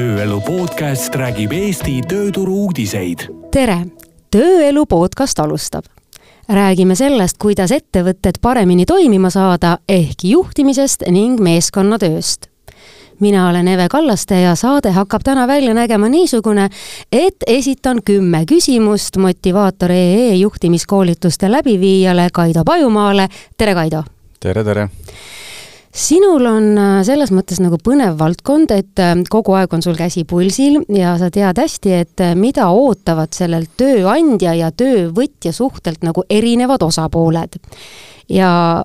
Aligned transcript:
tööelu 0.00 0.38
podcast 0.40 1.14
räägib 1.14 1.52
Eesti 1.52 1.98
tööturu 2.08 2.54
uudiseid. 2.64 3.26
tere, 3.52 3.86
Tööelu 4.30 4.86
podcast 4.86 5.38
alustab. 5.38 5.84
räägime 6.48 6.94
sellest, 6.96 7.36
kuidas 7.38 7.70
ettevõtted 7.70 8.38
paremini 8.40 8.86
toimima 8.86 9.30
saada 9.30 9.78
ehk 9.88 10.24
juhtimisest 10.24 11.02
ning 11.10 11.40
meeskonnatööst 11.40 12.48
mina 13.20 13.48
olen 13.48 13.68
Eve 13.68 13.88
Kallaste 13.88 14.40
ja 14.40 14.54
saade 14.54 14.90
hakkab 14.90 15.22
täna 15.24 15.46
välja 15.46 15.74
nägema 15.74 16.08
niisugune, 16.08 16.70
et 17.12 17.44
esitan 17.46 18.00
kümme 18.04 18.44
küsimust 18.46 19.16
motivaator 19.16 19.90
EE 19.90 20.34
juhtimiskoolituste 20.34 21.50
läbiviijale 21.52 22.28
Kaido 22.32 22.64
Pajumaale. 22.64 23.28
tere, 23.56 23.74
Kaido! 23.74 24.04
tere, 24.40 24.64
tere! 24.64 24.88
Sinul 25.92 26.46
on 26.46 26.78
äh, 26.78 27.00
selles 27.06 27.32
mõttes 27.34 27.60
nagu 27.62 27.78
põnev 27.82 28.18
valdkond, 28.20 28.70
et 28.74 29.02
äh, 29.02 29.14
kogu 29.30 29.56
aeg 29.58 29.72
on 29.74 29.82
sul 29.82 29.98
käsi 29.98 30.24
pulsil 30.28 30.80
ja 30.94 31.16
sa 31.18 31.30
tead 31.34 31.58
hästi, 31.58 31.94
et 32.04 32.22
äh, 32.22 32.36
mida 32.38 32.68
ootavad 32.70 33.34
sellelt 33.34 33.74
tööandja 33.80 34.54
ja 34.58 34.70
töövõtja 34.70 35.52
suhtelt 35.54 36.06
nagu 36.06 36.24
erinevad 36.30 36.82
osapooled. 36.86 37.58
ja 38.30 38.84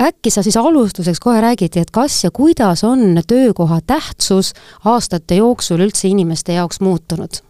äkki 0.00 0.30
sa 0.30 0.42
siis 0.42 0.56
alustuseks 0.56 1.20
kohe 1.20 1.40
räägid, 1.42 1.76
et 1.76 1.90
kas 1.90 2.24
ja 2.24 2.30
kuidas 2.30 2.84
on 2.84 3.20
töökoha 3.26 3.80
tähtsus 3.86 4.54
aastate 4.84 5.34
jooksul 5.42 5.82
üldse 5.82 6.08
inimeste 6.08 6.52
jaoks 6.52 6.80
muutunud? 6.80 7.42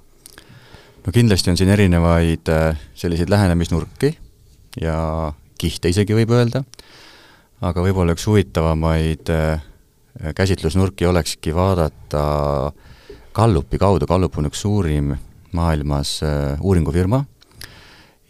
no 1.06 1.12
kindlasti 1.12 1.50
on 1.50 1.56
siin 1.56 1.70
erinevaid 1.70 2.48
selliseid 2.94 3.28
lähenemisnurki 3.28 4.16
ja 4.80 5.32
kihte 5.60 5.92
isegi 5.92 6.16
võib 6.16 6.32
öelda 6.32 6.64
aga 7.60 7.82
võib-olla 7.84 8.14
üks 8.16 8.24
huvitavamaid 8.28 9.32
äh, 9.34 9.64
käsitlusnurki 10.36 11.06
olekski 11.06 11.54
vaadata 11.54 12.22
Gallupi 13.34 13.78
kaudu, 13.78 14.08
Gallup 14.10 14.38
on 14.40 14.48
üks 14.48 14.62
suurim 14.64 15.12
maailmas 15.56 16.18
äh, 16.24 16.56
uuringufirma 16.60 17.24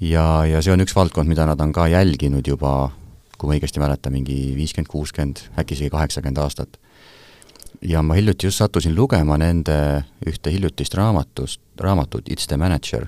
ja, 0.00 0.24
ja 0.48 0.62
see 0.64 0.74
on 0.74 0.82
üks 0.84 0.96
valdkond, 0.96 1.30
mida 1.30 1.46
nad 1.48 1.60
on 1.62 1.72
ka 1.77 1.86
jälginud 1.91 2.46
juba, 2.46 2.91
kui 3.38 3.50
ma 3.50 3.56
õigesti 3.56 3.82
mäletan, 3.82 4.14
mingi 4.16 4.54
viiskümmend, 4.56 4.91
kuuskümmend, 4.91 5.44
äkki 5.60 5.78
isegi 5.78 5.92
kaheksakümmend 5.94 6.42
aastat. 6.42 6.80
ja 7.80 8.02
ma 8.02 8.14
hiljuti 8.14 8.47
just 8.47 8.60
sattusin 8.60 8.94
lugema 8.94 9.38
nende 9.41 10.04
ühte 10.26 10.50
hiljutist 10.52 10.94
raamatust, 10.94 11.60
raamatut 11.80 12.28
It's 12.28 12.47
the 12.47 12.56
manager. 12.56 13.06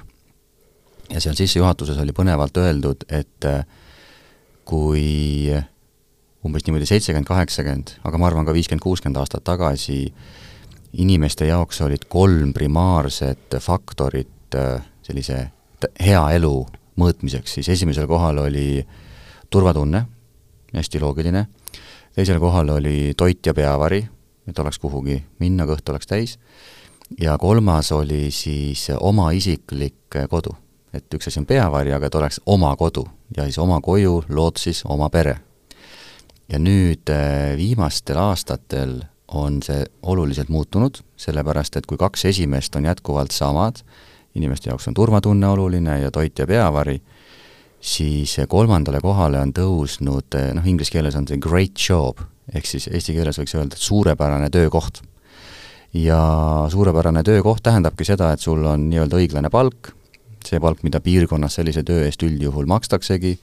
ja 1.11 1.21
seal 1.21 1.35
sissejuhatuses 1.35 1.99
oli 1.99 2.13
põnevalt 2.13 2.57
öeldud, 2.57 3.05
et 3.09 3.45
äh, 3.45 3.67
kui 4.65 5.51
umbes 6.47 6.67
niimoodi 6.67 6.87
seitsekümmend, 6.87 7.27
kaheksakümmend, 7.27 7.97
aga 8.05 8.19
ma 8.19 8.27
arvan 8.27 8.47
ka 8.47 8.55
viiskümmend, 8.55 8.83
kuuskümmend 8.83 9.21
aastat 9.21 9.45
tagasi 9.47 10.07
inimeste 10.99 11.47
jaoks 11.47 11.81
olid 11.87 12.09
kolm 12.11 12.53
primaarset 12.53 13.57
faktorit 13.61 14.57
äh, 14.59 14.83
sellise 15.07 15.39
hea 16.03 16.23
elu 16.37 16.55
mõõtmiseks, 17.01 17.57
siis 17.57 17.71
esimesel 17.73 18.09
kohal 18.11 18.43
oli 18.43 18.83
turvatunne, 19.51 20.03
hästi 20.75 21.01
loogiline, 21.01 21.47
teisel 22.17 22.41
kohal 22.43 22.75
oli 22.77 23.15
toit 23.17 23.47
ja 23.47 23.55
peavari, 23.55 24.03
et 24.49 24.59
oleks 24.59 24.81
kuhugi 24.83 25.17
minna, 25.41 25.67
kõht 25.69 25.89
oleks 25.95 26.11
täis, 26.11 26.37
ja 27.21 27.39
kolmas 27.39 27.93
oli 27.95 28.31
siis 28.35 28.89
oma 28.99 29.31
isiklik 29.31 30.19
kodu. 30.29 30.57
et 30.93 31.15
üks 31.15 31.29
asi 31.29 31.41
on 31.41 31.47
peavari, 31.49 31.93
aga 31.93 32.07
et 32.07 32.15
oleks 32.15 32.41
oma 32.47 32.75
kodu. 32.77 33.07
Ja 33.37 33.45
siis 33.45 33.57
oma 33.59 33.81
koju 33.81 34.25
lood 34.29 34.59
siis 34.61 34.83
oma 34.85 35.09
pere 35.09 35.39
ja 36.53 36.61
nüüd 36.61 37.09
äh, 37.11 37.57
viimastel 37.57 38.19
aastatel 38.21 39.01
on 39.33 39.63
see 39.65 39.85
oluliselt 40.03 40.51
muutunud, 40.53 40.99
sellepärast 41.17 41.79
et 41.81 41.87
kui 41.89 41.97
kaks 42.01 42.27
esimest 42.29 42.77
on 42.77 42.89
jätkuvalt 42.91 43.33
samad, 43.33 43.81
inimeste 44.37 44.69
jaoks 44.71 44.91
on 44.91 44.97
turvatunne 44.97 45.49
oluline 45.49 46.01
ja 46.03 46.11
toit 46.13 46.39
ja 46.39 46.47
peavari, 46.47 46.99
siis 47.81 48.37
kolmandale 48.49 49.01
kohale 49.01 49.41
on 49.41 49.55
tõusnud, 49.57 50.29
äh, 50.39 50.53
noh, 50.59 50.69
inglise 50.69 50.93
keeles 50.93 51.17
on 51.17 51.27
see 51.29 51.41
great 51.41 51.81
job, 51.89 52.21
ehk 52.53 52.69
siis 52.69 52.91
eesti 52.93 53.17
keeles 53.17 53.41
võiks 53.41 53.57
öelda, 53.57 53.81
suurepärane 53.81 54.53
töökoht. 54.53 55.03
ja 55.93 56.19
suurepärane 56.73 57.21
töökoht 57.23 57.63
tähendabki 57.63 58.05
seda, 58.09 58.31
et 58.33 58.41
sul 58.41 58.65
on 58.65 58.87
nii-öelda 58.89 59.19
õiglane 59.19 59.51
palk, 59.53 59.91
see 60.45 60.61
palk, 60.61 60.81
mida 60.83 61.01
piirkonnas 61.05 61.59
sellise 61.59 61.83
töö 61.85 62.07
eest 62.07 62.23
üldjuhul 62.25 62.67
makstaksegi, 62.67 63.37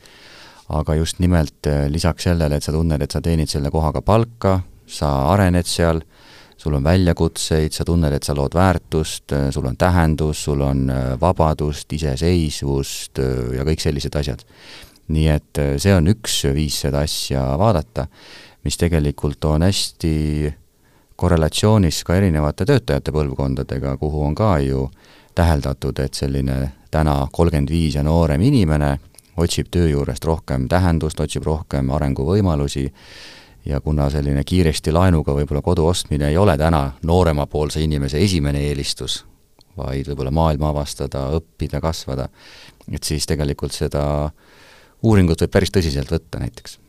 aga 0.69 0.95
just 0.95 1.19
nimelt 1.19 1.67
äh, 1.67 1.87
lisaks 1.89 2.27
sellele, 2.29 2.59
et 2.59 2.65
sa 2.65 2.73
tunned, 2.73 3.01
et 3.01 3.11
sa 3.11 3.21
teenid 3.21 3.49
selle 3.49 3.71
kohaga 3.73 4.01
palka, 4.05 4.59
sa 4.89 5.09
arened 5.33 5.67
seal, 5.69 6.01
sul 6.59 6.75
on 6.75 6.83
väljakutseid, 6.83 7.73
sa 7.73 7.85
tunned, 7.87 8.13
et 8.13 8.25
sa 8.25 8.35
lood 8.37 8.55
väärtust, 8.57 9.33
äh, 9.33 9.47
sul 9.55 9.65
on 9.69 9.77
tähendus, 9.79 10.43
sul 10.45 10.61
on 10.65 10.85
äh, 10.93 11.09
vabadust, 11.21 11.89
iseseisvust 11.97 13.21
ja 13.57 13.65
kõik 13.67 13.81
sellised 13.81 14.15
asjad. 14.21 14.45
nii 15.09 15.27
et 15.33 15.59
see 15.81 15.89
on 15.89 16.05
üks 16.11 16.43
viis 16.53 16.75
seda 16.83 16.99
asja 17.01 17.41
vaadata, 17.57 18.03
mis 18.61 18.77
tegelikult 18.77 19.45
on 19.49 19.63
hästi 19.65 20.51
korrelatsioonis 21.17 22.03
ka 22.05 22.19
erinevate 22.19 22.67
töötajate 22.69 23.11
põlvkondadega, 23.15 23.95
kuhu 23.97 24.21
on 24.27 24.35
ka 24.37 24.51
ju 24.61 24.85
täheldatud, 25.33 25.97
et 25.99 26.13
selline 26.13 26.59
täna 26.93 27.15
kolmkümmend 27.33 27.73
viis 27.73 27.97
ja 27.97 28.03
noorem 28.05 28.45
inimene 28.45 28.91
otsib 29.39 29.69
töö 29.71 29.87
juurest 29.89 30.25
rohkem 30.25 30.67
tähendust, 30.69 31.19
otsib 31.19 31.45
rohkem 31.47 31.89
arenguvõimalusi 31.95 32.85
ja 33.65 33.79
kuna 33.81 34.09
selline 34.09 34.43
kiiresti 34.43 34.91
laenuga 34.91 35.35
võib-olla 35.35 35.61
kodu 35.61 35.87
ostmine 35.87 36.29
ei 36.29 36.37
ole 36.37 36.57
täna 36.57 36.83
nooremapoolse 37.03 37.81
inimese 37.83 38.21
esimene 38.23 38.61
eelistus, 38.69 39.23
vaid 39.77 40.07
võib-olla 40.11 40.31
maailma 40.31 40.73
avastada, 40.73 41.27
õppida, 41.37 41.81
kasvada, 41.81 42.29
et 42.91 43.03
siis 43.03 43.27
tegelikult 43.29 43.75
seda 43.75 44.03
uuringut 45.03 45.41
võib 45.45 45.57
päris 45.57 45.73
tõsiselt 45.75 46.11
võtta 46.11 46.41
näiteks 46.41 46.79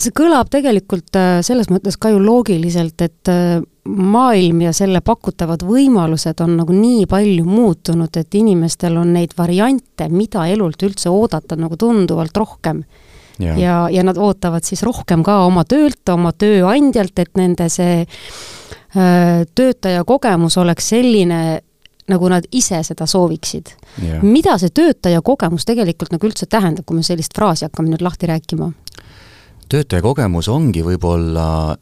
see 0.00 0.14
kõlab 0.16 0.50
tegelikult 0.52 1.16
äh, 1.18 1.40
selles 1.46 1.70
mõttes 1.72 1.98
ka 2.00 2.12
ju 2.12 2.20
loogiliselt, 2.22 3.00
et 3.04 3.30
äh, 3.30 3.60
maailm 3.88 4.62
ja 4.66 4.72
selle 4.74 5.00
pakutavad 5.04 5.64
võimalused 5.66 6.38
on 6.44 6.56
nagu 6.60 6.74
nii 6.76 7.06
palju 7.10 7.46
muutunud, 7.46 8.14
et 8.16 8.34
inimestel 8.38 8.96
on 9.00 9.12
neid 9.16 9.34
variante, 9.38 10.08
mida 10.12 10.46
elult 10.50 10.82
üldse 10.86 11.10
oodata, 11.10 11.58
nagu 11.58 11.78
tunduvalt 11.78 12.36
rohkem. 12.36 12.84
ja, 13.38 13.56
ja, 13.58 13.76
ja 13.90 14.04
nad 14.06 14.18
ootavad 14.18 14.64
siis 14.64 14.82
rohkem 14.86 15.22
ka 15.26 15.42
oma 15.46 15.64
töölt, 15.64 16.04
oma 16.12 16.32
tööandjalt, 16.32 17.18
et 17.18 17.36
nende 17.36 17.68
see 17.72 18.04
öö, 18.04 19.02
äh, 19.02 19.44
töötaja 19.54 20.04
kogemus 20.04 20.58
oleks 20.60 20.92
selline, 20.92 21.60
nagu 22.12 22.28
nad 22.28 22.46
ise 22.52 22.82
seda 22.84 23.06
sooviksid. 23.06 23.72
mida 24.22 24.58
see 24.58 24.70
töötaja 24.74 25.22
kogemus 25.22 25.64
tegelikult 25.64 26.12
nagu 26.12 26.26
üldse 26.26 26.46
tähendab, 26.46 26.84
kui 26.84 26.96
me 26.96 27.02
sellist 27.02 27.34
fraasi 27.34 27.66
hakkame 27.66 27.90
nüüd 27.90 28.02
lahti 28.02 28.30
rääkima? 28.30 28.72
Töötaja 29.72 30.04
kogemus 30.04 30.50
ongi 30.52 30.82
võib-olla 30.84 31.74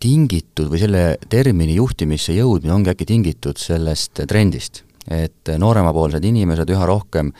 tingitud 0.00 0.70
või 0.72 0.80
selle 0.80 1.04
termini 1.28 1.76
juhtimisse 1.76 2.34
jõudmine 2.36 2.74
ongi 2.74 2.92
äkki 2.92 3.08
tingitud 3.08 3.60
sellest 3.60 4.22
trendist, 4.28 4.82
et 5.12 5.52
nooremapoolsed 5.60 6.24
inimesed 6.24 6.70
üha 6.72 6.88
rohkem 6.88 7.32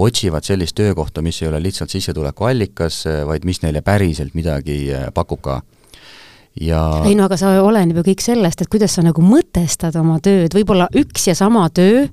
otsivad 0.00 0.46
sellist 0.46 0.76
töökohta, 0.78 1.22
mis 1.22 1.40
ei 1.42 1.50
ole 1.50 1.60
lihtsalt 1.62 1.90
sissetulekuallikas, 1.92 3.02
vaid 3.26 3.46
mis 3.48 3.62
neile 3.64 3.82
päriselt 3.86 4.36
midagi 4.38 4.84
pakub 5.14 5.42
ka. 5.44 5.60
Ja 6.60 6.80
ei 7.06 7.14
no 7.18 7.28
aga 7.28 7.38
see 7.38 7.60
oleneb 7.62 8.00
ju 8.00 8.06
kõik 8.10 8.22
sellest, 8.24 8.62
et 8.62 8.70
kuidas 8.70 8.96
sa 8.96 9.04
nagu 9.06 9.22
mõtestad 9.22 9.94
oma 9.98 10.18
tööd, 10.22 10.54
võib-olla 10.54 10.88
üks 10.98 11.28
ja 11.30 11.36
sama 11.38 11.68
töö 11.74 12.08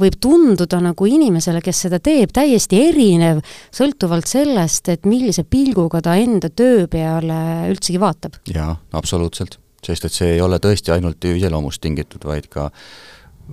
võib 0.00 0.18
tunduda 0.20 0.80
nagu 0.82 1.08
inimesele, 1.08 1.62
kes 1.64 1.84
seda 1.86 2.00
teeb, 2.02 2.32
täiesti 2.34 2.80
erinev, 2.88 3.42
sõltuvalt 3.74 4.28
sellest, 4.30 4.90
et 4.92 5.08
millise 5.08 5.44
pilguga 5.48 6.02
ta 6.04 6.16
enda 6.20 6.50
töö 6.50 6.86
peale 6.90 7.70
üldsegi 7.70 8.00
vaatab. 8.02 8.40
jaa, 8.50 8.74
absoluutselt. 8.92 9.58
sest 9.84 10.04
et 10.04 10.12
see 10.12 10.30
ei 10.36 10.40
ole 10.40 10.56
tõesti 10.58 10.94
ainult 10.94 11.24
ju 11.24 11.34
iseloomust 11.36 11.82
tingitud, 11.84 12.24
vaid 12.24 12.48
ka 12.48 12.70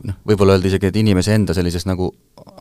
noh, 0.07 0.15
võib-olla 0.27 0.55
öelda 0.55 0.69
isegi, 0.69 0.88
et 0.88 0.99
inimese 1.01 1.35
enda 1.35 1.53
sellisest 1.53 1.89
nagu 1.89 2.11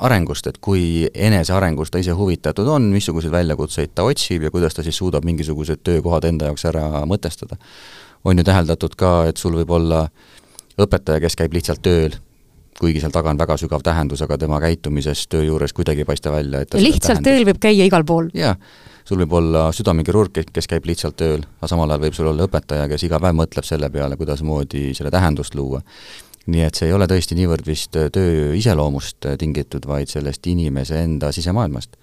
arengust, 0.03 0.49
et 0.51 0.59
kui 0.59 1.07
enesearengust 1.15 1.95
ta 1.95 2.03
ise 2.03 2.15
huvitatud 2.17 2.69
on, 2.69 2.91
missuguseid 2.93 3.33
väljakutseid 3.33 3.95
ta 3.95 4.05
otsib 4.09 4.43
ja 4.43 4.51
kuidas 4.51 4.75
ta 4.75 4.83
siis 4.83 4.99
suudab 4.99 5.25
mingisugused 5.25 5.85
töökohad 5.87 6.27
enda 6.29 6.51
jaoks 6.51 6.67
ära 6.69 7.05
mõtestada. 7.07 7.57
on 8.25 8.39
ju 8.39 8.45
täheldatud 8.45 8.97
ka, 8.97 9.29
et 9.29 9.37
sul 9.37 9.55
võib 9.57 9.71
olla 9.71 10.09
õpetaja, 10.81 11.21
kes 11.21 11.37
käib 11.37 11.55
lihtsalt 11.57 11.81
tööl 11.83 12.19
kuigi 12.79 13.03
seal 13.03 13.13
taga 13.15 13.33
on 13.33 13.41
väga 13.41 13.57
sügav 13.61 13.83
tähendus, 13.85 14.23
aga 14.25 14.39
tema 14.41 14.61
käitumisest 14.63 15.29
töö 15.33 15.45
juures 15.45 15.75
kuidagi 15.77 16.05
ei 16.05 16.09
paista 16.09 16.33
välja, 16.33 16.63
et 16.65 16.77
lihtsalt 16.81 17.25
tööl 17.25 17.45
võib 17.49 17.61
käia 17.63 17.87
igal 17.89 18.07
pool? 18.09 18.31
jaa, 18.37 18.55
sul 19.05 19.21
võib 19.25 19.37
olla 19.41 19.67
südamekirurg, 19.77 20.43
kes 20.53 20.71
käib 20.71 20.89
lihtsalt 20.89 21.19
tööl, 21.21 21.45
aga 21.59 21.71
samal 21.71 21.91
ajal 21.91 22.05
võib 22.07 22.19
sul 22.19 22.31
olla 22.33 22.47
õpetaja, 22.49 22.89
kes 22.93 23.07
iga 23.09 23.21
päev 23.23 23.37
mõtleb 23.41 23.67
selle 23.67 23.91
peale, 23.93 24.19
kuidasmoodi 24.21 24.91
selle 24.97 25.13
tähendust 25.13 25.57
luua. 25.59 25.83
nii 26.51 26.63
et 26.67 26.75
see 26.75 26.89
ei 26.89 26.95
ole 26.97 27.07
tõesti 27.07 27.37
niivõrd 27.37 27.67
vist 27.67 27.97
töö 28.13 28.55
iseloomust 28.57 29.29
tingitud, 29.39 29.87
vaid 29.87 30.09
sellest 30.09 30.47
inimese 30.47 31.03
enda 31.05 31.33
sisemaailmast. 31.33 31.97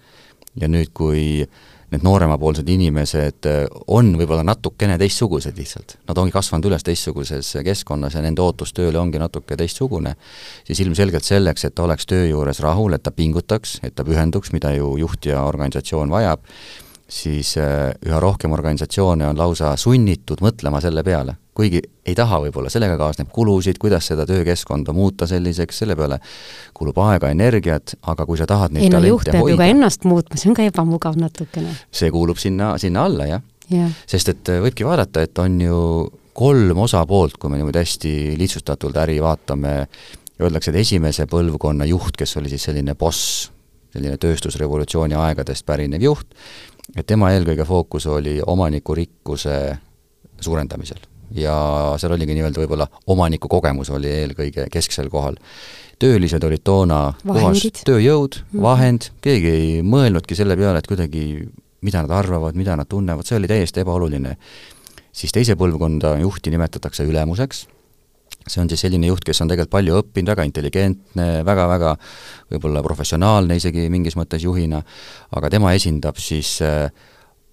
ja 0.62 0.68
nüüd, 0.68 0.94
kui 0.94 1.48
need 1.94 2.04
nooremapoolsed 2.04 2.68
inimesed 2.70 3.48
äh, 3.48 3.62
on 3.88 4.12
võib-olla 4.20 4.44
natukene 4.48 4.98
teistsugused 5.00 5.58
lihtsalt. 5.60 5.98
Nad 6.10 6.20
ongi 6.20 6.36
kasvanud 6.36 6.68
üles 6.68 6.84
teistsuguses 6.84 7.54
keskkonnas 7.66 8.18
ja 8.18 8.24
nende 8.26 8.44
ootus 8.44 8.74
tööle 8.76 9.00
ongi 9.00 9.22
natuke 9.22 9.58
teistsugune, 9.60 10.18
siis 10.68 10.82
ilmselgelt 10.84 11.28
selleks, 11.28 11.68
et 11.68 11.76
ta 11.78 11.86
oleks 11.88 12.10
töö 12.10 12.26
juures 12.28 12.60
rahul, 12.64 12.98
et 12.98 13.04
ta 13.04 13.14
pingutaks, 13.16 13.80
et 13.88 13.96
ta 13.96 14.06
pühenduks, 14.08 14.52
mida 14.56 14.74
ju 14.76 14.98
juht 15.00 15.30
ja 15.32 15.46
organisatsioon 15.48 16.12
vajab, 16.12 16.44
siis 17.10 17.56
äh, 17.58 17.94
üha 18.06 18.20
rohkem 18.20 18.52
organisatsioone 18.52 19.28
on 19.28 19.38
lausa 19.40 19.72
sunnitud 19.80 20.42
mõtlema 20.44 20.82
selle 20.84 21.04
peale, 21.08 21.38
kuigi 21.56 21.80
ei 22.06 22.16
taha 22.16 22.42
võib-olla, 22.44 22.70
sellega 22.72 22.98
kaasneb 23.00 23.32
kulusid, 23.34 23.80
kuidas 23.82 24.10
seda 24.12 24.26
töökeskkonda 24.28 24.94
muuta 24.96 25.28
selliseks, 25.28 25.82
selle 25.84 25.96
peale 25.96 26.20
kulub 26.78 27.00
aega, 27.08 27.32
energiat, 27.34 27.96
aga 28.12 28.28
kui 28.28 28.40
sa 28.40 28.48
tahad 28.50 28.76
neid 28.76 28.90
ei 28.90 28.94
no 28.94 29.02
juht 29.08 29.32
peab 29.32 29.48
ju 29.48 29.58
ka 29.60 29.72
ennast 29.72 30.08
muutma, 30.08 30.40
see 30.40 30.52
on 30.52 30.60
ka 30.60 30.68
ebamugav 30.68 31.18
natukene. 31.20 31.74
see 31.92 32.12
kuulub 32.14 32.40
sinna, 32.42 32.76
sinna 32.82 33.08
alla, 33.08 33.32
jah. 33.32 33.44
Ja.. 33.72 33.90
sest 34.08 34.32
et 34.32 34.52
äh, 34.52 34.62
võibki 34.64 34.86
vaadata, 34.88 35.24
et 35.28 35.40
on 35.44 35.60
ju 35.64 35.82
kolm 36.38 36.86
osapoolt, 36.86 37.40
kui 37.42 37.50
me 37.50 37.58
niimoodi 37.58 37.82
hästi 37.82 38.14
lihtsustatult 38.38 38.98
äri 39.02 39.18
vaatame, 39.24 39.80
öeldakse, 40.38 40.72
et 40.72 40.84
esimese 40.84 41.26
põlvkonna 41.30 41.88
juht, 41.90 42.16
kes 42.20 42.38
oli 42.38 42.52
siis 42.52 42.68
selline 42.70 42.94
boss, 42.96 43.48
selline 43.96 44.20
tööstusrevolutsiooni 44.22 45.18
aegadest 45.18 45.66
pärinev 45.66 46.04
juht, 46.06 46.36
et 46.96 47.08
tema 47.08 47.32
eelkõige 47.36 47.66
fookus 47.68 48.08
oli 48.08 48.40
omanikurikkuse 48.46 49.78
suurendamisel. 50.42 51.00
ja 51.36 51.54
seal 52.00 52.14
oligi 52.16 52.38
nii-öelda 52.38 52.62
võib-olla 52.62 52.86
omaniku 53.12 53.50
kogemus 53.52 53.90
oli 53.92 54.08
eelkõige 54.08 54.70
kesksel 54.72 55.10
kohal. 55.10 55.36
töölised 56.00 56.44
olid 56.44 56.64
toona 56.64 57.14
puhas 57.24 57.64
tööjõud, 57.84 58.42
mhm. 58.52 58.62
vahend, 58.62 59.10
keegi 59.22 59.50
ei 59.50 59.70
mõelnudki 59.82 60.36
selle 60.36 60.56
peale, 60.56 60.80
et 60.80 60.88
kuidagi 60.88 61.48
mida 61.82 62.02
nad 62.02 62.12
arvavad, 62.12 62.56
mida 62.56 62.76
nad 62.76 62.88
tunnevad, 62.90 63.26
see 63.26 63.38
oli 63.38 63.48
täiesti 63.48 63.84
ebaoluline. 63.84 64.38
siis 65.12 65.32
teise 65.34 65.56
põlvkonda 65.58 66.20
juhti 66.22 66.52
nimetatakse 66.54 67.04
ülemuseks 67.04 67.66
see 68.48 68.62
on 68.64 68.70
siis 68.72 68.86
selline 68.86 69.10
juht, 69.10 69.24
kes 69.26 69.42
on 69.44 69.52
tegelikult 69.52 69.76
palju 69.78 70.00
õppinud, 70.02 70.32
väga 70.34 70.48
intelligentne 70.48 71.28
väga,, 71.46 71.68
väga-väga 71.68 71.94
võib-olla 72.54 72.84
professionaalne 72.86 73.60
isegi 73.60 73.88
mingis 73.94 74.18
mõttes 74.20 74.44
juhina, 74.44 74.82
aga 75.36 75.52
tema 75.54 75.74
esindab 75.78 76.20
siis 76.22 76.58
äh, 76.66 76.90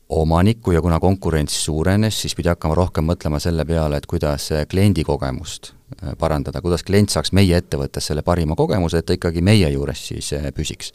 omanikku 0.09 0.73
ja 0.73 0.83
kuna 0.85 1.01
konkurents 1.01 1.57
suurenes, 1.65 2.21
siis 2.23 2.35
pidi 2.37 2.53
hakkama 2.53 2.77
rohkem 2.79 3.09
mõtlema 3.09 3.41
selle 3.43 3.65
peale, 3.69 3.99
et 3.99 4.07
kuidas 4.07 4.51
kliendi 4.71 5.05
kogemust 5.05 5.73
äh, 5.73 6.13
parandada, 6.19 6.63
kuidas 6.65 6.85
klient 6.87 7.15
saaks 7.15 7.33
meie 7.33 7.57
ettevõttes 7.57 8.11
selle 8.11 8.23
parima 8.23 8.57
kogemuse, 8.57 9.01
et 9.01 9.09
ta 9.09 9.17
ikkagi 9.17 9.43
meie 9.43 9.71
juures 9.75 10.09
siis 10.13 10.33
äh, 10.37 10.51
püsiks 10.55 10.93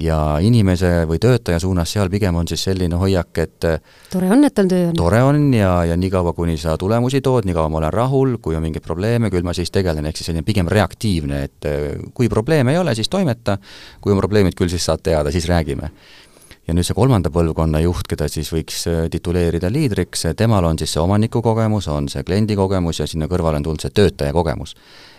ja 0.00 0.38
inimese 0.42 1.04
või 1.06 1.20
töötaja 1.22 1.60
suunas 1.62 1.92
seal 1.94 2.10
pigem 2.10 2.34
on 2.34 2.48
siis 2.50 2.64
selline 2.66 2.98
hoiak, 2.98 3.38
et 3.38 3.66
tore 4.10 4.30
on, 4.34 4.42
et 4.46 4.54
tal 4.54 4.70
töö 4.70 4.88
on. 4.88 4.96
tore 4.98 5.22
on 5.22 5.46
ja, 5.54 5.76
ja 5.86 5.96
niikaua, 5.96 6.32
kuni 6.34 6.56
sa 6.58 6.74
tulemusi 6.80 7.20
tood, 7.22 7.46
niikaua 7.46 7.70
ma 7.70 7.78
olen 7.82 7.94
rahul, 7.94 8.36
kui 8.42 8.58
on 8.58 8.64
mingeid 8.66 8.82
probleeme, 8.84 9.30
küll 9.30 9.46
ma 9.46 9.54
siis 9.54 9.70
tegelen, 9.74 10.06
ehk 10.10 10.18
siis 10.18 10.32
selline 10.32 10.46
pigem 10.46 10.70
reaktiivne, 10.70 11.44
et 11.46 11.70
kui 12.14 12.28
probleeme 12.32 12.74
ei 12.74 12.82
ole, 12.82 12.96
siis 12.98 13.12
toimeta, 13.12 13.58
kui 14.00 14.14
on 14.14 14.22
probleemid, 14.22 14.58
küll 14.58 14.72
siis 14.72 14.84
saad 14.84 15.04
teada, 15.06 15.30
siis 15.34 15.46
räägime 15.50 15.92
ja 16.64 16.74
nüüd 16.74 16.86
see 16.86 16.96
kolmanda 16.96 17.30
põlvkonna 17.32 17.80
juht, 17.84 18.06
keda 18.08 18.28
siis 18.32 18.48
võiks 18.52 18.84
äh, 18.88 19.02
tituleerida 19.12 19.68
liidriks, 19.72 20.24
temal 20.36 20.64
on 20.64 20.78
siis 20.80 20.94
see 20.96 21.02
omaniku 21.02 21.42
kogemus, 21.44 21.88
on 21.92 22.08
see 22.12 22.24
kliendi 22.24 22.56
kogemus 22.56 23.02
ja 23.02 23.08
sinna 23.10 23.28
kõrvale 23.30 23.60
on 23.60 23.66
tulnud 23.66 23.84
see 23.84 23.92
töötaja 23.94 24.32
kogemus. 24.32 24.74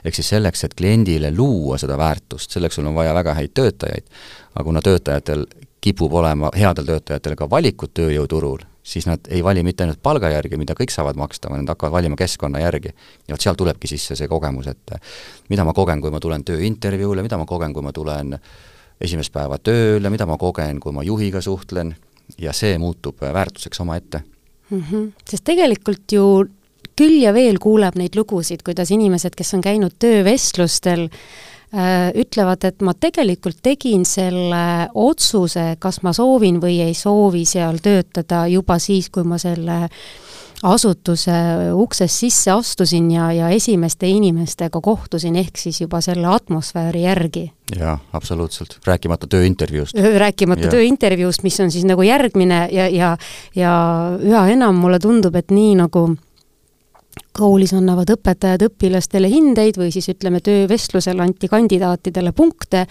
ehk 0.06 0.18
siis 0.18 0.31
selleks, 0.33 0.63
et 0.66 0.74
kliendile 0.78 1.31
luua 1.33 1.78
seda 1.81 1.98
väärtust, 1.98 2.51
selleks 2.51 2.78
sul 2.78 2.89
on 2.89 2.98
vaja 2.98 3.13
väga 3.13 3.33
häid 3.38 3.54
töötajaid, 3.57 4.10
aga 4.56 4.63
kuna 4.63 4.81
töötajatel 4.81 5.46
kipub 5.81 6.13
olema, 6.13 6.50
headel 6.57 6.88
töötajatel 6.88 7.36
ka 7.38 7.50
valikud 7.50 7.92
tööjõuturul, 7.94 8.63
siis 8.84 9.06
nad 9.06 9.28
ei 9.30 9.44
vali 9.46 9.63
mitte 9.63 9.86
ainult 9.86 10.02
palga 10.02 10.31
järgi, 10.34 10.57
mida 10.57 10.74
kõik 10.78 10.94
saavad 10.94 11.18
maksta, 11.19 11.52
vaid 11.52 11.62
nad 11.62 11.74
hakkavad 11.75 11.94
valima 12.00 12.18
keskkonna 12.18 12.62
järgi. 12.63 12.94
ja 13.28 13.36
vot 13.36 13.42
sealt 13.42 13.57
tulebki 13.57 13.88
sisse 13.88 14.16
see 14.16 14.28
kogemus, 14.28 14.68
et 14.68 14.96
mida 15.50 15.63
ma 15.63 15.74
kogen, 15.74 16.02
kui 16.02 16.12
ma 16.12 16.19
tulen 16.19 16.44
tööintervjuule, 16.44 17.22
mida 17.22 17.38
ma 17.38 17.46
kogen, 17.46 17.74
kui 17.74 17.84
ma 17.84 17.94
tulen 17.94 18.38
esimest 19.02 19.34
päeva 19.34 19.57
tööle, 19.57 20.10
mida 20.10 20.25
ma 20.25 20.38
kogen, 20.38 20.80
kui 20.80 20.92
ma 20.92 21.04
juhiga 21.04 21.42
suhtlen, 21.42 21.96
ja 22.42 22.54
see 22.54 22.78
muutub 22.81 23.22
väärtuseks 23.22 23.80
omaette 23.81 24.24
mm. 24.69 24.84
-hmm. 24.92 25.12
sest 25.30 25.44
tegelikult 25.44 26.12
ju 26.12 26.46
küll 26.96 27.22
ja 27.22 27.34
veel 27.34 27.60
kuuleb 27.60 27.96
neid 27.96 28.16
lugusid, 28.16 28.63
kuidas 28.63 28.92
inimesed, 28.92 29.36
kes 29.36 29.54
on 29.54 29.62
käinud 29.62 29.98
töövestlustel, 30.00 31.10
ütlevad, 32.15 32.63
et 32.67 32.83
ma 32.85 32.94
tegelikult 32.94 33.57
tegin 33.63 34.06
selle 34.07 34.89
otsuse, 34.94 35.75
kas 35.79 36.01
ma 36.06 36.13
soovin 36.15 36.62
või 36.63 36.77
ei 36.85 36.94
soovi 36.95 37.45
seal 37.50 37.81
töötada 37.83 38.45
juba 38.47 38.77
siis, 38.79 39.09
kui 39.09 39.25
ma 39.27 39.39
selle 39.41 39.81
äh, 39.83 40.00
asutuse 40.63 41.31
uksest 41.73 42.21
sisse 42.23 42.51
astusin 42.51 43.09
ja, 43.12 43.29
ja 43.35 43.50
esimeste 43.53 44.07
inimestega 44.07 44.81
kohtusin, 44.81 45.35
ehk 45.39 45.57
siis 45.59 45.81
juba 45.81 46.01
selle 46.01 46.27
atmosfääri 46.31 47.03
järgi. 47.03 47.45
jaa, 47.79 47.97
absoluutselt, 48.13 48.77
rääkimata 48.85 49.27
tööintervjuust. 49.27 49.97
rääkimata 50.18 50.69
tööintervjuust, 50.71 51.44
mis 51.44 51.59
on 51.59 51.71
siis 51.71 51.85
nagu 51.85 52.06
järgmine 52.06 52.68
ja, 52.71 52.88
ja, 52.89 53.15
ja 53.56 53.73
üha 54.21 54.47
enam 54.53 54.79
mulle 54.79 55.00
tundub, 55.00 55.35
et 55.35 55.51
nii 55.51 55.75
nagu 55.81 56.07
koolis 57.35 57.73
annavad 57.75 58.09
õpetajad 58.15 58.65
õpilastele 58.69 59.29
hindeid 59.31 59.79
või 59.79 59.91
siis 59.94 60.07
ütleme, 60.12 60.41
töövestlusel 60.44 61.19
anti 61.23 61.50
kandidaatidele 61.51 62.31
punkte, 62.35 62.85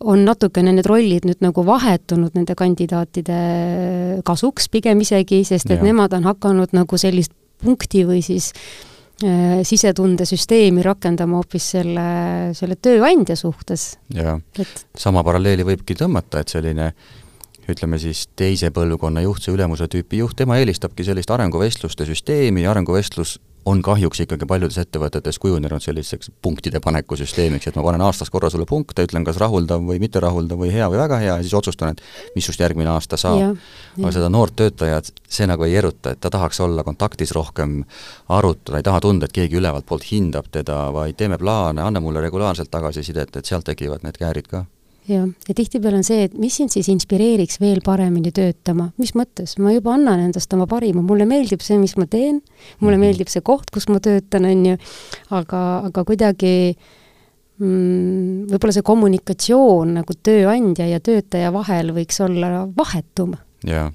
on 0.00 0.24
natukene 0.24 0.72
need 0.72 0.88
rollid 0.88 1.26
nüüd 1.28 1.42
nagu 1.44 1.64
vahetunud 1.66 2.36
nende 2.36 2.56
kandidaatide 2.56 3.40
kasuks 4.26 4.70
pigem 4.72 5.02
isegi, 5.04 5.42
sest 5.48 5.70
et 5.70 5.80
ja. 5.80 5.88
nemad 5.90 6.14
on 6.16 6.28
hakanud 6.30 6.72
nagu 6.76 7.00
sellist 7.00 7.34
punkti 7.60 8.06
või 8.08 8.22
siis 8.24 8.50
äh, 9.24 9.60
sisetundesüsteemi 9.66 10.84
rakendama 10.84 11.40
hoopis 11.40 11.72
selle, 11.76 12.06
selle 12.56 12.78
tööandja 12.80 13.36
suhtes. 13.36 13.94
jaa 14.16 14.38
et..., 14.58 14.86
sama 14.96 15.24
paralleeli 15.26 15.66
võibki 15.68 15.98
tõmmata, 16.00 16.40
et 16.40 16.56
selline 16.56 16.92
ütleme 17.70 18.00
siis 18.02 18.24
teise 18.36 18.72
põlvkonna 18.74 19.22
juht, 19.22 19.44
see 19.44 19.54
ülemuse 19.54 19.86
tüüpi 19.90 20.22
juht, 20.22 20.38
tema 20.40 20.56
eelistabki 20.58 21.04
sellist 21.06 21.30
arenguvestluste 21.30 22.08
süsteemi 22.08 22.64
arenguvestlus 22.66 23.36
on 23.68 23.82
kahjuks 23.84 24.22
ikkagi 24.24 24.46
paljudes 24.48 24.78
ettevõtetes 24.80 25.38
kujunenud 25.38 25.82
selliseks 25.82 26.30
punktide 26.42 26.80
paneku 26.80 27.16
süsteemiks, 27.18 27.68
et 27.68 27.76
ma 27.76 27.84
panen 27.84 28.04
aastas 28.04 28.30
korra 28.32 28.50
sulle 28.50 28.66
punkte, 28.68 29.04
ütlen, 29.04 29.24
kas 29.26 29.38
rahuldav 29.40 29.84
või 29.84 30.00
mitterahuldav 30.00 30.60
või 30.60 30.72
hea 30.72 30.88
või 30.90 31.00
väga 31.02 31.20
hea 31.20 31.36
ja 31.36 31.44
siis 31.44 31.54
otsustan, 31.54 31.94
et 31.94 32.34
mis 32.36 32.46
sust 32.46 32.60
järgmine 32.60 32.90
aasta 32.90 33.18
saab. 33.20 33.60
aga 33.98 34.12
seda 34.16 34.28
noort 34.32 34.56
töötajat 34.56 35.12
see 35.28 35.46
nagu 35.50 35.64
ei 35.68 35.76
eruta, 35.76 36.14
et 36.14 36.20
ta 36.20 36.30
tahaks 36.30 36.60
olla 36.60 36.84
kontaktis 36.84 37.32
rohkem, 37.36 37.84
arutada, 38.28 38.78
ei 38.78 38.86
taha 38.86 39.00
tunda, 39.00 39.28
et 39.28 39.36
keegi 39.36 39.60
ülevalt 39.60 39.86
poolt 39.86 40.08
hindab 40.10 40.48
teda, 40.50 40.88
vaid 40.92 41.16
teeme 41.20 41.38
plaane, 41.38 41.82
anna 41.82 42.00
mulle 42.00 42.20
regulaarselt 42.20 42.70
tagasisidet, 42.70 43.36
et 43.36 43.44
sealt 43.44 43.68
tekivad 43.68 44.06
need 44.06 44.20
käärid 44.20 44.48
ka 44.48 44.64
jah, 45.08 45.26
ja 45.48 45.56
tihtipeale 45.56 46.00
on 46.00 46.06
see, 46.06 46.26
et 46.26 46.36
mis 46.40 46.56
sind 46.60 46.72
siis 46.74 46.88
inspireeriks 46.92 47.60
veel 47.62 47.80
paremini 47.84 48.32
töötama, 48.34 48.90
mis 49.00 49.14
mõttes, 49.18 49.56
ma 49.62 49.74
juba 49.74 49.94
annan 49.96 50.22
endast 50.26 50.52
oma 50.56 50.66
parima, 50.70 51.02
mulle 51.06 51.26
meeldib 51.28 51.64
see, 51.64 51.78
mis 51.80 51.96
ma 52.00 52.06
teen, 52.10 52.40
mulle 52.80 52.96
-hmm. 52.96 53.06
meeldib 53.06 53.32
see 53.32 53.44
koht, 53.44 53.70
kus 53.72 53.88
ma 53.88 54.00
töötan, 54.00 54.48
on 54.48 54.66
ju, 54.72 54.76
aga, 55.30 55.62
aga 55.90 56.04
kuidagi 56.04 56.54
mm, 57.58 58.50
võib-olla 58.52 58.76
see 58.76 58.86
kommunikatsioon 58.86 59.94
nagu 60.00 60.18
tööandja 60.22 60.86
ja 60.90 61.00
töötaja 61.00 61.52
vahel 61.52 61.94
võiks 61.96 62.20
olla 62.24 62.68
vahetum. 62.76 63.36
jaa, 63.64 63.90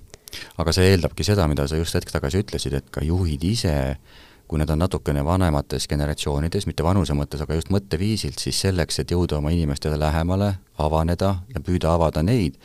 aga 0.57 0.71
see 0.71 0.91
eeldabki 0.91 1.23
seda, 1.23 1.47
mida 1.47 1.67
sa 1.67 1.75
just 1.75 1.95
hetk 1.95 2.11
tagasi 2.11 2.43
ütlesid, 2.43 2.73
et 2.73 2.89
ka 2.89 3.03
juhid 3.05 3.43
ise 3.43 3.73
äh, 3.73 4.23
kui 4.47 4.59
need 4.61 4.69
on 4.69 4.79
natukene 4.79 5.23
vanemates 5.25 5.87
generatsioonides, 5.89 6.67
mitte 6.69 6.85
vanuse 6.85 7.15
mõttes, 7.17 7.41
aga 7.41 7.57
just 7.57 7.71
mõtteviisilt, 7.73 8.41
siis 8.41 8.59
selleks, 8.67 8.99
et 9.01 9.11
jõuda 9.11 9.39
oma 9.39 9.53
inimestele 9.53 9.97
lähemale, 9.99 10.51
avaneda 10.81 11.31
ja 11.53 11.61
püüda 11.65 11.95
avada 11.95 12.21
neid, 12.23 12.59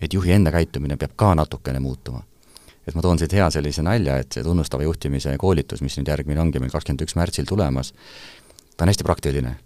et 0.00 0.14
juhi 0.14 0.34
enda 0.36 0.52
käitumine 0.52 0.98
peab 1.00 1.16
ka 1.16 1.34
natukene 1.38 1.80
muutuma. 1.80 2.22
et 2.88 2.94
ma 2.96 3.02
toon 3.04 3.18
siit 3.20 3.32
hea 3.36 3.50
sellise 3.52 3.82
nalja, 3.84 4.14
et 4.16 4.32
see 4.32 4.40
tunnustava 4.40 4.80
juhtimise 4.82 5.34
koolitus, 5.36 5.82
mis 5.84 5.98
nüüd 5.98 6.08
järgmine 6.08 6.40
ongi 6.40 6.60
meil 6.60 6.70
kakskümmend 6.72 7.02
üks 7.04 7.18
märtsil 7.20 7.44
tulemas, 7.44 7.92
ta 8.76 8.86
on 8.86 8.88
hästi 8.88 9.04
praktiline. 9.04 9.56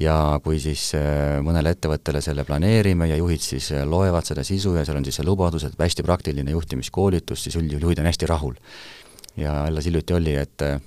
ja 0.00 0.40
kui 0.44 0.60
siis 0.60 0.94
äh, 0.94 1.38
mõnele 1.44 1.74
ettevõttele 1.74 2.20
selle 2.24 2.44
planeerime 2.44 3.08
ja 3.08 3.16
juhid 3.16 3.42
siis 3.42 3.72
äh, 3.72 3.82
loevad 3.86 4.24
seda 4.24 4.44
sisu 4.44 4.74
ja 4.74 4.84
seal 4.84 4.96
on 4.96 5.04
siis 5.04 5.18
see 5.20 5.26
lubadus, 5.26 5.64
et 5.64 5.78
hästi 5.78 6.02
praktiline 6.02 6.50
juhtimiskoolitus, 6.50 7.42
siis 7.44 7.56
üldjuhul 7.56 7.90
juhid 7.90 8.00
on 8.00 8.08
hästi 8.08 8.26
rahul 8.30 8.54
ja 9.36 9.64
alles 9.64 9.84
hiljuti 9.84 10.14
oli, 10.14 10.34
et 10.36 10.62
äh, 10.62 10.80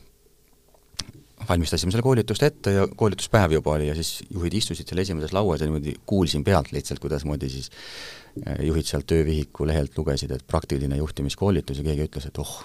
valmistasime 1.49 1.91
selle 1.91 2.03
koolitust 2.03 2.43
ette 2.43 2.71
ja 2.71 2.87
koolituspäev 2.95 3.51
juba 3.57 3.71
oli 3.71 3.87
ja 3.87 3.95
siis 3.95 4.23
juhid 4.29 4.53
istusid 4.53 4.87
seal 4.89 5.01
esimeses 5.01 5.33
lauas 5.33 5.61
ja 5.61 5.67
niimoodi 5.69 5.95
kuulsin 6.05 6.43
pealt 6.43 6.71
lihtsalt, 6.71 6.99
kuidasmoodi 6.99 7.49
siis 7.49 7.71
äh, 7.71 8.61
juhid 8.65 8.85
sealt 8.89 9.07
töövihiku 9.09 9.67
lehelt 9.67 9.97
lugesid, 9.97 10.31
et 10.31 10.47
praktiline 10.47 10.97
juhtimiskoolitus 11.01 11.81
ja 11.81 11.87
keegi 11.89 12.09
ütles, 12.09 12.29
et 12.29 12.39
oh, 12.41 12.55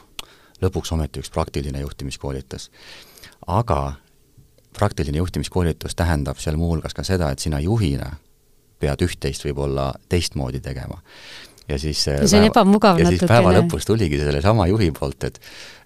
lõpuks 0.63 0.93
ometi 0.97 1.23
üks 1.23 1.33
praktiline 1.33 1.81
juhtimiskoolitus. 1.81 2.71
aga 3.47 3.93
praktiline 4.79 5.19
juhtimiskoolitus 5.19 5.95
tähendab 5.95 6.39
seal 6.39 6.57
muuhulgas 6.57 6.95
ka 6.95 7.05
seda, 7.05 7.31
et 7.31 7.39
sina 7.39 7.61
juhina 7.61 8.13
pead 8.81 9.03
üht-teist 9.05 9.45
võib-olla 9.45 9.93
teistmoodi 10.09 10.61
tegema 10.61 11.01
ja 11.71 11.79
siis 11.81 12.07
ja 12.07 12.17
see 12.29 12.41
on 12.41 12.49
ebamugav 12.49 12.99
ja 12.99 13.07
natukene. 13.07 13.19
siis 13.19 13.31
päeva 13.31 13.53
lõpus 13.57 13.87
tuligi 13.89 14.19
sellesama 14.21 14.67
juhi 14.71 14.91
poolt, 14.97 15.29
et 15.29 15.39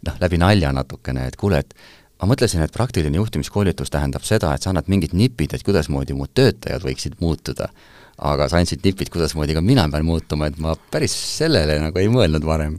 noh, 0.06 0.16
läbi 0.22 0.40
nalja 0.40 0.72
natukene, 0.74 1.28
et 1.30 1.36
kuule, 1.40 1.60
et 1.64 1.74
ma 2.20 2.30
mõtlesin, 2.30 2.62
et 2.64 2.74
praktiline 2.74 3.20
juhtimiskoolitus 3.20 3.92
tähendab 3.92 4.24
seda, 4.26 4.54
et 4.54 4.64
sa 4.64 4.72
annad 4.72 4.88
mingid 4.92 5.16
nipid, 5.16 5.54
et 5.54 5.66
kuidasmoodi 5.66 6.16
mu 6.16 6.28
töötajad 6.30 6.86
võiksid 6.86 7.20
muutuda. 7.20 7.68
aga 8.14 8.46
sa 8.46 8.60
andsid 8.62 8.84
nipid, 8.86 9.08
kuidasmoodi 9.10 9.56
ka 9.56 9.60
mina 9.60 9.88
pean 9.90 10.04
muutuma, 10.06 10.46
et 10.46 10.58
ma 10.62 10.76
päris 10.90 11.12
sellele 11.12 11.80
nagu 11.82 11.98
ei 11.98 12.08
mõelnud 12.08 12.46
varem. 12.46 12.78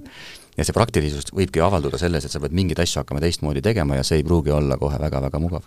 ja 0.55 0.63
see 0.63 0.73
praktilisus 0.73 1.33
võibki 1.35 1.59
avalduda 1.59 1.97
selles, 1.99 2.25
et 2.25 2.31
sa 2.31 2.39
pead 2.39 2.53
mingeid 2.55 2.79
asju 2.79 3.01
hakkama 3.01 3.19
teistmoodi 3.19 3.61
tegema 3.61 3.97
ja 3.97 4.03
see 4.07 4.21
ei 4.21 4.23
pruugi 4.23 4.53
olla 4.55 4.77
kohe 4.77 4.97
väga-väga 4.99 5.39
mugav. 5.39 5.63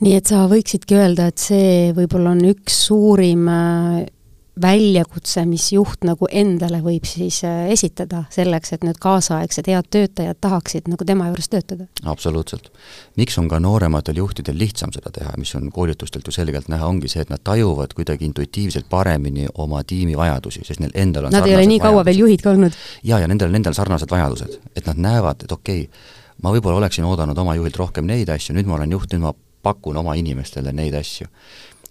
nii 0.00 0.14
et 0.14 0.26
sa 0.30 0.46
võiksidki 0.46 0.94
öelda, 0.94 1.26
et 1.26 1.38
see 1.38 1.92
võib-olla 1.96 2.36
on 2.36 2.44
üks 2.54 2.84
suurim 2.86 3.48
äh, 3.50 4.04
väljakutse, 4.60 5.44
mis 5.48 5.70
juht 5.72 6.04
nagu 6.04 6.26
endale 6.28 6.82
võib 6.84 7.06
siis 7.08 7.38
äh, 7.48 7.70
esitada 7.72 8.24
selleks, 8.32 8.74
et 8.76 8.84
need 8.84 8.98
kaasaegsed 9.00 9.68
head 9.70 9.88
töötajad 9.92 10.36
tahaksid 10.44 10.90
nagu 10.92 11.06
tema 11.08 11.30
juures 11.30 11.48
töötada? 11.48 11.86
absoluutselt. 12.04 12.68
miks 13.16 13.38
on 13.40 13.48
ka 13.48 13.60
noorematel 13.60 14.20
juhtidel 14.20 14.58
lihtsam 14.58 14.92
seda 14.92 15.10
teha, 15.14 15.32
mis 15.40 15.54
on 15.56 15.70
koolitustelt 15.72 16.28
ju 16.28 16.34
selgelt 16.36 16.68
näha, 16.68 16.86
ongi 16.86 17.08
see, 17.08 17.24
et 17.24 17.32
nad 17.32 17.40
tajuvad 17.44 17.96
kuidagi 17.96 18.28
intuitiivselt 18.28 18.90
paremini 18.92 19.48
oma 19.54 19.80
tiimi 19.84 20.16
vajadusi, 20.20 20.66
sest 20.68 20.84
neil 20.84 20.92
endal 20.94 21.30
on 21.30 21.36
Nad 21.36 21.48
ei 21.48 21.56
ole 21.56 21.66
nii 21.70 21.80
kaua 21.80 22.04
veel 22.04 22.20
juhid 22.26 22.44
ka 22.44 22.52
olnud? 22.52 22.76
jaa, 23.02 23.22
ja 23.24 23.30
nendel, 23.30 23.52
nendel 23.56 23.76
sarnased 23.78 24.12
vajadused, 24.12 24.60
et 24.76 24.90
nad 24.90 25.00
näevad, 25.00 25.46
et 25.46 25.52
okei 25.52 25.86
okay,, 25.88 26.12
ma 26.44 26.52
võib-olla 26.52 26.82
oleksin 26.82 27.08
oodanud 27.08 27.38
oma 27.38 27.56
juhilt 27.56 27.80
rohkem 27.80 28.04
neid 28.04 28.28
asju, 28.28 28.58
nüüd 28.58 28.68
ma 28.68 28.76
olen 28.76 28.92
juht, 28.98 29.16
nüüd 29.16 29.24
ma 29.24 29.32
pakun 29.62 29.96
oma 29.96 30.12
inimestele 30.18 30.72
neid 30.76 30.94
asju 30.98 31.30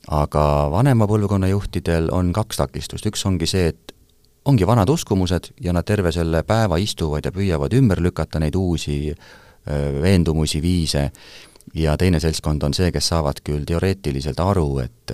aga 0.07 0.43
vanema 0.71 1.07
põlvkonna 1.07 1.51
juhtidel 1.51 2.09
on 2.11 2.33
kaks 2.33 2.57
takistust, 2.57 3.05
üks 3.05 3.25
ongi 3.25 3.47
see, 3.49 3.67
et 3.73 3.93
ongi 4.45 4.65
vanad 4.67 4.89
uskumused 4.89 5.51
ja 5.61 5.73
nad 5.73 5.85
terve 5.85 6.11
selle 6.11 6.43
päeva 6.43 6.79
istuvad 6.81 7.25
ja 7.25 7.31
püüavad 7.31 7.73
ümber 7.77 8.01
lükata 8.01 8.39
neid 8.41 8.55
uusi 8.57 9.13
veendumusi, 10.01 10.61
viise, 10.61 11.11
ja 11.77 11.97
teine 11.97 12.19
seltskond 12.19 12.63
on 12.63 12.73
see, 12.73 12.89
kes 12.91 13.11
saavad 13.13 13.43
küll 13.45 13.67
teoreetiliselt 13.67 14.39
aru, 14.39 14.79
et 14.85 15.13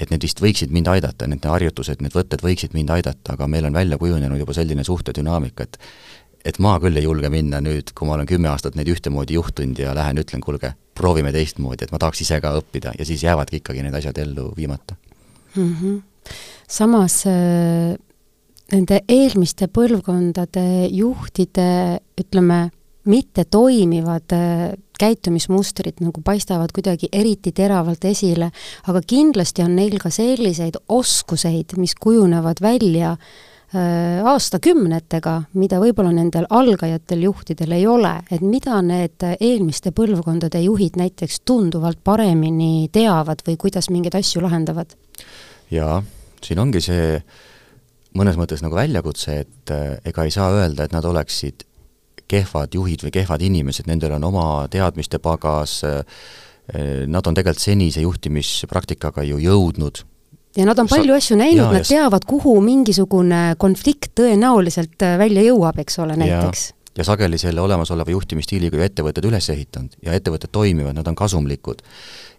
et 0.00 0.08
need 0.08 0.22
vist 0.24 0.38
võiksid 0.40 0.70
mind 0.72 0.88
aidata, 0.88 1.26
need 1.28 1.44
harjutused, 1.44 2.00
need 2.00 2.14
võtted 2.16 2.40
võiksid 2.40 2.72
mind 2.72 2.88
aidata, 2.94 3.34
aga 3.34 3.44
meil 3.50 3.66
on 3.68 3.74
välja 3.76 3.98
kujunenud 4.00 4.40
juba 4.40 4.54
selline 4.56 4.80
suhtedünaamika, 4.86 5.66
et 5.66 5.76
et 6.44 6.58
ma 6.62 6.76
küll 6.80 6.96
ei 6.96 7.04
julge 7.04 7.30
minna 7.32 7.60
nüüd, 7.64 7.92
kui 7.96 8.08
ma 8.08 8.16
olen 8.16 8.28
kümme 8.28 8.50
aastat 8.52 8.76
neid 8.78 8.88
ühtemoodi 8.90 9.36
juhtinud 9.36 9.80
ja 9.80 9.94
lähen 9.96 10.20
ütlen, 10.22 10.42
kuulge, 10.44 10.72
proovime 10.96 11.32
teistmoodi, 11.34 11.86
et 11.86 11.94
ma 11.94 12.00
tahaks 12.00 12.22
ise 12.24 12.40
ka 12.42 12.54
õppida 12.58 12.94
ja 12.98 13.06
siis 13.08 13.24
jäävadki 13.24 13.60
ikkagi 13.60 13.84
need 13.84 13.96
asjad 13.96 14.18
ellu 14.22 14.50
viimata 14.56 14.96
mm. 15.54 15.74
-hmm. 15.74 15.96
samas 16.68 17.22
äh, 17.28 17.96
nende 18.72 19.00
eelmiste 19.08 19.68
põlvkondade 19.68 20.88
juhtide, 20.90 22.00
ütleme, 22.20 22.70
mitte 23.04 23.44
toimivad 23.44 24.32
äh, 24.32 24.72
käitumismustrid 25.00 26.00
nagu 26.00 26.20
paistavad 26.24 26.72
kuidagi 26.72 27.08
eriti 27.12 27.52
teravalt 27.52 28.04
esile, 28.04 28.50
aga 28.86 29.00
kindlasti 29.00 29.62
on 29.62 29.76
neil 29.76 29.98
ka 29.98 30.10
selliseid 30.10 30.76
oskuseid, 30.88 31.76
mis 31.76 31.94
kujunevad 31.94 32.60
välja 32.60 33.16
Äh, 33.16 33.49
aastakümnetega, 33.70 35.34
mida 35.54 35.78
võib-olla 35.78 36.10
nendel 36.10 36.46
algajatel 36.50 37.22
juhtidel 37.28 37.76
ei 37.76 37.84
ole, 37.86 38.16
et 38.30 38.42
mida 38.42 38.80
need 38.82 39.22
eelmiste 39.36 39.92
põlvkondade 39.94 40.58
juhid 40.64 40.98
näiteks 40.98 41.44
tunduvalt 41.46 42.00
paremini 42.02 42.88
teavad 42.92 43.44
või 43.46 43.54
kuidas 43.60 43.90
mingeid 43.94 44.18
asju 44.18 44.42
lahendavad? 44.42 44.96
jaa, 45.70 46.00
siin 46.42 46.58
ongi 46.58 46.82
see 46.82 47.20
mõnes 48.18 48.38
mõttes 48.40 48.62
nagu 48.64 48.74
väljakutse, 48.74 49.38
et 49.44 49.74
äh, 49.74 49.98
ega 50.04 50.26
ei 50.26 50.34
saa 50.34 50.50
öelda, 50.50 50.84
et 50.84 50.94
nad 50.94 51.06
oleksid 51.06 51.62
kehvad 52.30 52.74
juhid 52.74 53.04
või 53.06 53.14
kehvad 53.14 53.42
inimesed, 53.42 53.86
nendel 53.90 54.16
on 54.18 54.26
oma 54.30 54.46
teadmiste 54.70 55.22
pagas, 55.22 55.80
äh, 55.86 56.02
nad 57.06 57.26
on 57.26 57.34
tegelikult 57.34 57.62
senise 57.62 58.02
juhtimispraktikaga 58.02 59.24
ju 59.26 59.40
jõudnud 59.42 60.04
ja 60.56 60.66
nad 60.66 60.78
on 60.78 60.88
palju 60.90 61.14
asju 61.14 61.38
näinud, 61.38 61.70
nad 61.74 61.86
teavad, 61.86 62.26
kuhu 62.28 62.56
mingisugune 62.64 63.54
konflikt 63.60 64.12
tõenäoliselt 64.18 65.02
äh, 65.06 65.16
välja 65.20 65.44
jõuab, 65.46 65.78
eks 65.82 65.98
ole, 66.02 66.16
näiteks. 66.20 66.70
ja 66.98 67.06
sageli 67.06 67.38
selle 67.38 67.62
olemasoleva 67.62 68.10
juhtimisstiiliga 68.10 68.80
ju 68.80 68.84
ettevõtted 68.84 69.28
üles 69.28 69.46
ehitanud 69.52 69.94
ja 70.02 70.16
ettevõtted 70.18 70.50
toimivad, 70.52 70.96
nad 70.98 71.06
on 71.06 71.14
kasumlikud. 71.14 71.82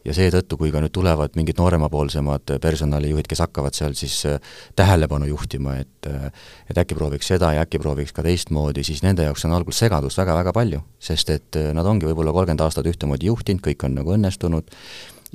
ja 0.05 0.13
seetõttu, 0.17 0.57
kui 0.57 0.71
ka 0.73 0.81
nüüd 0.81 0.91
tulevad 0.91 1.35
mingid 1.37 1.59
nooremapoolsemad 1.61 2.55
personalijuhid, 2.61 3.27
kes 3.29 3.39
hakkavad 3.45 3.77
seal 3.77 3.93
siis 3.93 4.25
äh, 4.25 4.39
tähelepanu 4.75 5.29
juhtima, 5.29 5.77
et 5.77 6.09
äh, 6.09 6.31
et 6.69 6.77
äkki 6.77 6.95
prooviks 6.97 7.27
seda 7.27 7.53
ja 7.53 7.63
äkki 7.63 7.79
prooviks 7.79 8.11
ka 8.11 8.25
teistmoodi, 8.25 8.83
siis 8.83 9.03
nende 9.03 9.23
jaoks 9.23 9.45
on 9.45 9.55
algul 9.55 9.77
segadust 9.77 10.17
väga-väga 10.17 10.53
palju, 10.53 10.83
sest 10.99 11.29
et 11.29 11.63
nad 11.73 11.85
ongi 11.85 12.09
võib-olla 12.09 12.33
kolmkümmend 12.33 12.67
aastat 12.67 12.91
ühtemoodi 12.91 13.31
juhtinud, 13.31 13.63
kõik 13.63 13.85
on 13.85 13.95
nagu 14.01 14.17
õnnestunud, 14.17 14.75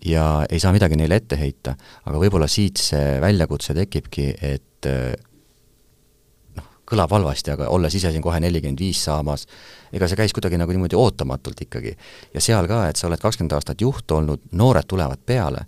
ja 0.05 0.45
ei 0.51 0.61
saa 0.61 0.73
midagi 0.77 0.99
neile 0.99 1.21
ette 1.21 1.39
heita, 1.41 1.77
aga 2.05 2.21
võib-olla 2.21 2.49
siit 2.51 2.81
see 2.83 3.17
väljakutse 3.23 3.75
tekibki, 3.77 4.27
et 4.43 4.89
eh, 4.91 5.15
noh, 6.59 6.69
kõlab 6.89 7.15
halvasti, 7.17 7.55
aga 7.55 7.71
olles 7.73 7.95
ise 7.97 8.13
siin 8.13 8.25
kohe 8.25 8.41
nelikümmend 8.43 8.83
viis 8.83 9.01
saamas, 9.09 9.47
ega 9.93 10.09
see 10.09 10.21
käis 10.21 10.37
kuidagi 10.37 10.61
nagu 10.61 10.75
niimoodi 10.75 10.99
ootamatult 10.99 11.65
ikkagi. 11.67 11.97
ja 12.35 12.45
seal 12.45 12.69
ka, 12.69 12.87
et 12.91 13.01
sa 13.01 13.09
oled 13.09 13.23
kakskümmend 13.23 13.57
aastat 13.57 13.81
juht 13.81 14.11
olnud, 14.13 14.53
noored 14.53 14.89
tulevad 14.89 15.25
peale 15.27 15.65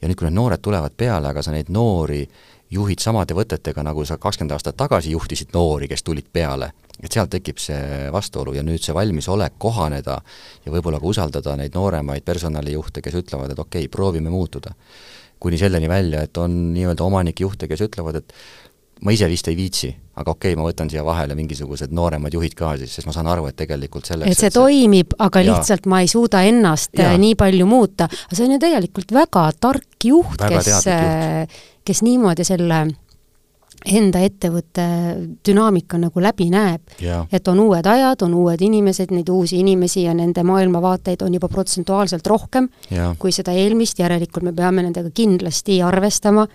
ja 0.00 0.08
nüüd, 0.08 0.18
kui 0.18 0.28
need 0.28 0.36
noored 0.36 0.62
tulevad 0.62 0.96
peale, 0.96 1.30
aga 1.30 1.42
sa 1.42 1.54
neid 1.54 1.70
noori 1.72 2.22
juhid 2.70 3.02
samade 3.02 3.36
võtetega, 3.36 3.84
nagu 3.86 4.04
sa 4.06 4.18
kakskümmend 4.18 4.56
aastat 4.56 4.76
tagasi 4.78 5.14
juhtisid 5.14 5.54
noori, 5.54 5.88
kes 5.90 6.02
tulid 6.06 6.26
peale, 6.32 6.72
et 7.02 7.12
sealt 7.12 7.30
tekib 7.30 7.60
see 7.62 8.10
vastuolu 8.12 8.56
ja 8.56 8.64
nüüd 8.66 8.82
see 8.82 8.94
valmisolek 8.96 9.58
kohaneda 9.62 10.18
ja 10.64 10.74
võib-olla 10.74 11.00
ka 11.00 11.10
usaldada 11.12 11.56
neid 11.60 11.76
nooremaid 11.76 12.26
personalijuhte, 12.26 13.04
kes 13.04 13.20
ütlevad, 13.22 13.52
et 13.52 13.62
okei 13.62 13.86
okay,, 13.86 13.92
proovime 13.92 14.30
muutuda. 14.30 14.74
kuni 15.38 15.58
selleni 15.58 15.88
välja, 15.88 16.22
et 16.22 16.36
on 16.40 16.72
nii-öelda 16.72 17.04
omanikjuhte, 17.04 17.68
kes 17.68 17.80
ütlevad, 17.84 18.16
et 18.16 18.32
ma 19.04 19.12
ise 19.12 19.28
vist 19.28 19.48
ei 19.50 19.56
viitsi, 19.56 19.90
aga 20.16 20.32
okei 20.32 20.54
okay,, 20.54 20.58
ma 20.58 20.64
võtan 20.64 20.88
siia 20.90 21.04
vahele 21.04 21.36
mingisugused 21.36 21.92
nooremad 21.92 22.32
juhid 22.32 22.56
ka 22.56 22.72
siis, 22.80 22.94
sest 22.96 23.08
ma 23.08 23.12
saan 23.12 23.28
aru, 23.28 23.44
et 23.50 23.56
tegelikult 23.58 24.08
selleks 24.08 24.32
et 24.32 24.40
see 24.40 24.48
et 24.48 24.56
toimib, 24.56 25.12
aga 25.20 25.42
jaa. 25.44 25.52
lihtsalt 25.52 25.88
ma 25.92 26.00
ei 26.00 26.08
suuda 26.08 26.40
ennast 26.48 26.96
jaa. 26.96 27.12
nii 27.20 27.36
palju 27.36 27.68
muuta. 27.68 28.08
aga 28.08 28.38
see 28.38 28.48
on 28.48 28.56
ju 28.56 28.60
tegelikult 28.64 29.12
väga 29.12 29.46
tark 29.60 30.08
juht, 30.08 30.40
kes, 30.40 30.72
kes 31.86 32.02
niimoodi 32.02 32.44
selle 32.46 32.86
enda 33.84 34.20
ettevõtte 34.24 34.84
dünaamika 35.46 35.98
nagu 36.00 36.22
läbi 36.22 36.48
näeb. 36.50 36.82
et 37.32 37.48
on 37.48 37.60
uued 37.60 37.86
ajad, 37.86 38.22
on 38.22 38.34
uued 38.34 38.60
inimesed, 38.62 39.12
neid 39.14 39.28
uusi 39.28 39.60
inimesi 39.60 40.06
ja 40.06 40.14
nende 40.14 40.42
maailmavaateid 40.42 41.22
on 41.22 41.34
juba 41.34 41.48
protsentuaalselt 41.48 42.26
rohkem 42.26 42.68
ja. 42.90 43.14
kui 43.18 43.32
seda 43.32 43.52
eelmist, 43.52 43.98
järelikult 43.98 44.44
me 44.44 44.52
peame 44.52 44.82
nendega 44.82 45.10
kindlasti 45.10 45.82
arvestama. 45.82 46.46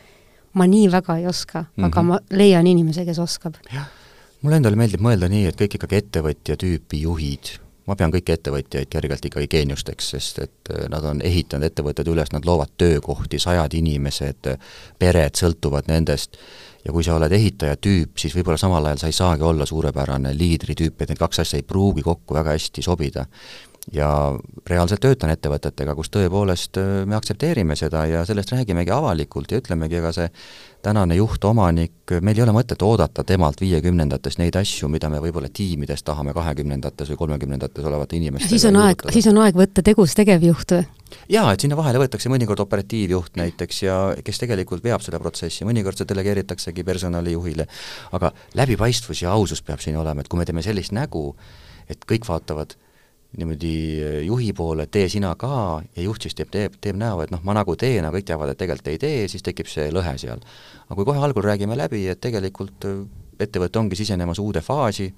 ma 0.54 0.68
nii 0.68 0.92
väga 0.92 1.18
ei 1.18 1.28
oska 1.28 1.62
mm, 1.62 1.68
-hmm. 1.78 1.86
aga 1.86 2.02
mhm. 2.02 2.08
ma 2.08 2.20
leian 2.30 2.68
inimese, 2.68 3.06
kes 3.06 3.20
oskab. 3.20 3.56
mulle 4.42 4.56
endale 4.56 4.76
meeldib 4.76 5.02
mõelda 5.02 5.30
nii, 5.30 5.46
et 5.46 5.56
kõik 5.56 5.76
ikkagi 5.76 5.96
ettevõtja 5.96 6.58
tüüpi 6.58 7.02
juhid, 7.02 7.58
ma 7.88 7.96
pean 7.98 8.14
kõiki 8.14 8.36
ettevõtjaid 8.36 8.90
kergelt 8.92 9.26
ikkagi 9.26 9.48
geeniusteks, 9.52 10.10
sest 10.16 10.42
et 10.46 10.74
äh, 10.74 10.88
nad 10.90 11.06
on 11.08 11.22
ehitanud 11.26 11.70
ettevõtted 11.70 12.12
üles, 12.12 12.34
nad 12.34 12.46
loovad 12.46 12.76
töökohti, 12.78 13.40
sajad 13.40 13.74
inimesed, 13.78 14.52
pered 15.00 15.40
sõltuvad 15.40 15.90
nendest 15.92 16.38
ja 16.86 16.94
kui 16.94 17.04
sa 17.06 17.16
oled 17.16 17.34
ehitaja 17.36 17.78
tüüp, 17.78 18.16
siis 18.18 18.34
võib-olla 18.36 18.58
samal 18.60 18.86
ajal 18.90 19.02
sa 19.04 19.10
ei 19.12 19.18
saagi 19.18 19.46
olla 19.46 19.68
suurepärane 19.70 20.34
liidritüüp, 20.38 21.02
et 21.02 21.14
need 21.14 21.22
kaks 21.22 21.44
asja 21.44 21.60
ei 21.62 21.68
pruugi 21.68 22.06
kokku 22.06 22.38
väga 22.38 22.56
hästi 22.56 22.86
sobida. 22.86 23.26
Ja 23.94 24.10
reaalselt 24.70 25.02
töötan 25.02 25.32
ettevõtetega, 25.34 25.96
kus 25.98 26.12
tõepoolest 26.14 26.78
äh, 26.78 26.90
me 27.10 27.18
aktsepteerime 27.18 27.76
seda 27.80 28.04
ja 28.06 28.22
sellest 28.30 28.54
räägimegi 28.54 28.94
avalikult 28.94 29.52
ja 29.52 29.62
ütlemegi, 29.62 29.98
ega 29.98 30.12
see 30.16 30.28
tänane 30.86 31.16
juht, 31.18 31.44
omanik, 31.46 32.14
meil 32.22 32.38
ei 32.38 32.44
ole 32.46 32.54
mõtet 32.56 32.82
oodata 32.86 33.26
temalt 33.28 33.62
viiekümnendates 33.62 34.38
neid 34.38 34.56
asju, 34.58 34.90
mida 34.90 35.10
me 35.10 35.22
võib-olla 35.22 35.50
tiimides 35.54 36.06
tahame 36.06 36.34
kahekümnendates 36.38 37.10
või 37.14 37.20
kolmekümnendates 37.24 37.86
olevate 37.86 38.18
inimestega 38.18 38.54
siis 38.54 38.66
on 38.70 38.78
aeg, 38.84 39.06
siis 39.14 39.30
on 39.32 39.42
aeg 39.42 39.58
võtta 39.58 39.86
tegus 39.86 40.16
tegevjuht 40.18 40.76
või? 40.78 40.86
jaa, 41.34 41.50
et 41.52 41.66
sinna 41.66 41.78
vahele 41.78 42.02
võetakse 42.02 42.30
mõnikord 42.32 42.62
operatiivjuht 42.64 43.36
näiteks 43.42 43.82
ja 43.84 43.98
kes 44.24 44.42
tegelikult 44.46 44.86
veab 44.86 45.02
seda 45.06 45.20
protsessi, 45.20 45.66
mõnikord 45.68 45.98
see 45.98 46.10
delegeeritaksegi 46.10 46.86
personalijuhile, 46.88 47.68
aga 48.14 48.32
läbipaistvus 48.62 49.26
ja 49.26 49.34
ausus 49.34 49.66
peab 49.66 49.82
siin 49.84 49.98
olema, 49.98 50.22
et 50.22 50.32
kui 50.32 50.40
me 50.40 50.46
teeme 50.46 50.64
sellist 50.66 50.94
nägu, 50.96 51.32
et 51.90 52.06
kõik 52.10 52.30
vaatavad 52.30 52.78
niimoodi 53.38 53.74
eh, 54.02 54.20
juhi 54.26 54.52
poole, 54.54 54.88
tee 54.92 55.08
sina 55.10 55.34
ka, 55.40 55.82
ja 55.96 56.04
juht 56.04 56.28
siis 56.28 56.36
teeb, 56.36 56.52
teeb, 56.52 56.76
teeb 56.84 57.00
näo, 57.00 57.22
et 57.24 57.32
noh, 57.32 57.42
ma 57.48 57.56
nagu 57.56 57.76
teen, 57.80 58.04
aga 58.04 58.18
kõik 58.18 58.28
teavad, 58.28 58.52
et 58.52 58.60
tegelikult 58.60 58.92
ei 58.92 59.00
tee, 59.02 59.26
siis 59.32 59.46
tekib 59.46 59.70
see 59.72 59.88
lõhe 59.94 60.18
seal. 60.20 60.44
aga 60.88 60.98
kui 61.00 61.08
kohe 61.08 61.24
algul 61.24 61.46
räägime 61.48 61.78
läbi, 61.80 62.06
et 62.12 62.22
tegelikult 62.22 62.88
eh, 62.90 63.04
ettevõte 63.40 63.80
ongi 63.80 64.00
sisenemas 64.00 64.40
uude 64.44 64.62
faasi, 64.62 65.12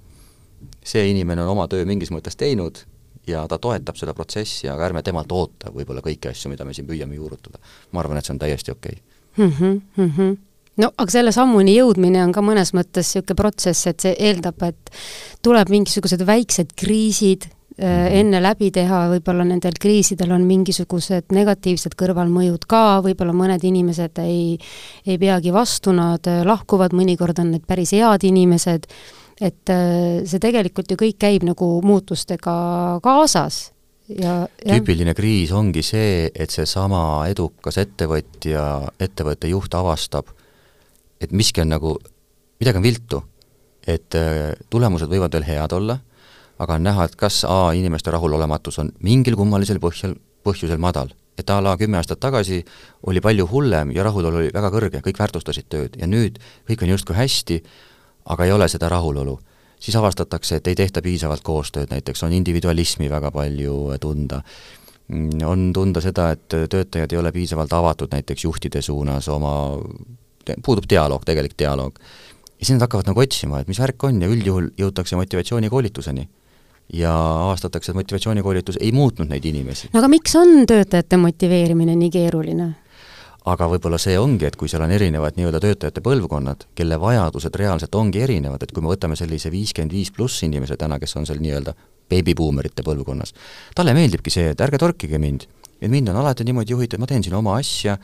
see 0.83 1.09
inimene 1.09 1.43
on 1.43 1.55
oma 1.55 1.67
töö 1.67 1.85
mingis 1.85 2.11
mõttes 2.13 2.37
teinud 2.39 2.85
ja 3.27 3.47
ta 3.47 3.57
toetab 3.59 3.97
seda 3.99 4.13
protsessi, 4.13 4.69
aga 4.69 4.89
ärme 4.89 5.03
temalt 5.03 5.31
oota 5.31 5.71
võib-olla 5.73 6.03
kõiki 6.03 6.29
asju, 6.31 6.51
mida 6.51 6.67
me 6.67 6.75
siin 6.75 6.87
püüame 6.87 7.15
juurutada. 7.15 7.59
ma 7.91 7.99
arvan, 8.03 8.17
et 8.17 8.25
see 8.25 8.35
on 8.35 8.39
täiesti 8.39 8.71
okei 8.71 8.97
okay. 8.99 9.47
mm. 9.47 9.53
-hmm, 9.59 9.81
mm 9.97 10.11
-hmm 10.17 10.41
no 10.81 10.89
aga 10.97 11.11
selle 11.11 11.31
sammuni 11.31 11.75
jõudmine 11.77 12.23
on 12.25 12.31
ka 12.35 12.41
mõnes 12.41 12.73
mõttes 12.73 13.11
niisugune 13.13 13.37
protsess, 13.37 13.87
et 13.87 13.99
see 13.99 14.15
eeldab, 14.19 14.61
et 14.63 14.93
tuleb 15.45 15.69
mingisugused 15.69 16.25
väiksed 16.25 16.73
kriisid. 16.79 17.49
Enne 17.83 18.39
läbi 18.43 18.69
teha, 18.73 19.07
võib-olla 19.11 19.45
nendel 19.47 19.75
kriisidel 19.81 20.31
on 20.35 20.45
mingisugused 20.47 21.33
negatiivsed 21.35 21.97
kõrvalmõjud 21.99 22.67
ka, 22.69 23.01
võib-olla 23.05 23.33
mõned 23.35 23.63
inimesed 23.65 24.21
ei, 24.23 24.57
ei 25.07 25.19
peagi 25.21 25.53
vastu, 25.55 25.93
nad 25.95 26.27
äh, 26.29 26.43
lahkuvad, 26.47 26.95
mõnikord 26.95 27.41
on 27.43 27.53
need 27.55 27.65
päris 27.67 27.93
head 27.97 28.25
inimesed, 28.29 28.87
et 29.41 29.73
äh, 29.73 30.21
see 30.29 30.41
tegelikult 30.43 30.93
ju 30.93 30.99
kõik 30.99 31.19
käib 31.21 31.47
nagu 31.47 31.69
muutustega 31.83 32.55
kaasas 33.03 33.73
ja, 34.07 34.43
ja 34.63 34.77
tüüpiline 34.77 35.15
kriis 35.17 35.51
ongi 35.55 35.83
see, 35.85 36.29
et 36.29 36.53
seesama 36.53 37.25
edukas 37.31 37.79
ettevõtja, 37.81 38.65
ettevõtte 39.01 39.51
juht 39.51 39.75
avastab, 39.77 40.31
et 41.21 41.33
miski 41.33 41.63
on 41.63 41.73
nagu, 41.73 41.97
midagi 42.61 42.81
on 42.81 42.87
viltu. 42.87 43.23
et 43.83 44.15
äh, 44.15 44.53
tulemused 44.71 45.09
võivad 45.11 45.33
veel 45.35 45.43
head 45.43 45.73
olla, 45.75 45.97
aga 46.59 46.77
on 46.77 46.83
näha, 46.83 47.05
et 47.05 47.15
kas 47.15 47.43
A, 47.49 47.73
inimeste 47.73 48.11
rahulolematus 48.11 48.79
on 48.79 48.91
mingil 49.03 49.35
kummalisel 49.39 49.79
põhjal, 49.83 50.15
põhjusel 50.43 50.77
madal. 50.77 51.13
et 51.37 51.49
a 51.49 51.55
la 51.61 51.73
kümme 51.77 51.97
aastat 51.97 52.19
tagasi 52.19 52.59
oli 53.09 53.21
palju 53.21 53.47
hullem 53.49 53.91
ja 53.91 54.03
rahulolu 54.03 54.37
oli 54.37 54.51
väga 54.53 54.69
kõrge, 54.69 55.01
kõik 55.01 55.17
väärtustasid 55.17 55.65
tööd 55.65 55.95
ja 55.97 56.05
nüüd 56.07 56.37
kõik 56.69 56.83
on 56.83 56.93
justkui 56.93 57.15
hästi, 57.17 57.57
aga 58.25 58.45
ei 58.45 58.51
ole 58.51 58.67
seda 58.69 58.89
rahulolu. 58.89 59.39
siis 59.79 59.95
avastatakse, 59.95 60.55
et 60.55 60.67
ei 60.67 60.75
tehta 60.75 61.01
piisavalt 61.01 61.41
koostööd, 61.43 61.89
näiteks 61.89 62.23
on 62.23 62.33
individualismi 62.33 63.09
väga 63.09 63.31
palju 63.31 63.97
tunda 63.99 64.43
on 65.45 65.71
tunda 65.73 66.01
seda, 66.01 66.31
et 66.31 66.47
töötajad 66.47 67.11
ei 67.11 67.17
ole 67.19 67.31
piisavalt 67.31 67.73
avatud 67.73 68.11
näiteks 68.11 68.43
juhtide 68.43 68.81
suunas 68.81 69.27
oma 69.29 69.79
puudub 70.65 70.87
dialoog, 70.89 71.25
tegelik 71.25 71.57
dialoog. 71.59 71.99
ja 72.59 72.65
siis 72.65 72.77
nad 72.77 72.85
hakkavad 72.85 73.09
nagu 73.11 73.19
otsima, 73.19 73.59
et 73.59 73.67
mis 73.67 73.79
värk 73.79 74.03
on 74.03 74.21
ja 74.21 74.29
üldjuhul 74.31 74.69
jõutakse 74.79 75.15
motivatsioonikoolituseni. 75.19 76.29
Ja 76.93 77.13
avastatakse, 77.47 77.91
et 77.91 77.97
motivatsioonikoolitus 77.97 78.77
ei 78.81 78.91
muutnud 78.91 79.29
neid 79.29 79.45
inimesi. 79.45 79.89
aga 79.93 80.07
miks 80.11 80.35
on 80.35 80.65
töötajate 80.69 81.17
motiveerimine 81.17 81.95
nii 81.95 82.09
keeruline? 82.13 82.69
aga 83.45 83.67
võib-olla 83.67 83.97
see 83.99 84.17
ongi, 84.19 84.47
et 84.47 84.55
kui 84.59 84.71
seal 84.71 84.85
on 84.85 84.91
erinevad 84.95 85.35
nii-öelda 85.37 85.59
töötajate 85.63 86.03
põlvkonnad, 86.03 86.67
kelle 86.75 86.99
vajadused 86.99 87.55
reaalselt 87.59 87.95
ongi 87.95 88.21
erinevad, 88.23 88.63
et 88.63 88.71
kui 88.71 88.83
me 88.83 88.91
võtame 88.93 89.17
sellise 89.19 89.51
viiskümmend 89.51 89.91
viis 89.91 90.13
pluss 90.15 90.45
inimese 90.47 90.77
täna, 90.79 90.99
kes 90.99 91.17
on 91.19 91.27
seal 91.27 91.41
nii-öelda 91.43 91.73
beebibuumerite 92.11 92.85
põlvkonnas, 92.87 93.35
talle 93.75 93.95
meeldibki 93.97 94.31
see, 94.31 94.53
et 94.53 94.63
ärge 94.63 94.79
torkige 94.79 95.19
mind. 95.19 95.47
et 95.83 95.91
mind 95.91 96.07
on 96.09 96.15
alati 96.15 96.43
niimoodi 96.47 96.71
juhitud, 96.71 96.99
ma 96.99 97.07
teen 97.07 97.23
siin 97.23 97.35
oma 97.35 97.57
asja 97.59 97.97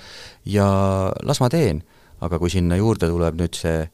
ja 0.46 0.68
las 1.24 1.40
ma 1.40 1.48
teen 1.50 1.84
aga 2.26 2.40
kui 2.40 2.52
sinna 2.52 2.78
juurde 2.80 3.10
tuleb 3.10 3.38
nüüd 3.40 3.56
see 3.56 3.88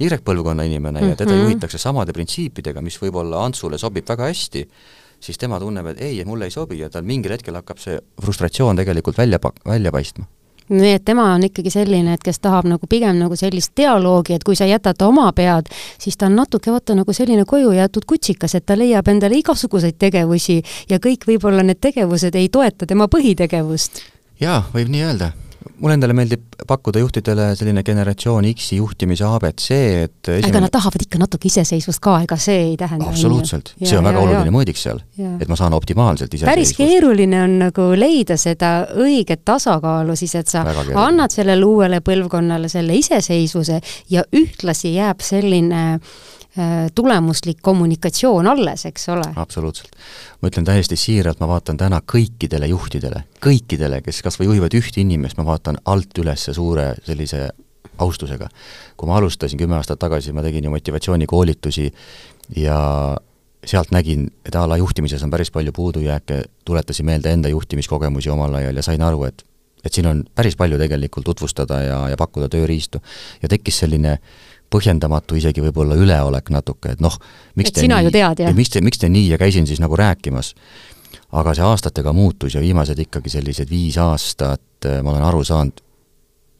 Y-põlvkonna 0.00 0.62
inimene 0.62 1.00
mm 1.00 1.06
-hmm. 1.06 1.10
ja 1.10 1.16
teda 1.16 1.32
mhm. 1.32 1.42
juhitakse 1.42 1.78
samade 1.78 2.12
printsiipidega, 2.12 2.82
mis 2.82 2.98
võib-olla 3.02 3.44
Antsule 3.44 3.78
sobib 3.78 4.08
väga 4.08 4.24
hästi, 4.24 4.68
siis 5.20 5.38
tema 5.38 5.60
tunneb, 5.60 5.86
et 5.86 6.00
ei, 6.00 6.24
mulle 6.24 6.44
ei 6.44 6.50
sobi 6.50 6.78
ja 6.78 6.90
tal 6.90 7.02
mingil 7.02 7.32
hetkel 7.32 7.54
hakkab 7.54 7.78
see 7.78 7.98
frustratsioon 8.22 8.76
tegelikult 8.76 9.18
välja 9.18 9.38
pa-, 9.38 9.54
välja 9.66 9.92
paistma 9.92 10.26
nii 10.68 10.92
et 10.92 11.04
tema 11.04 11.28
on 11.34 11.44
ikkagi 11.46 11.70
selline, 11.70 12.16
et 12.16 12.22
kes 12.22 12.40
tahab 12.42 12.66
nagu 12.66 12.86
pigem 12.90 13.18
nagu 13.20 13.36
sellist 13.38 13.72
dialoogi, 13.76 14.34
et 14.34 14.44
kui 14.44 14.56
sa 14.58 14.66
jätad 14.66 14.98
ta 14.98 15.06
oma 15.06 15.28
pead, 15.32 15.70
siis 15.98 16.16
ta 16.16 16.26
on 16.26 16.36
natuke 16.36 16.72
vaata 16.74 16.96
nagu 16.98 17.12
selline 17.12 17.44
koju 17.44 17.72
jäetud 17.76 18.04
kutsikas, 18.06 18.54
et 18.54 18.66
ta 18.66 18.78
leiab 18.78 19.08
endale 19.08 19.38
igasuguseid 19.38 19.98
tegevusi 19.98 20.62
ja 20.90 20.98
kõik 20.98 21.28
võib-olla 21.30 21.62
need 21.62 21.80
tegevused 21.80 22.34
ei 22.34 22.48
toeta 22.48 22.86
tema 22.86 23.06
põhitegevust. 23.06 24.02
jaa, 24.40 24.64
võib 24.74 24.90
nii 24.90 25.02
öelda 25.06 25.32
mulle 25.80 25.96
endale 25.96 26.16
meeldib 26.16 26.56
pakkuda 26.66 27.00
juhtidele 27.02 27.48
selline 27.58 27.82
generatsioon 27.86 28.48
X-i 28.52 28.80
juhtimise 28.80 29.26
abc, 29.28 29.66
et 29.76 30.30
esimene... 30.30 30.50
aga 30.50 30.62
nad 30.66 30.74
tahavad 30.74 31.06
ikka 31.06 31.20
natuke 31.22 31.50
iseseisvust 31.50 32.02
ka, 32.04 32.18
ega 32.26 32.38
see 32.40 32.58
ei 32.70 32.76
tähenda 32.80 33.10
absoluutselt, 33.10 33.72
see 33.82 33.98
on 33.98 34.08
väga 34.08 34.20
ja, 34.20 34.24
oluline 34.24 34.50
ja. 34.50 34.54
mõõdik 34.54 34.80
seal, 34.80 35.02
et 35.40 35.48
ma 35.50 35.58
saan 35.58 35.76
optimaalselt 35.76 36.32
iseseisvust. 36.32 36.52
päris 36.52 36.74
keeruline 36.78 37.42
on 37.42 37.58
nagu 37.66 37.88
leida 37.98 38.38
seda 38.40 38.72
õiget 38.94 39.44
tasakaalu 39.48 40.16
siis, 40.18 40.36
et 40.38 40.52
sa 40.52 40.64
annad 40.66 41.34
sellele 41.34 41.66
uuele 41.66 42.02
põlvkonnale 42.04 42.70
selle 42.72 42.96
iseseisvuse 42.98 43.80
ja 44.12 44.24
ühtlasi 44.36 44.96
jääb 44.96 45.24
selline 45.24 45.86
Äh, 45.86 46.00
tulemuslik 46.94 47.58
kommunikatsioon 47.62 48.46
alles, 48.46 48.86
eks 48.86 49.08
ole. 49.08 49.24
absoluutselt. 49.36 49.90
ma 50.40 50.48
ütlen 50.48 50.64
täiesti 50.64 50.96
siiralt, 50.96 51.40
ma 51.40 51.48
vaatan 51.48 51.76
täna 51.76 52.00
kõikidele 52.12 52.70
juhtidele, 52.70 53.24
kõikidele, 53.44 54.00
kes 54.04 54.22
kas 54.24 54.40
või 54.40 54.50
juhivad 54.50 54.76
ühte 54.78 55.00
inimest, 55.02 55.36
ma 55.36 55.44
vaatan 55.44 55.80
alt 55.84 56.18
üles 56.18 56.48
suure 56.56 56.94
sellise 57.04 57.48
austusega. 57.98 58.48
kui 58.96 59.08
ma 59.08 59.18
alustasin 59.20 59.58
kümme 59.58 59.76
aastat 59.76 59.98
tagasi, 59.98 60.32
ma 60.32 60.42
tegin 60.42 60.64
ju 60.64 60.72
motivatsioonikoolitusi 60.72 61.92
ja 62.56 62.80
sealt 63.66 63.90
nägin, 63.90 64.30
et 64.46 64.54
a 64.54 64.64
la 64.68 64.76
juhtimises 64.76 65.22
on 65.22 65.30
päris 65.30 65.50
palju 65.50 65.72
puudujääke, 65.72 66.42
tuletasin 66.64 67.06
meelde 67.06 67.32
enda 67.32 67.48
juhtimiskogemusi 67.48 68.30
omal 68.30 68.54
ajal 68.54 68.76
ja 68.76 68.82
sain 68.82 69.02
aru, 69.02 69.24
et 69.24 69.44
et 69.84 69.94
siin 69.94 70.06
on 70.06 70.24
päris 70.34 70.56
palju 70.56 70.78
tegelikult 70.78 71.24
tutvustada 71.24 71.76
ja, 71.82 71.98
ja 72.08 72.16
pakkuda 72.16 72.48
tööriistu. 72.48 72.98
ja 73.42 73.48
tekkis 73.48 73.78
selline 73.78 74.12
äh, 74.12 74.55
põhjendamatu 74.72 75.38
isegi 75.38 75.62
võib-olla 75.64 75.96
üleolek 75.98 76.50
natuke, 76.54 76.96
et 76.96 77.02
noh, 77.04 77.14
miks 77.54 77.70
et 77.70 77.78
te 77.78 77.86
sina 77.86 78.00
nii, 78.00 78.08
ju 78.08 78.14
tead, 78.18 78.44
jah? 78.44 78.54
miks 78.56 78.74
te, 78.74 78.82
miks 78.84 79.00
te 79.02 79.10
nii 79.12 79.30
ja 79.32 79.38
käisin 79.40 79.66
siis 79.66 79.80
nagu 79.82 79.96
rääkimas. 79.96 80.54
aga 81.32 81.54
see 81.54 81.64
aastatega 81.66 82.12
muutus 82.12 82.54
ja 82.54 82.60
viimased 82.60 82.98
ikkagi 82.98 83.30
sellised 83.30 83.70
viis 83.70 83.98
aastat 83.98 84.86
äh, 84.86 85.02
ma 85.02 85.10
olen 85.14 85.24
aru 85.26 85.44
saanud, 85.44 85.82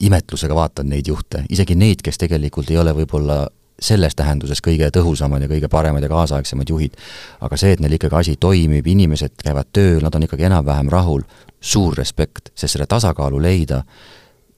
imetlusega 0.00 0.54
vaatan 0.54 0.90
neid 0.92 1.06
juhte, 1.08 1.44
isegi 1.50 1.74
neid, 1.74 2.02
kes 2.04 2.18
tegelikult 2.18 2.70
ei 2.70 2.78
ole 2.78 2.92
võib-olla 2.92 3.46
selles 3.80 4.14
tähenduses 4.16 4.62
kõige 4.64 4.88
tõhusamad 4.92 5.42
ja 5.44 5.48
kõige 5.48 5.68
paremad 5.68 6.02
ja 6.02 6.08
kaasaegsemad 6.08 6.68
juhid. 6.68 6.96
aga 7.40 7.56
see, 7.56 7.72
et 7.72 7.80
neil 7.80 7.96
ikkagi 7.96 8.16
asi 8.16 8.36
toimib, 8.40 8.86
inimesed 8.86 9.36
käivad 9.44 9.68
tööl, 9.72 10.00
nad 10.02 10.14
on 10.14 10.24
ikkagi 10.24 10.48
enam-vähem 10.48 10.88
rahul, 10.92 11.26
suur 11.60 11.96
respekt, 11.96 12.50
sest 12.54 12.76
selle 12.76 12.86
tasakaalu 12.86 13.40
leida, 13.42 13.82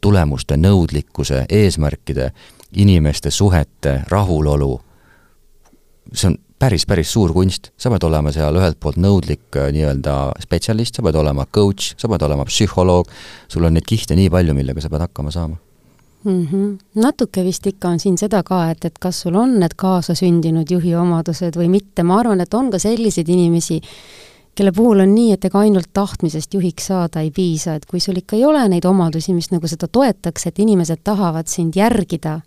tulemuste, 0.00 0.56
nõudlikkuse, 0.56 1.46
eesmärkide 1.48 2.30
inimeste 2.76 3.30
suhete 3.30 4.02
rahulolu, 4.10 4.80
see 6.12 6.30
on 6.30 6.36
päris, 6.58 6.86
päris 6.86 7.12
suur 7.12 7.32
kunst, 7.32 7.70
sa 7.78 7.90
pead 7.92 8.04
olema 8.08 8.32
seal 8.34 8.56
ühelt 8.58 8.78
poolt 8.82 8.98
nõudlik 9.00 9.56
äh, 9.56 9.70
nii-öelda 9.74 10.16
spetsialist, 10.42 10.98
sa 10.98 11.06
pead 11.06 11.18
olema 11.20 11.46
coach, 11.46 11.94
sa 12.00 12.10
pead 12.10 12.24
olema 12.26 12.46
psühholoog, 12.48 13.08
sul 13.48 13.68
on 13.68 13.78
neid 13.78 13.86
kihte 13.88 14.18
nii 14.18 14.30
palju, 14.32 14.56
millega 14.58 14.84
sa 14.84 14.92
pead 14.92 15.06
hakkama 15.06 15.32
saama 15.34 15.56
mm. 16.24 16.46
-hmm. 16.46 16.78
natuke 16.94 17.44
vist 17.44 17.66
ikka 17.66 17.88
on 17.88 18.00
siin 18.00 18.18
seda 18.18 18.42
ka, 18.42 18.70
et, 18.70 18.84
et 18.84 18.98
kas 18.98 19.20
sul 19.20 19.34
on 19.34 19.58
need 19.60 19.74
kaasasündinud 19.76 20.70
juhi 20.70 20.94
omadused 20.94 21.56
või 21.56 21.68
mitte, 21.68 22.02
ma 22.02 22.20
arvan, 22.20 22.40
et 22.40 22.54
on 22.54 22.70
ka 22.70 22.78
selliseid 22.78 23.28
inimesi, 23.28 23.80
kelle 24.58 24.72
puhul 24.74 25.04
on 25.04 25.14
nii, 25.14 25.32
et 25.36 25.46
ega 25.46 25.62
ainult 25.62 25.92
tahtmisest 25.94 26.54
juhiks 26.58 26.90
saada 26.90 27.22
ei 27.22 27.30
piisa, 27.34 27.76
et 27.78 27.86
kui 27.86 28.02
sul 28.02 28.18
ikka 28.18 28.36
ei 28.38 28.44
ole 28.48 28.64
neid 28.70 28.86
omadusi, 28.88 29.34
mis 29.36 29.52
nagu 29.52 29.70
seda 29.70 29.86
toetaks, 29.92 30.48
et 30.50 30.58
inimesed 30.64 31.04
tahavad 31.06 31.50
sind 31.50 31.78
järgida, 31.78 32.40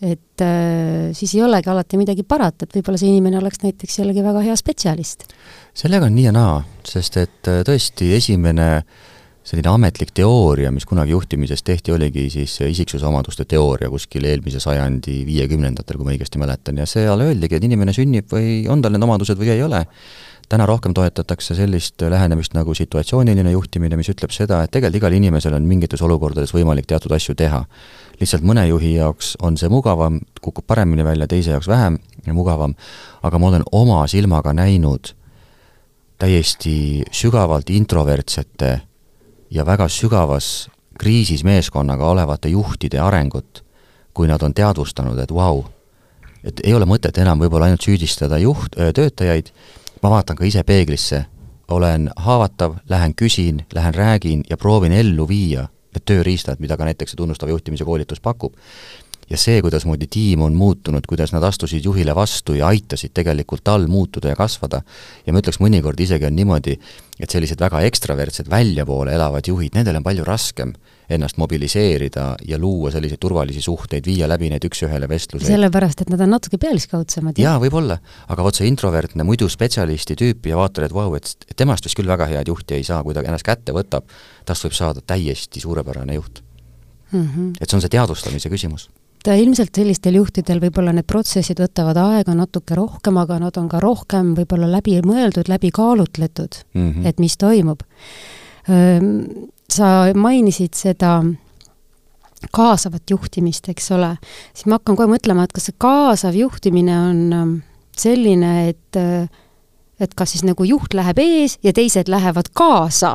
et 0.00 0.44
äh, 0.44 1.10
siis 1.16 1.34
ei 1.36 1.42
olegi 1.44 1.72
alati 1.72 2.00
midagi 2.00 2.24
parata, 2.28 2.64
et 2.64 2.78
võib-olla 2.78 3.00
see 3.00 3.12
inimene 3.12 3.40
oleks 3.40 3.60
näiteks 3.64 4.00
jällegi 4.00 4.24
väga 4.24 4.44
hea 4.44 4.56
spetsialist. 4.56 5.28
sellega 5.76 6.08
on 6.08 6.16
nii 6.16 6.26
ja 6.28 6.32
naa, 6.36 6.56
sest 6.84 7.20
et 7.20 7.52
äh, 7.52 7.60
tõesti 7.68 8.14
esimene 8.16 8.70
selline 9.46 9.70
ametlik 9.70 10.10
teooria, 10.16 10.72
mis 10.74 10.84
kunagi 10.88 11.12
juhtimises 11.14 11.62
tehti, 11.62 11.92
oligi 11.94 12.26
siis 12.32 12.56
isiksusomaduste 12.66 13.44
teooria 13.46 13.90
kuskil 13.92 14.26
eelmise 14.26 14.58
sajandi 14.62 15.20
viiekümnendatel, 15.28 16.00
kui 16.00 16.08
ma 16.08 16.14
õigesti 16.16 16.40
mäletan, 16.42 16.80
ja 16.82 16.86
seal 16.90 17.22
öeldigi, 17.22 17.54
et 17.60 17.68
inimene 17.68 17.94
sünnib 17.94 18.32
või 18.32 18.64
on 18.72 18.82
tal 18.82 18.96
need 18.96 19.06
omadused 19.06 19.38
või 19.38 19.52
ei 19.54 19.62
ole 19.62 19.84
täna 20.48 20.66
rohkem 20.66 20.94
toetatakse 20.94 21.54
sellist 21.54 22.02
lähenemist 22.02 22.54
nagu 22.54 22.74
situatsiooniline 22.74 23.50
juhtimine, 23.50 23.96
mis 23.96 24.10
ütleb 24.12 24.30
seda, 24.34 24.62
et 24.62 24.70
tegelikult 24.70 25.00
igal 25.00 25.16
inimesel 25.18 25.56
on 25.58 25.66
mingites 25.66 26.02
olukordades 26.02 26.54
võimalik 26.54 26.86
teatud 26.86 27.12
asju 27.12 27.34
teha. 27.34 27.64
lihtsalt 28.20 28.42
mõne 28.42 28.66
juhi 28.68 28.94
jaoks 28.94 29.36
on 29.42 29.56
see 29.56 29.68
mugavam, 29.68 30.20
kukub 30.40 30.66
paremini 30.66 31.04
välja, 31.04 31.26
teise 31.26 31.50
jaoks 31.50 31.68
vähem 31.68 31.98
mugavam, 32.32 32.74
aga 33.22 33.38
ma 33.38 33.46
olen 33.46 33.62
oma 33.72 34.06
silmaga 34.06 34.52
näinud 34.52 35.12
täiesti 36.18 37.04
sügavalt 37.12 37.70
introvertsete 37.70 38.80
ja 39.50 39.66
väga 39.66 39.88
sügavas 39.88 40.68
kriisis 40.98 41.44
meeskonnaga 41.44 42.06
olevate 42.08 42.48
juhtide 42.48 43.00
arengut, 43.00 43.64
kui 44.14 44.28
nad 44.28 44.42
on 44.42 44.54
teadvustanud, 44.54 45.18
et 45.18 45.34
vau 45.34 45.60
wow,, 45.60 45.64
et 46.44 46.60
ei 46.64 46.74
ole 46.74 46.86
mõtet 46.88 47.18
enam 47.20 47.40
võib-olla 47.42 47.68
ainult 47.68 47.84
süüdistada 47.84 48.38
juht, 48.38 48.78
töötajaid, 48.94 49.50
ma 50.06 50.12
vaatan 50.14 50.38
ka 50.38 50.46
ise 50.46 50.62
peeglisse, 50.62 51.24
olen 51.74 52.06
haavatav, 52.22 52.76
lähen 52.88 53.14
küsin, 53.18 53.64
lähen 53.74 53.94
räägin 53.94 54.44
ja 54.50 54.56
proovin 54.56 54.92
ellu 54.94 55.26
viia 55.26 55.66
need 55.96 56.04
tööriistad, 56.06 56.60
mida 56.62 56.76
ka 56.78 56.86
näiteks 56.86 57.14
see 57.14 57.18
tunnustav 57.18 57.50
juhtimise 57.50 57.84
koolitus 57.84 58.22
pakub. 58.22 58.54
ja 59.26 59.34
see, 59.34 59.58
kuidasmoodi 59.58 60.06
tiim 60.06 60.44
on 60.46 60.54
muutunud, 60.54 61.02
kuidas 61.10 61.32
nad 61.34 61.42
astusid 61.42 61.84
juhile 61.84 62.14
vastu 62.14 62.54
ja 62.54 62.68
aitasid 62.70 63.10
tegelikult 63.10 63.64
tal 63.66 63.88
muutuda 63.90 64.30
ja 64.30 64.36
kasvada, 64.38 64.84
ja 65.26 65.32
ma 65.34 65.42
ütleks, 65.42 65.58
mõnikord 65.58 65.98
isegi 65.98 66.28
on 66.28 66.36
niimoodi, 66.38 66.76
et 67.18 67.30
sellised 67.30 67.58
väga 67.58 67.80
ekstravertsed, 67.88 68.46
väljapoole 68.50 69.16
elavad 69.18 69.48
juhid, 69.50 69.74
nendel 69.74 69.98
on 69.98 70.06
palju 70.06 70.28
raskem 70.28 70.76
ennast 71.10 71.38
mobiliseerida 71.40 72.26
ja 72.48 72.58
luua 72.58 72.90
selliseid 72.94 73.20
turvalisi 73.22 73.62
suhteid, 73.62 74.06
viia 74.06 74.28
läbi 74.28 74.50
neid 74.50 74.64
üks-ühele 74.66 75.08
vestluseid. 75.08 75.50
sellepärast, 75.52 76.02
et 76.02 76.10
nad 76.12 76.24
on 76.24 76.34
natuke 76.36 76.58
pealiskaudsemad. 76.62 77.38
jaa, 77.38 77.56
võib-olla, 77.62 77.98
aga 78.28 78.46
vot 78.46 78.58
see 78.58 78.68
introvertne, 78.70 79.26
muidu 79.26 79.48
spetsialisti 79.52 80.18
tüüp 80.18 80.50
ja 80.50 80.58
vaatad, 80.58 80.88
et 80.88 80.96
vau, 80.96 81.08
et 81.18 81.34
temast 81.56 81.86
vist 81.86 81.98
küll 81.98 82.10
väga 82.10 82.28
head 82.32 82.50
juhti 82.50 82.80
ei 82.80 82.84
saa, 82.86 83.02
kui 83.06 83.14
ta 83.14 83.24
ennast 83.24 83.46
kätte 83.46 83.74
võtab, 83.76 84.10
tast 84.44 84.66
võib 84.66 84.76
saada 84.76 85.04
täiesti 85.04 85.62
suurepärane 85.62 86.18
juht 86.18 86.42
mm. 87.12 87.26
-hmm. 87.26 87.52
et 87.60 87.70
see 87.70 87.78
on 87.78 87.84
see 87.84 87.96
teadvustamise 87.96 88.50
küsimus 88.52 88.88
et 89.26 89.40
ilmselt 89.42 89.74
sellistel 89.74 90.14
juhtidel 90.20 90.60
võib-olla 90.62 90.92
need 90.94 91.06
protsessid 91.10 91.58
võtavad 91.58 91.98
aega 91.98 92.34
natuke 92.34 92.76
rohkem, 92.78 93.16
aga 93.18 93.40
nad 93.42 93.56
on 93.58 93.68
ka 93.68 93.80
rohkem 93.82 94.34
võib-olla 94.38 94.68
läbi 94.70 95.00
mõeldud, 95.02 95.48
läbi 95.50 95.70
kaalutletud 95.74 96.62
mm, 96.74 96.92
-hmm. 96.92 97.06
et 97.06 97.18
mis 97.18 97.36
toimub. 97.36 97.82
Sa 99.72 100.12
mainisid 100.14 100.76
seda 100.78 101.18
kaasavat 102.54 103.10
juhtimist, 103.10 103.68
eks 103.72 103.90
ole, 103.96 104.12
siis 104.54 104.68
ma 104.68 104.78
hakkan 104.78 104.98
kohe 104.98 105.08
mõtlema, 105.10 105.46
et 105.46 105.54
kas 105.56 105.68
see 105.70 105.78
kaasav 105.82 106.36
juhtimine 106.36 106.94
on 107.08 107.58
selline, 107.96 108.52
et 108.70 109.00
et 109.96 110.12
kas 110.12 110.34
siis 110.34 110.44
nagu 110.44 110.64
juht 110.68 110.92
läheb 110.92 111.18
ees 111.22 111.56
ja 111.64 111.72
teised 111.72 112.10
lähevad 112.12 112.50
kaasa 112.56 113.14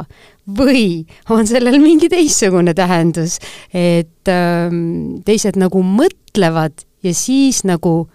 või 0.57 1.03
on 1.29 1.45
sellel 1.45 1.77
mingi 1.81 2.09
teistsugune 2.09 2.73
tähendus, 2.77 3.37
et 3.69 4.31
ähm, 4.31 5.21
teised 5.25 5.59
nagu 5.61 5.83
mõtlevad 5.85 6.81
ja 7.05 7.13
siis 7.13 7.61
nagu 7.69 8.09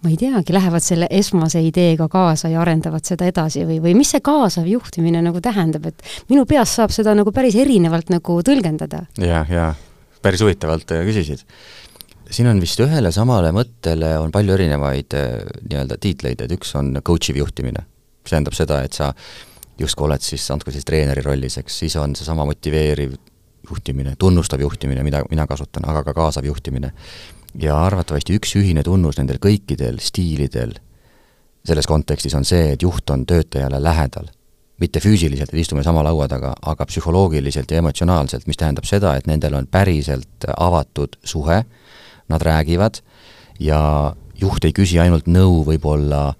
ma 0.00 0.10
ei 0.10 0.16
teagi, 0.16 0.54
lähevad 0.56 0.84
selle 0.84 1.08
esmase 1.12 1.60
ideega 1.64 2.08
kaasa 2.08 2.48
ja 2.52 2.62
arendavad 2.62 3.04
seda 3.04 3.28
edasi 3.28 3.66
või, 3.68 3.80
või 3.84 3.94
mis 3.98 4.14
see 4.14 4.22
kaasav 4.24 4.68
juhtimine 4.68 5.20
nagu 5.24 5.42
tähendab, 5.44 5.90
et 5.90 6.04
minu 6.32 6.46
peas 6.48 6.72
saab 6.78 6.94
seda 6.94 7.14
nagu 7.18 7.32
päris 7.36 7.58
erinevalt 7.60 8.12
nagu 8.12 8.40
tõlgendada 8.46 9.04
ja,. 9.18 9.44
jah, 9.44 9.52
jah, 9.52 9.84
päris 10.24 10.44
huvitavalt 10.44 10.96
äh, 10.96 11.04
küsisid. 11.08 11.44
siin 12.30 12.48
on 12.48 12.60
vist 12.62 12.80
ühele 12.80 13.12
samale 13.12 13.52
mõttele 13.56 14.14
on 14.22 14.32
palju 14.32 14.56
erinevaid 14.56 15.18
äh, 15.18 15.30
nii-öelda 15.68 16.00
tiitleid, 16.00 16.46
et 16.46 16.56
üks 16.56 16.74
on 16.80 16.94
coach 17.04 17.32
iv 17.32 17.42
juhtimine. 17.44 17.84
see 18.24 18.36
tähendab 18.36 18.56
seda, 18.56 18.82
et 18.84 18.96
sa 18.96 19.12
justkui 19.80 20.06
oled 20.08 20.24
siis, 20.24 20.44
andku 20.52 20.72
siis 20.72 20.84
treeneri 20.84 21.24
rollis, 21.24 21.58
eks, 21.60 21.78
siis 21.84 21.96
on 22.00 22.16
seesama 22.16 22.44
motiveeriv 22.48 23.16
juhtimine, 23.70 24.14
tunnustav 24.18 24.60
juhtimine, 24.60 25.02
mida 25.04 25.22
mina 25.30 25.46
kasutan, 25.46 25.84
aga 25.88 26.02
ka 26.04 26.14
kaasav 26.16 26.44
juhtimine. 26.48 26.92
Ja 27.58 27.80
arvatavasti 27.84 28.36
üks 28.38 28.54
ühine 28.60 28.82
tunnus 28.86 29.18
nendel 29.18 29.40
kõikidel 29.42 29.98
stiilidel 30.00 30.76
selles 31.64 31.86
kontekstis 31.86 32.34
on 32.34 32.44
see, 32.44 32.72
et 32.74 32.82
juht 32.82 33.10
on 33.10 33.26
töötajale 33.26 33.82
lähedal. 33.82 34.30
mitte 34.80 35.00
füüsiliselt, 35.00 35.50
et 35.52 35.60
istume 35.60 35.82
sama 35.84 36.00
laua 36.00 36.24
taga, 36.28 36.54
aga 36.64 36.86
psühholoogiliselt 36.88 37.70
ja 37.70 37.82
emotsionaalselt, 37.82 38.46
mis 38.48 38.56
tähendab 38.56 38.86
seda, 38.88 39.10
et 39.16 39.26
nendel 39.28 39.52
on 39.58 39.66
päriselt 39.68 40.46
avatud 40.56 41.18
suhe, 41.24 41.58
nad 42.28 42.42
räägivad 42.42 43.02
ja 43.60 43.80
juht 44.40 44.64
ei 44.64 44.72
küsi 44.72 44.96
ainult 44.98 45.28
nõu 45.28 45.66
võib-olla 45.66 46.32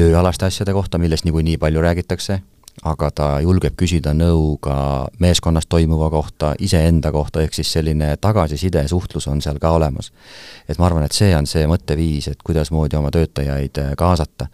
tööalaste 0.00 0.48
asjade 0.48 0.72
kohta, 0.72 0.96
millest 0.98 1.28
niikuinii 1.28 1.58
palju 1.60 1.84
räägitakse, 1.84 2.40
aga 2.86 3.10
ta 3.10 3.26
julgeb 3.42 3.76
küsida 3.78 4.12
nõu 4.14 4.56
ka 4.62 5.08
meeskonnas 5.22 5.66
toimuva 5.66 6.10
kohta, 6.10 6.54
iseenda 6.58 7.12
kohta, 7.12 7.42
ehk 7.42 7.56
siis 7.56 7.72
selline 7.72 8.14
tagasiside, 8.20 8.84
suhtlus 8.88 9.28
on 9.28 9.42
seal 9.42 9.58
ka 9.58 9.70
olemas. 9.74 10.12
et 10.68 10.78
ma 10.78 10.86
arvan, 10.86 11.04
et 11.04 11.12
see 11.12 11.34
on 11.36 11.46
see 11.46 11.66
mõtteviis, 11.66 12.30
et 12.30 12.42
kuidasmoodi 12.42 12.96
oma 12.96 13.10
töötajaid 13.10 13.78
äh, 13.78 13.94
kaasata. 13.96 14.48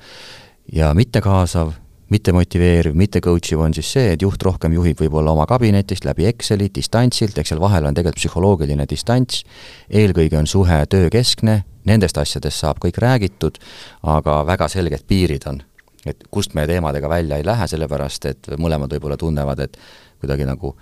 ja 0.72 0.94
mittekaasav, 0.94 1.72
mitte 2.10 2.32
motiveeriv, 2.32 2.94
mitte 2.94 3.20
coach 3.20 3.52
iv 3.52 3.60
on 3.60 3.74
siis 3.74 3.92
see, 3.92 4.12
et 4.12 4.22
juht 4.22 4.42
rohkem 4.42 4.72
juhib 4.72 5.00
võib-olla 5.00 5.32
oma 5.32 5.46
kabinetist 5.46 6.04
läbi 6.04 6.26
Exceli, 6.26 6.70
distantsilt, 6.74 7.38
eks 7.38 7.48
seal 7.48 7.60
vahel 7.60 7.84
on 7.84 7.94
tegelikult 7.94 8.20
psühholoogiline 8.22 8.86
distants, 8.88 9.44
eelkõige 9.90 10.38
on 10.38 10.46
suhe 10.46 10.84
töökeskne, 10.86 11.64
nendest 11.84 12.18
asjadest 12.18 12.64
saab 12.64 12.80
kõik 12.80 12.98
räägitud, 13.02 13.58
aga 14.02 14.42
väga 14.46 14.68
selged 14.68 15.04
piirid 15.08 15.48
on 15.48 15.62
et 16.06 16.26
kust 16.30 16.54
me 16.54 16.66
teemadega 16.66 17.08
välja 17.08 17.36
ei 17.40 17.46
lähe, 17.46 17.68
sellepärast 17.68 18.26
et 18.30 18.50
mõlemad 18.60 18.92
võib-olla 18.96 19.16
tunnevad, 19.20 19.62
et 19.64 19.78
kuidagi 20.20 20.46
nagu 20.48 20.74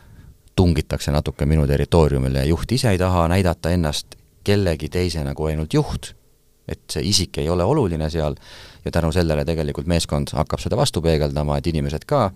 tungitakse 0.56 1.12
natuke 1.12 1.46
minu 1.46 1.66
territooriumile 1.66 2.42
ja 2.42 2.50
juht 2.50 2.72
ise 2.72 2.90
ei 2.90 2.98
taha 3.00 3.28
näidata 3.32 3.70
ennast 3.72 4.18
kellegi 4.44 4.88
teisena 4.92 5.34
kui 5.34 5.52
ainult 5.52 5.74
juht, 5.74 6.12
et 6.68 6.82
see 6.90 7.04
isik 7.08 7.38
ei 7.42 7.48
ole 7.50 7.64
oluline 7.64 8.10
seal 8.10 8.36
ja 8.84 8.90
tänu 8.90 9.12
sellele 9.14 9.44
tegelikult 9.46 9.86
meeskond 9.90 10.34
hakkab 10.34 10.60
seda 10.62 10.76
vastu 10.76 11.02
peegeldama, 11.02 11.58
et 11.58 11.70
inimesed 11.70 12.04
ka 12.08 12.28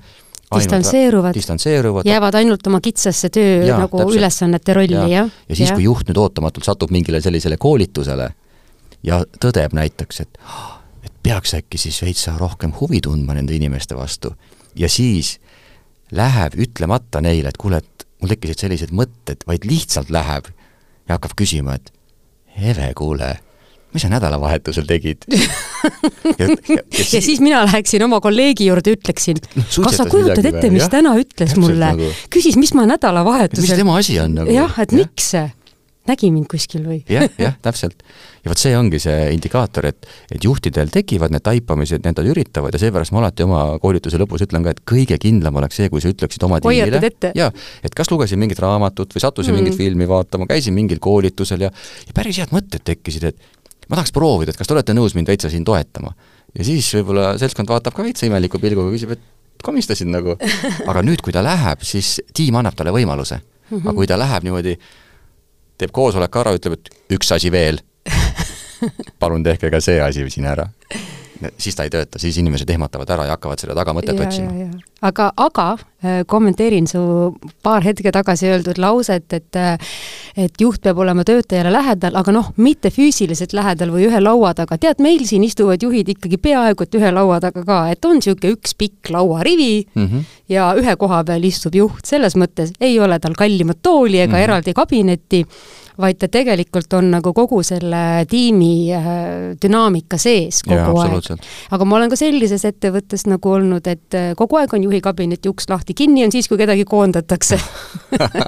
distantseeruvad, 0.54 1.34
distantseeruvad, 1.34 2.06
jäävad 2.06 2.38
ainult 2.38 2.66
oma 2.66 2.80
kitsasse 2.80 3.30
töö 3.34 3.64
ja, 3.66 3.78
nagu 3.82 3.98
täpselt. 3.98 4.18
ülesannete 4.18 4.74
rolli 4.78 4.94
ja., 4.94 5.06
jah? 5.10 5.30
ja 5.48 5.58
siis, 5.58 5.72
kui 5.74 5.86
juht 5.88 6.06
nüüd 6.08 6.20
ootamatult 6.22 6.66
satub 6.66 6.94
mingile 6.94 7.20
sellisele 7.20 7.58
koolitusele 7.58 8.30
ja 9.06 9.20
tõdeb 9.42 9.74
näiteks, 9.74 10.22
et 10.22 10.38
et 11.06 11.14
peaks 11.22 11.54
äkki 11.58 11.78
siis 11.80 11.98
veitsa 12.02 12.36
rohkem 12.38 12.74
huvi 12.80 13.00
tundma 13.04 13.36
nende 13.36 13.54
inimeste 13.56 13.96
vastu. 13.96 14.34
ja 14.76 14.88
siis 14.92 15.38
läheb 16.12 16.54
ütlemata 16.60 17.20
neile, 17.24 17.50
et 17.50 17.58
kuule, 17.58 17.80
et 17.82 18.06
mul 18.20 18.32
tekkisid 18.32 18.66
sellised 18.66 18.94
mõtted, 18.94 19.42
vaid 19.46 19.66
lihtsalt 19.66 20.12
läheb 20.14 20.50
ja 21.06 21.16
hakkab 21.16 21.36
küsima, 21.38 21.76
et 21.78 21.92
Eve, 22.56 22.86
kuule, 22.96 23.34
mis 23.92 24.04
sa 24.06 24.08
nädalavahetusel 24.08 24.86
tegid 24.88 25.26
ja, 26.40 26.46
ja, 26.46 26.78
siis... 26.90 27.12
ja 27.12 27.20
siis 27.20 27.42
mina 27.44 27.62
läheksin 27.66 28.04
oma 28.06 28.20
kolleegi 28.24 28.68
juurde, 28.70 28.94
ütleksin 28.96 29.40
no,, 29.56 29.66
kas 29.84 29.98
sa 30.00 30.06
kujutad 30.08 30.44
ette, 30.44 30.70
mis 30.72 30.86
jah? 30.86 30.92
täna 30.98 31.14
ütles 31.20 31.52
Täpselt 31.52 31.62
mulle 31.62 31.92
nagu..., 31.92 32.10
küsis, 32.32 32.56
mis 32.60 32.72
ma 32.76 32.86
nädalavahetusel 32.88 33.66
mis 33.66 33.82
tema 33.82 33.98
asi 34.00 34.18
on 34.22 34.38
nagu? 34.40 34.52
jah, 34.56 34.80
et 34.82 34.94
ja? 34.94 35.04
miks 35.04 35.30
see 35.34 35.46
nägi 36.08 36.30
mind 36.32 36.48
kuskil 36.50 36.84
või 36.86 36.98
jah, 37.10 37.26
jah, 37.40 37.56
täpselt. 37.64 38.02
ja 38.44 38.50
vot 38.50 38.60
see 38.60 38.74
ongi 38.78 39.00
see 39.02 39.30
indikaator, 39.34 39.88
et, 39.90 40.08
et 40.32 40.44
juhtidel 40.44 40.90
tekivad 40.92 41.34
need 41.34 41.44
taipamised, 41.46 42.04
need 42.04 42.18
nad 42.18 42.30
üritavad 42.32 42.74
ja 42.74 42.80
seepärast 42.82 43.14
ma 43.14 43.22
alati 43.22 43.46
oma 43.46 43.62
koolituse 43.82 44.20
lõpus 44.20 44.44
ütlen 44.46 44.66
ka, 44.66 44.74
et 44.76 44.82
kõige 44.88 45.18
kindlam 45.22 45.58
oleks 45.60 45.80
see, 45.80 45.90
kui 45.92 46.02
sa 46.04 46.12
ütleksid 46.12 46.46
oma 46.46 46.60
tiimile, 46.64 47.12
jaa, 47.36 47.50
et 47.86 47.96
kas 47.96 48.10
lugesin 48.12 48.40
mingit 48.42 48.60
raamatut 48.62 49.16
või 49.16 49.24
sattusin 49.24 49.54
mm. 49.54 49.62
mingit 49.62 49.80
filmi 49.80 50.08
vaatama, 50.10 50.48
käisin 50.50 50.76
mingil 50.76 51.02
koolitusel 51.02 51.66
ja 51.66 51.72
ja 51.72 52.16
päris 52.16 52.40
head 52.42 52.54
mõtted 52.54 52.84
tekkisid, 52.86 53.30
et 53.32 53.88
ma 53.88 53.98
tahaks 53.98 54.14
proovida, 54.14 54.52
et 54.52 54.60
kas 54.60 54.68
te 54.68 54.76
olete 54.76 54.94
nõus 54.96 55.16
mind 55.18 55.30
veitsa 55.30 55.50
siin 55.52 55.64
toetama. 55.66 56.14
ja 56.56 56.64
siis 56.66 56.88
võib-olla 56.98 57.34
seltskond 57.40 57.70
vaatab 57.70 57.96
ka 57.96 58.06
veitsa 58.06 58.28
imeliku 58.28 58.62
pilguga, 58.62 58.92
küsib, 58.94 59.16
et 59.16 59.66
komistasid 59.66 60.06
nagu. 60.06 60.36
aga 60.90 61.02
nüüd, 61.02 61.22
kui 61.24 61.34
ta 61.34 61.42
läheb, 61.42 61.82
siis 61.82 62.20
tiim 62.36 62.58
annab 62.60 62.76
talle 62.78 62.94
võimaluse 62.94 63.40
aga 63.74 63.94
kui 63.96 64.06
ta 64.08 64.18
läheb 64.18 64.46
niimoodi 64.46 64.76
teeb 65.78 65.92
koosoleku 65.94 66.42
ära, 66.42 66.54
ütleb, 66.56 66.78
et 66.78 67.16
üks 67.16 67.32
asi 67.36 67.52
veel. 67.52 67.80
palun 69.20 69.44
tehke 69.46 69.70
ka 69.72 69.80
see 69.82 70.00
asi 70.02 70.26
siin 70.32 70.48
ära. 70.48 70.68
Siis 71.58 71.76
ta 71.76 71.86
ei 71.86 71.92
tööta, 71.92 72.20
siis 72.22 72.38
inimesed 72.40 72.70
ehmatavad 72.70 73.10
ära 73.16 73.26
ja 73.28 73.36
hakkavad 73.36 73.60
selle 73.60 73.76
taga 73.76 73.94
mõtet 73.96 74.16
ja, 74.16 74.26
otsima. 74.26 74.68
aga, 75.04 75.30
aga 75.36 75.66
äh, 75.76 76.22
kommenteerin 76.26 76.88
su 76.90 77.00
paar 77.62 77.84
hetke 77.84 78.12
tagasi 78.14 78.50
öeldud 78.50 78.80
lauset, 78.82 79.26
et 79.36 79.60
äh, 79.60 79.76
et 80.36 80.60
juht 80.60 80.82
peab 80.84 80.98
olema 81.00 81.24
töötajale 81.24 81.70
lähedal, 81.72 82.16
aga 82.20 82.32
noh, 82.34 82.50
mitte 82.60 82.90
füüsiliselt 82.92 83.54
lähedal 83.56 83.92
või 83.94 84.04
ühe 84.10 84.20
laua 84.20 84.52
taga, 84.56 84.76
tead, 84.80 85.00
meil 85.04 85.24
siin 85.28 85.46
istuvad 85.46 85.82
juhid 85.82 86.10
ikkagi 86.12 86.36
peaaegu 86.40 86.84
et 86.84 86.98
ühe 86.98 87.12
laua 87.14 87.40
taga 87.40 87.64
ka, 87.64 87.78
et 87.92 88.04
on 88.04 88.20
niisugune 88.20 88.52
üks 88.56 88.76
pikk 88.76 89.10
lauarivi 89.14 89.86
mm 89.94 90.06
-hmm. 90.06 90.36
ja 90.52 90.74
ühe 90.76 90.96
koha 91.00 91.22
peal 91.24 91.44
istub 91.44 91.74
juht, 91.74 92.04
selles 92.04 92.36
mõttes 92.36 92.74
ei 92.80 93.00
ole 93.00 93.18
tal 93.18 93.34
kallimat 93.34 93.80
tooli 93.82 94.20
ega 94.20 94.32
mm 94.32 94.36
-hmm. 94.36 94.44
eraldi 94.44 94.74
kabinetti 94.74 95.46
vaid 96.00 96.18
ta 96.20 96.28
tegelikult 96.32 96.92
on 96.98 97.10
nagu 97.14 97.32
kogu 97.36 97.62
selle 97.66 98.26
tiimi 98.30 98.72
äh, 98.94 99.06
dünaamika 99.62 100.18
sees 100.20 100.62
kogu 100.66 100.98
ja, 101.00 101.06
aeg. 101.06 101.46
aga 101.72 101.88
ma 101.88 101.98
olen 102.00 102.12
ka 102.12 102.18
sellises 102.20 102.66
ettevõttes 102.68 103.26
nagu 103.30 103.54
olnud, 103.56 103.86
et 103.90 104.18
äh, 104.18 104.28
kogu 104.38 104.60
aeg 104.60 104.76
on 104.76 104.86
juhi 104.88 105.00
kabineti 105.04 105.50
uks 105.52 105.70
lahti, 105.72 105.96
kinni 105.96 106.26
on 106.26 106.34
siis, 106.34 106.48
kui 106.50 106.60
kedagi 106.60 106.84
koondatakse. 106.88 107.58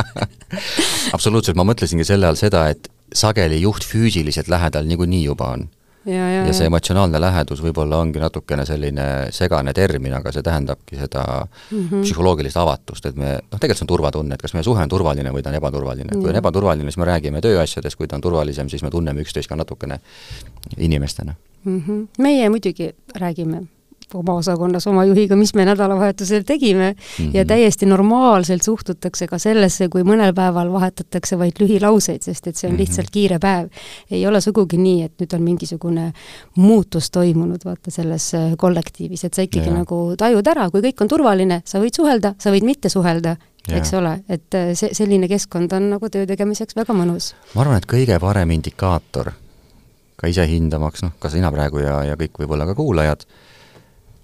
Absoluutselt, 1.17 1.57
ma 1.59 1.67
mõtlesingi 1.69 2.07
selle 2.09 2.29
all 2.29 2.39
seda, 2.41 2.69
et 2.73 2.91
sageli 3.15 3.63
juht 3.63 3.87
füüsiliselt 3.89 4.51
lähedal 4.53 4.89
niikuinii 4.89 5.25
juba 5.25 5.55
on 5.57 5.69
ja, 6.09 6.29
ja, 6.33 6.43
ja 6.47 6.55
see 6.57 6.69
emotsionaalne 6.69 7.21
lähedus 7.21 7.63
võib-olla 7.63 8.01
ongi 8.03 8.21
natukene 8.23 8.65
selline 8.69 9.07
segane 9.35 9.75
termin, 9.77 10.15
aga 10.19 10.33
see 10.35 10.43
tähendabki 10.47 10.99
seda 10.99 11.25
mm 11.45 11.85
-hmm. 11.85 12.03
psühholoogilist 12.07 12.57
avatust, 12.57 13.07
et 13.07 13.17
me, 13.17 13.37
noh, 13.39 13.61
tegelikult 13.61 13.79
see 13.79 13.87
on 13.87 13.95
turvatunne, 13.95 14.35
et 14.35 14.43
kas 14.43 14.55
meie 14.55 14.67
suhe 14.67 14.83
on 14.83 14.89
turvaline 14.89 15.33
või 15.33 15.43
ta 15.43 15.51
on 15.51 15.61
ebaturvaline. 15.61 16.19
kui 16.19 16.31
on 16.31 16.43
ebaturvaline, 16.43 16.91
siis 16.91 16.99
me 16.99 17.11
räägime 17.13 17.41
tööasjadest, 17.41 17.97
kui 17.97 18.09
ta 18.09 18.17
on 18.17 18.25
turvalisem, 18.25 18.69
siis 18.69 18.83
me 18.83 18.91
tunneme 18.91 19.21
üksteist 19.21 19.49
ka 19.49 19.57
natukene 19.57 20.01
inimestena 20.77 21.35
mm. 21.65 21.83
-hmm. 21.87 22.07
meie 22.19 22.49
muidugi 22.49 22.95
räägime 23.15 23.67
oma 24.15 24.39
osakonnas 24.41 24.87
oma 24.87 25.05
juhiga, 25.09 25.37
mis 25.37 25.55
me 25.55 25.65
nädalavahetusel 25.69 26.45
tegime 26.47 26.91
mm 26.93 27.25
-hmm. 27.25 27.31
ja 27.35 27.45
täiesti 27.45 27.87
normaalselt 27.87 28.63
suhtutakse 28.63 29.27
ka 29.27 29.39
sellesse, 29.39 29.89
kui 29.89 30.03
mõnel 30.03 30.35
päeval 30.35 30.73
vahetatakse 30.73 31.39
vaid 31.39 31.61
lühilauseid, 31.61 32.23
sest 32.23 32.47
et 32.47 32.57
see 32.57 32.69
on 32.69 32.75
mhm. 32.75 32.81
lihtsalt 32.81 33.11
kiire 33.11 33.39
päev. 33.39 33.69
ei 34.11 34.27
ole 34.27 34.41
sugugi 34.41 34.77
nii, 34.77 35.03
et 35.03 35.13
nüüd 35.21 35.35
on 35.35 35.43
mingisugune 35.43 36.13
muutus 36.57 37.11
toimunud, 37.11 37.65
vaata, 37.65 37.91
selles 37.91 38.35
äh, 38.35 38.57
kollektiivis, 38.57 39.25
et 39.25 39.35
sa 39.35 39.43
ikkagi 39.43 39.69
ja. 39.69 39.75
nagu 39.75 40.15
tajud 40.19 40.47
ära, 40.47 40.71
kui 40.71 40.81
kõik 40.81 41.01
on 41.01 41.09
turvaline, 41.09 41.63
sa 41.65 41.81
võid 41.81 41.97
suhelda, 41.97 42.35
sa 42.39 42.51
võid 42.51 42.65
mitte 42.65 42.89
suhelda 42.89 43.37
eks 43.69 43.93
ole, 43.95 44.15
et 44.29 44.55
äh, 44.55 44.71
see, 44.79 44.95
selline 44.97 45.29
keskkond 45.29 45.73
on 45.77 45.91
nagu 45.91 46.09
töö 46.09 46.27
tegemiseks 46.27 46.77
väga 46.77 46.95
mõnus. 46.97 47.35
ma 47.55 47.65
arvan, 47.65 47.77
et 47.77 47.87
kõige 47.87 48.19
parem 48.21 48.51
indikaator 48.51 49.33
ka 50.19 50.31
ise 50.31 50.47
hindamaks, 50.51 51.05
noh, 51.07 51.15
ka 51.23 51.31
sina 51.31 51.51
praegu 51.55 51.83
ja, 51.83 52.01
ja 52.11 52.17
kõik 52.19 52.41
võib-olla 52.43 52.67
ka 52.69 52.75
kuulajad, 52.79 53.25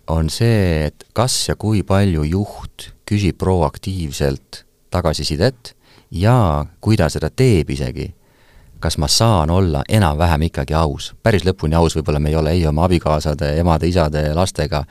on 0.08 0.30
see, 0.30 0.86
et 0.88 1.06
kas 1.16 1.36
ja 1.48 1.56
kui 1.56 1.82
palju 1.86 2.24
juht 2.28 2.90
küsib 3.08 3.38
proaktiivselt 3.40 4.64
tagasisidet 4.94 5.74
ja 6.14 6.66
kui 6.80 6.96
ta 6.96 7.08
seda 7.12 7.30
teeb 7.30 7.70
isegi 7.74 8.10
kas 8.84 8.98
ma 9.00 9.08
saan 9.08 9.50
olla 9.50 9.82
enam-vähem 9.88 10.42
ikkagi 10.50 10.74
aus. 10.76 11.12
päris 11.22 11.44
lõpuni 11.46 11.76
aus 11.78 11.94
võib-olla 11.96 12.20
me 12.20 12.28
ei 12.28 12.36
ole 12.36 12.52
ei 12.52 12.66
oma 12.68 12.84
abikaasade, 12.84 13.54
emade, 13.60 13.88
isade, 13.88 14.24
lastega, 14.36 14.82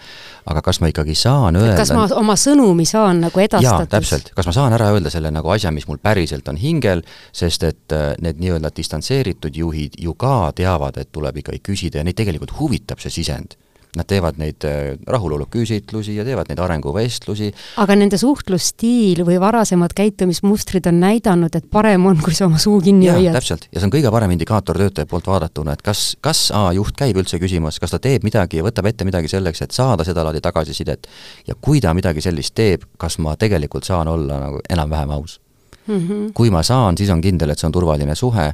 aga 0.49 0.63
kas 0.65 0.80
ma 0.82 0.89
ikkagi 0.89 1.13
saan 1.17 1.60
öelda 1.60 1.76
kas 1.78 1.93
ma 1.93 2.08
oma 2.17 2.34
sõnumi 2.39 2.88
saan 2.89 3.21
nagu 3.28 3.43
edastatud? 3.43 3.91
täpselt. 3.91 4.32
kas 4.34 4.49
ma 4.49 4.56
saan 4.56 4.73
ära 4.73 4.89
öelda 4.95 5.13
selle 5.13 5.30
nagu 5.36 5.52
asja, 5.54 5.71
mis 5.71 5.86
mul 5.89 6.02
päriselt 6.02 6.49
on 6.49 6.58
hingel, 6.58 7.04
sest 7.32 7.67
et 7.69 7.93
äh, 7.93 8.15
need 8.23 8.41
nii-öelda 8.41 8.73
distantseeritud 8.76 9.62
juhid 9.62 9.99
ju 10.02 10.17
ka 10.17 10.49
teavad, 10.58 10.97
et 10.97 11.13
tuleb 11.13 11.43
ikkagi 11.43 11.62
küsida 11.62 12.02
ja 12.02 12.08
neid 12.08 12.17
tegelikult 12.17 12.58
huvitab 12.58 13.04
see 13.04 13.13
sisend 13.21 13.60
Nad 13.93 14.08
teevad 14.10 14.39
neid 14.41 14.65
äh, 14.65 14.95
rahuloluküsitlusi 15.08 16.15
ja 16.15 16.25
teevad 16.25 16.49
neid 16.49 16.60
arenguvestlusi. 16.63 17.51
aga 17.77 17.95
nende 17.95 18.17
suhtlusstiil 18.17 19.21
või 19.27 19.39
varasemad 19.41 19.93
käitumismustrid 19.93 20.88
on 20.89 20.99
näidanud, 21.03 21.53
et 21.56 21.69
parem 21.69 22.06
on, 22.10 22.17
kui 22.23 22.34
sa 22.34 22.47
oma 22.47 22.58
suu 22.62 22.79
kinni 22.82 23.12
hoiad. 23.12 23.38
täpselt, 23.38 23.67
ja 23.71 23.79
see 23.79 23.88
on 23.89 23.93
kõige 23.93 24.12
parem 24.12 24.34
indikaator 24.34 24.82
töötaja 24.82 25.10
poolt 25.10 25.29
vaadatuna, 25.29 25.77
et 25.77 25.86
kas, 25.86 26.15
kas 26.21 26.43
A 26.53 26.71
juht 26.73 26.97
käib 26.97 27.17
üldse 27.17 27.39
küsimas, 27.41 27.79
kas 27.82 27.93
ta 27.93 27.99
teeb 28.01 28.25
midagi 28.25 28.60
ja 28.60 28.65
võtab 28.65 28.89
ette 28.89 29.06
midagi 29.06 29.29
selleks, 29.32 29.62
et 29.65 29.71
saada 29.75 30.06
sedalaadi 30.06 30.41
tagasisidet 30.41 31.08
ja 31.47 31.56
kui 31.62 31.82
ta 31.82 31.93
midagi 31.93 32.21
sellist 32.21 32.53
teeb, 32.58 32.86
kas 32.97 33.17
ma 33.21 33.38
tegelikult 33.39 33.86
saan 33.88 34.08
olla 34.08 34.39
nagu 34.47 34.62
enam-vähem 34.69 35.13
aus 35.17 35.39
mm. 35.88 35.97
-hmm. 35.97 36.32
kui 36.34 36.49
ma 36.49 36.63
saan, 36.63 36.97
siis 36.97 37.10
on 37.10 37.21
kindel, 37.21 37.49
et 37.49 37.60
see 37.60 37.67
on 37.67 37.71
turvaline 37.71 38.15
suhe 38.15 38.53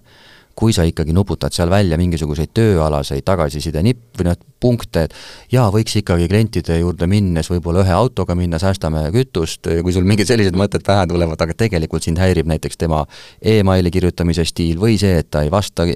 kui 0.59 0.73
sa 0.75 0.83
ikkagi 0.87 1.13
nuputad 1.15 1.55
seal 1.55 1.71
välja 1.71 1.97
mingisuguseid 1.99 2.51
tööalaseid 2.57 3.23
tagasiside 3.27 3.83
nipp- 3.85 4.19
või 4.19 4.27
noh, 4.27 4.39
punkte, 4.59 5.05
et 5.07 5.13
jaa, 5.53 5.69
võiks 5.71 5.95
ikkagi 6.01 6.27
klientide 6.27 6.79
juurde 6.81 7.07
minnes 7.07 7.47
võib-olla 7.47 7.85
ühe 7.85 7.93
autoga 7.95 8.35
minna, 8.35 8.59
säästame 8.59 9.05
kütust, 9.15 9.69
kui 9.83 9.95
sul 9.95 10.07
mingid 10.09 10.27
sellised 10.27 10.57
mõtted 10.59 10.83
pähe 10.85 11.05
tulevad, 11.07 11.39
aga 11.39 11.55
tegelikult 11.55 12.03
sind 12.03 12.19
häirib 12.19 12.49
näiteks 12.51 12.81
tema 12.81 13.05
emaili 13.39 13.91
kirjutamise 13.95 14.43
stiil 14.49 14.81
või 14.81 14.99
see, 14.99 15.21
et 15.23 15.31
ta 15.31 15.45
ei 15.47 15.53
vasta 15.53 15.87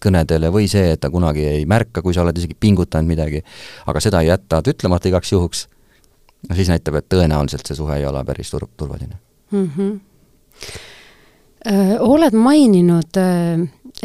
kõnedele 0.00 0.52
või 0.54 0.70
see, 0.72 0.94
et 0.94 1.02
ta 1.02 1.12
kunagi 1.12 1.44
ei 1.44 1.66
märka, 1.68 2.02
kui 2.02 2.16
sa 2.16 2.24
oled 2.24 2.38
isegi 2.40 2.56
pingutanud 2.56 3.12
midagi, 3.12 3.42
aga 3.90 4.00
seda 4.00 4.22
jätad 4.24 4.72
ütlemata 4.72 5.12
igaks 5.12 5.34
juhuks, 5.34 5.66
no 6.48 6.56
siis 6.56 6.70
näitab, 6.72 7.02
et 7.02 7.12
tõenäoliselt 7.12 7.68
see 7.68 7.76
suhe 7.76 8.00
ei 8.00 8.08
ole 8.08 8.24
päris 8.24 8.54
tur-, 8.54 8.70
turvaline 8.76 9.18
mm. 9.50 9.70
-hmm. 9.76 9.98
Oled 11.58 12.36
maininud 12.38 13.18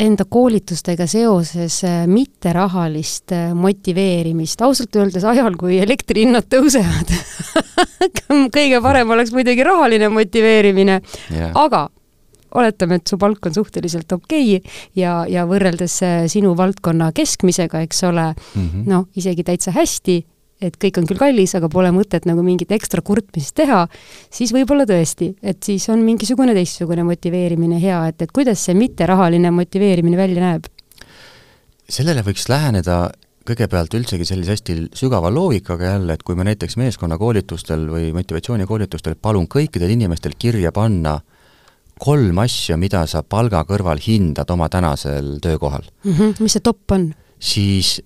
enda 0.01 0.25
koolitustega 0.25 1.05
seoses 1.05 1.75
mitterahalist 2.09 3.33
motiveerimist, 3.53 4.61
ausalt 4.65 4.95
öeldes 4.97 5.25
ajal, 5.29 5.53
kui 5.59 5.77
elektrihinnad 5.83 6.47
tõusevad 6.49 7.13
kõige 8.57 8.81
parem 8.81 9.13
oleks 9.13 9.33
muidugi 9.35 9.65
rahaline 9.65 10.09
motiveerimine 10.09 10.97
yeah., 11.29 11.51
aga 11.53 11.87
oletame, 12.57 12.99
et 12.99 13.09
su 13.09 13.17
palk 13.21 13.45
on 13.49 13.55
suhteliselt 13.55 14.11
okei 14.13 14.57
okay 14.57 14.73
ja, 14.97 15.23
ja 15.29 15.45
võrreldes 15.49 15.99
sinu 16.31 16.53
valdkonna 16.57 17.11
keskmisega, 17.15 17.81
eks 17.85 18.03
ole 18.09 18.31
mm 18.33 18.67
-hmm., 18.67 18.85
noh, 18.89 19.07
isegi 19.15 19.43
täitsa 19.43 19.73
hästi, 19.73 20.19
et 20.63 20.77
kõik 20.79 20.99
on 21.01 21.07
küll 21.09 21.21
kallis, 21.21 21.55
aga 21.57 21.69
pole 21.71 21.91
mõtet 21.95 22.27
nagu 22.29 22.43
mingit 22.45 22.71
ekstra 22.75 23.03
kurtmist 23.05 23.55
teha, 23.59 23.83
siis 24.33 24.53
võib-olla 24.55 24.87
tõesti, 24.89 25.33
et 25.43 25.59
siis 25.63 25.87
on 25.93 26.03
mingisugune 26.05 26.55
teistsugune 26.57 27.05
motiveerimine 27.07 27.81
hea, 27.83 27.99
et, 28.11 28.23
et 28.25 28.31
kuidas 28.31 28.63
see 28.63 28.77
mitterahaline 28.77 29.51
motiveerimine 29.51 30.19
välja 30.19 30.47
näeb? 30.47 30.71
sellele 31.93 32.23
võiks 32.25 32.47
läheneda 32.49 33.11
kõigepealt 33.47 33.93
üldsegi 33.97 34.25
sellise 34.27 34.55
hästi 34.55 34.75
sügava 34.95 35.31
loogikaga 35.33 35.93
jälle, 35.93 36.15
et 36.15 36.23
kui 36.23 36.37
me 36.39 36.45
näiteks 36.47 36.77
meeskonnakoolitustel 36.79 37.85
või 37.91 38.11
motivatsioonikoolitustel 38.15 39.17
palun 39.21 39.49
kõikidel 39.51 39.91
inimestel 39.97 40.37
kirja 40.39 40.71
panna 40.71 41.17
kolm 41.99 42.39
asja, 42.43 42.77
mida 42.79 43.03
sa 43.07 43.23
palga 43.23 43.63
kõrval 43.67 44.01
hindad 44.03 44.49
oma 44.55 44.69
tänasel 44.71 45.37
töökohal 45.43 45.83
mm. 46.05 46.13
-hmm, 46.13 46.39
mis 46.39 46.55
see 46.57 46.63
top 46.63 46.95
on? 46.95 47.11
siis 47.39 47.99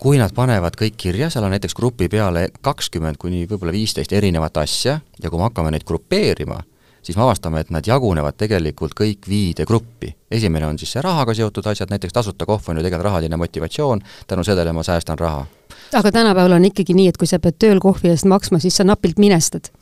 kui 0.00 0.20
nad 0.20 0.32
panevad 0.36 0.76
kõik 0.78 0.96
kirja, 1.00 1.30
seal 1.32 1.46
on 1.46 1.54
näiteks 1.54 1.74
grupi 1.76 2.08
peale 2.12 2.48
kakskümmend 2.64 3.18
kuni 3.20 3.46
võib-olla 3.48 3.74
viisteist 3.74 4.12
erinevat 4.12 4.56
asja 4.60 4.98
ja 5.22 5.30
kui 5.30 5.40
me 5.40 5.48
hakkame 5.48 5.72
neid 5.72 5.86
grupeerima, 5.88 6.58
siis 7.02 7.16
me 7.16 7.24
avastame, 7.24 7.62
et 7.64 7.72
nad 7.74 7.86
jagunevad 7.86 8.36
tegelikult 8.36 8.96
kõik 8.98 9.28
viide 9.28 9.64
gruppi. 9.64 10.14
esimene 10.30 10.66
on 10.66 10.78
siis 10.78 10.92
see 10.92 11.02
rahaga 11.02 11.34
seotud 11.34 11.66
asjad, 11.66 11.90
näiteks 11.90 12.12
tasuta 12.12 12.46
kohv 12.46 12.68
on 12.68 12.76
ju 12.76 12.82
tegelikult 12.82 13.10
rahaline 13.10 13.36
motivatsioon, 13.36 14.02
tänu 14.26 14.44
sellele 14.44 14.72
ma 14.72 14.82
säästan 14.82 15.18
raha. 15.18 15.46
aga 15.92 16.12
tänapäeval 16.12 16.52
on 16.52 16.64
ikkagi 16.64 16.94
nii, 16.94 17.08
et 17.08 17.16
kui 17.16 17.26
sa 17.26 17.38
pead 17.38 17.56
tööl 17.58 17.80
kohvi 17.80 18.12
eest 18.12 18.24
maksma, 18.24 18.58
siis 18.58 18.76
sa 18.76 18.84
napilt 18.84 19.18
minestad? 19.18 19.72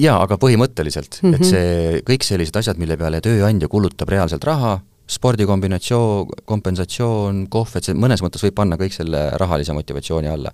jaa, 0.00 0.22
aga 0.22 0.36
põhimõtteliselt 0.40 1.20
mm, 1.22 1.30
-hmm. 1.30 1.34
et 1.34 1.40
mhm. 1.40 1.50
see, 1.50 2.02
kõik 2.10 2.24
sellised 2.26 2.56
asjad, 2.56 2.78
mille 2.78 2.96
peale 2.96 3.20
tööandja 3.20 3.68
kulutab 3.68 4.08
reaalselt 4.08 4.44
raha, 4.44 4.80
spordikombinatsioon, 5.10 6.28
kompensatsioon, 6.44 7.46
kohv, 7.52 7.78
et 7.78 7.88
see 7.88 7.98
mõnes 7.98 8.22
mõttes 8.24 8.44
võib 8.46 8.56
panna 8.60 8.78
kõik 8.80 8.94
selle 8.94 9.24
rahalise 9.40 9.74
motivatsiooni 9.76 10.30
alla. 10.30 10.52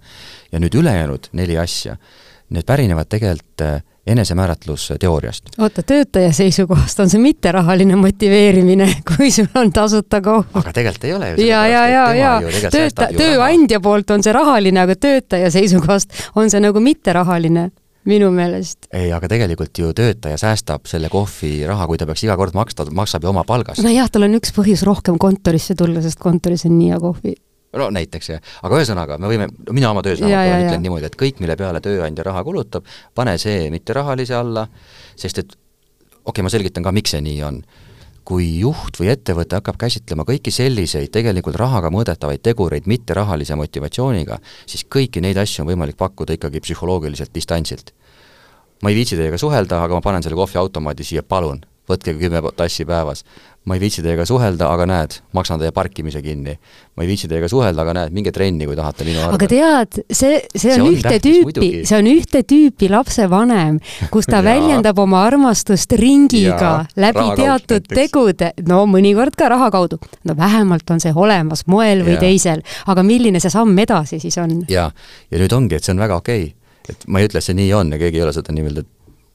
ja 0.52 0.60
nüüd 0.62 0.74
ülejäänud 0.74 1.28
neli 1.36 1.58
asja, 1.60 1.96
need 2.50 2.66
pärinevad 2.66 3.10
tegelikult 3.12 3.64
äh, 3.66 3.82
enesemääratlusteooriast. 4.06 5.44
oota, 5.58 5.82
töötaja 5.82 6.32
seisukohast 6.32 7.00
on 7.00 7.10
see 7.10 7.20
mitterahaline 7.20 7.96
motiveerimine, 7.96 8.88
kui 9.16 9.30
sul 9.30 9.48
on 9.54 9.72
tasuta 9.72 10.20
kohv? 10.22 10.52
aga 10.54 10.72
tegelikult 10.72 11.04
ei 11.04 11.14
ole 11.14 11.30
ju. 11.30 11.46
ja, 11.46 11.66
ja, 11.66 11.86
ja, 11.88 12.04
ja 12.14 12.36
tööta-, 12.70 13.10
tööandja 13.16 13.80
poolt 13.80 14.10
on 14.14 14.22
see 14.22 14.34
rahaline, 14.36 14.86
aga 14.86 14.96
töötaja 14.96 15.50
seisukohast 15.50 16.14
on 16.34 16.50
see 16.50 16.62
nagu 16.62 16.80
mitterahaline 16.80 17.70
minu 18.06 18.30
meelest. 18.34 18.88
ei, 18.94 19.10
aga 19.14 19.28
tegelikult 19.30 19.78
ju 19.78 19.92
töötaja 19.96 20.38
säästab 20.40 20.86
selle 20.90 21.10
kohvi 21.12 21.58
raha, 21.68 21.88
kui 21.90 21.98
ta 22.00 22.08
peaks 22.08 22.24
iga 22.26 22.36
kord 22.38 22.56
maksta, 22.56 22.86
maksab 22.94 23.26
ju 23.26 23.32
oma 23.32 23.44
palgast. 23.48 23.82
nojah, 23.84 24.10
tal 24.12 24.26
on 24.28 24.38
üks 24.38 24.54
põhjus 24.56 24.84
rohkem 24.86 25.18
kontorisse 25.22 25.76
tulla, 25.78 26.02
sest 26.04 26.20
kontoris 26.22 26.66
on 26.68 26.76
nii 26.78 26.92
hea 26.94 27.00
kohvi. 27.02 27.34
no 27.76 27.90
näiteks 27.94 28.32
jah, 28.32 28.52
aga 28.62 28.80
ühesõnaga, 28.80 29.20
me 29.22 29.30
võime, 29.32 29.50
mina 29.70 29.90
oma 29.92 30.04
töös 30.06 30.22
ütlen 30.22 30.70
ja. 30.70 30.78
niimoodi, 30.80 31.10
et 31.10 31.18
kõik, 31.18 31.42
mille 31.42 31.58
peale 31.58 31.82
tööandja 31.84 32.26
raha 32.26 32.44
kulutab, 32.46 32.86
pane 33.14 33.36
see 33.42 33.66
mitterahalise 33.74 34.38
alla, 34.38 34.66
sest 35.16 35.42
et 35.42 35.56
okei 35.56 36.30
okay,, 36.30 36.46
ma 36.46 36.52
selgitan 36.52 36.86
ka, 36.86 36.94
miks 36.94 37.14
see 37.16 37.24
nii 37.24 37.42
on 37.46 37.60
kui 38.26 38.46
juht 38.60 38.98
või 38.98 39.12
ettevõte 39.12 39.60
hakkab 39.60 39.78
käsitlema 39.78 40.26
kõiki 40.26 40.50
selliseid 40.54 41.12
tegelikult 41.14 41.58
rahaga 41.60 41.92
mõõdetavaid 41.94 42.42
tegureid 42.42 42.88
mitterahalise 42.90 43.54
motivatsiooniga, 43.58 44.40
siis 44.66 44.82
kõiki 44.90 45.22
neid 45.22 45.38
asju 45.38 45.62
on 45.62 45.70
võimalik 45.70 45.98
pakkuda 46.00 46.34
ikkagi 46.34 46.62
psühholoogiliselt 46.64 47.34
distantsilt. 47.34 47.94
ma 48.82 48.90
ei 48.90 48.96
viitsi 48.98 49.16
teiega 49.16 49.38
suhelda, 49.38 49.78
aga 49.82 49.94
ma 49.94 50.04
panen 50.04 50.22
selle 50.22 50.36
kohviautomaadi 50.36 51.04
siia, 51.04 51.22
palun, 51.22 51.62
võtke 51.90 52.16
kümme 52.18 52.42
tassi 52.56 52.84
päevas 52.88 53.24
ma 53.66 53.74
ei 53.74 53.82
viitsi 53.82 54.02
teiega 54.02 54.24
suhelda, 54.26 54.68
aga 54.70 54.86
näed, 54.86 55.14
maksan 55.34 55.58
teie 55.58 55.72
parkimise 55.74 56.20
kinni. 56.22 56.54
ma 56.96 57.02
ei 57.02 57.08
viitsi 57.10 57.28
teiega 57.28 57.48
suhelda, 57.50 57.82
aga 57.82 57.94
näed, 57.98 58.14
minge 58.14 58.30
trenni, 58.32 58.66
kui 58.68 58.76
tahate 58.78 59.04
minu 59.04 59.20
arvel. 59.20 59.34
aga 59.34 59.48
tead, 59.50 59.98
see, 60.06 60.38
see 60.54 60.76
on, 60.76 60.76
see 60.76 60.76
on 60.76 60.92
ühte 60.92 61.18
tüüpi, 61.24 61.70
see 61.88 61.98
on 61.98 62.10
ühte 62.10 62.42
tüüpi 62.46 62.90
lapsevanem, 62.92 63.80
kus 64.14 64.30
ta 64.30 64.42
väljendab 64.46 65.00
oma 65.02 65.24
armastust 65.26 65.96
ringiga 65.98 66.86
läbi 66.94 67.26
teatud 67.40 67.90
tegude, 67.90 68.52
no 68.70 68.84
mõnikord 68.90 69.34
ka 69.38 69.50
raha 69.50 69.72
kaudu. 69.74 69.98
no 70.24 70.36
vähemalt 70.38 70.94
on 70.94 71.02
see 71.02 71.14
olemas 71.14 71.66
moel 71.66 72.04
või 72.06 72.14
ja. 72.14 72.22
teisel, 72.22 72.62
aga 72.86 73.02
milline 73.06 73.42
see 73.42 73.50
samm 73.50 73.74
edasi 73.82 74.22
siis 74.22 74.38
on? 74.42 74.60
jaa, 74.70 74.92
ja 75.30 75.42
nüüd 75.42 75.58
ongi, 75.58 75.74
et 75.74 75.84
see 75.84 75.96
on 75.96 76.06
väga 76.06 76.22
okei 76.22 76.46
okay 76.52 76.54
et 76.86 77.08
ma 77.10 77.18
ei 77.18 77.26
ütle, 77.26 77.40
et 77.40 77.46
see 77.46 77.56
nii 77.58 77.72
on 77.74 77.90
ja 77.90 77.98
keegi 77.98 78.20
ei 78.20 78.22
ole 78.22 78.32
seda 78.34 78.54
nii-öelda 78.54 78.84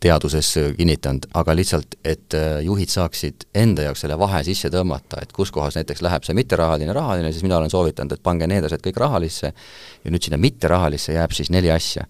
teaduses 0.01 0.49
kinnitanud, 0.77 1.27
aga 1.37 1.53
lihtsalt, 1.55 1.95
et 2.05 2.33
äh, 2.33 2.59
juhid 2.65 2.89
saaksid 2.89 3.45
enda 3.55 3.85
jaoks 3.85 4.01
selle 4.05 4.17
vahe 4.19 4.41
sisse 4.45 4.71
tõmmata, 4.73 5.21
et 5.21 5.33
kus 5.35 5.51
kohas 5.53 5.77
näiteks 5.77 6.01
läheb 6.01 6.25
see 6.25 6.37
mitterahaline, 6.37 6.93
rahaline, 6.97 7.31
siis 7.31 7.45
mina 7.45 7.59
olen 7.59 7.69
soovitanud, 7.69 8.15
et 8.17 8.23
pange 8.23 8.47
need 8.49 8.65
asjad 8.65 8.81
kõik 8.85 8.97
rahalisse 9.03 9.51
ja 9.51 10.13
nüüd 10.13 10.25
sinna 10.25 10.41
mitterahalisse 10.41 11.13
jääb 11.17 11.35
siis 11.37 11.51
neli 11.53 11.69
asja. 11.71 12.07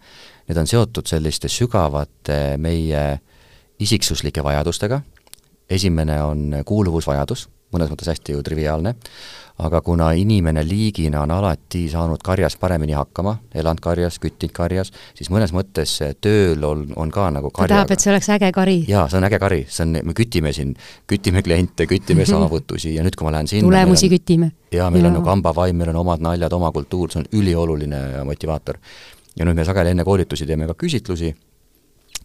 Need 0.47 0.59
on 0.61 0.69
seotud 0.71 1.07
selliste 1.11 1.51
sügavate 1.51 2.57
meie 2.61 3.03
isiksuslike 3.81 4.43
vajadustega, 4.43 5.01
esimene 5.69 6.21
on 6.23 6.61
kuuluvusvajadus, 6.65 7.47
mõnes 7.73 7.91
mõttes 7.91 8.11
hästi 8.11 8.35
ju 8.35 8.43
triviaalne, 8.45 8.95
aga 9.61 9.81
kuna 9.85 10.11
inimene 10.17 10.63
liigina 10.65 11.21
on 11.21 11.31
alati 11.31 11.83
saanud 11.91 12.21
karjas 12.23 12.55
paremini 12.59 12.95
hakkama, 12.97 13.35
elanud 13.55 13.81
karjas, 13.83 14.17
küttinud 14.21 14.53
karjas, 14.55 14.91
siis 15.17 15.29
mõnes 15.33 15.53
mõttes 15.55 15.93
tööl 16.23 16.63
on, 16.65 16.85
on 16.97 17.13
ka 17.13 17.27
nagu 17.33 17.51
ta 17.53 17.67
tahab, 17.69 17.93
et 17.93 18.03
see 18.03 18.13
oleks 18.13 18.31
äge 18.33 18.51
kari. 18.55 18.79
jaa, 18.89 19.05
see 19.11 19.19
on 19.21 19.27
äge 19.29 19.41
kari, 19.41 19.61
see 19.69 19.85
on, 19.85 19.99
me 20.07 20.17
kütime 20.17 20.53
siin, 20.55 20.73
kütime 21.09 21.43
kliente, 21.45 21.87
kütime 21.89 22.25
saavutusi 22.31 22.95
ja 22.95 23.05
nüüd, 23.05 23.17
kui 23.17 23.27
ma 23.27 23.35
lähen 23.37 23.51
sinna 23.51 23.67
tulemusi 23.67 24.09
on, 24.09 24.15
kütime. 24.15 24.51
jaa, 24.73 24.89
meil 24.93 25.05
ja. 25.05 25.13
on 25.13 25.19
nagu 25.19 25.33
hambavaim, 25.35 25.77
meil 25.77 25.93
on 25.93 26.01
omad 26.05 26.25
naljad, 26.25 26.57
oma 26.57 26.73
kultuur, 26.75 27.13
see 27.13 27.23
on 27.23 27.29
ülioluline 27.41 28.01
motivaator. 28.27 28.81
ja 29.37 29.47
nüüd 29.47 29.61
me 29.61 29.67
sageli 29.67 29.93
enne 29.93 30.07
koolitusi 30.07 30.49
teeme 30.49 30.67
ka 30.71 30.77
küsitlusi, 30.79 31.35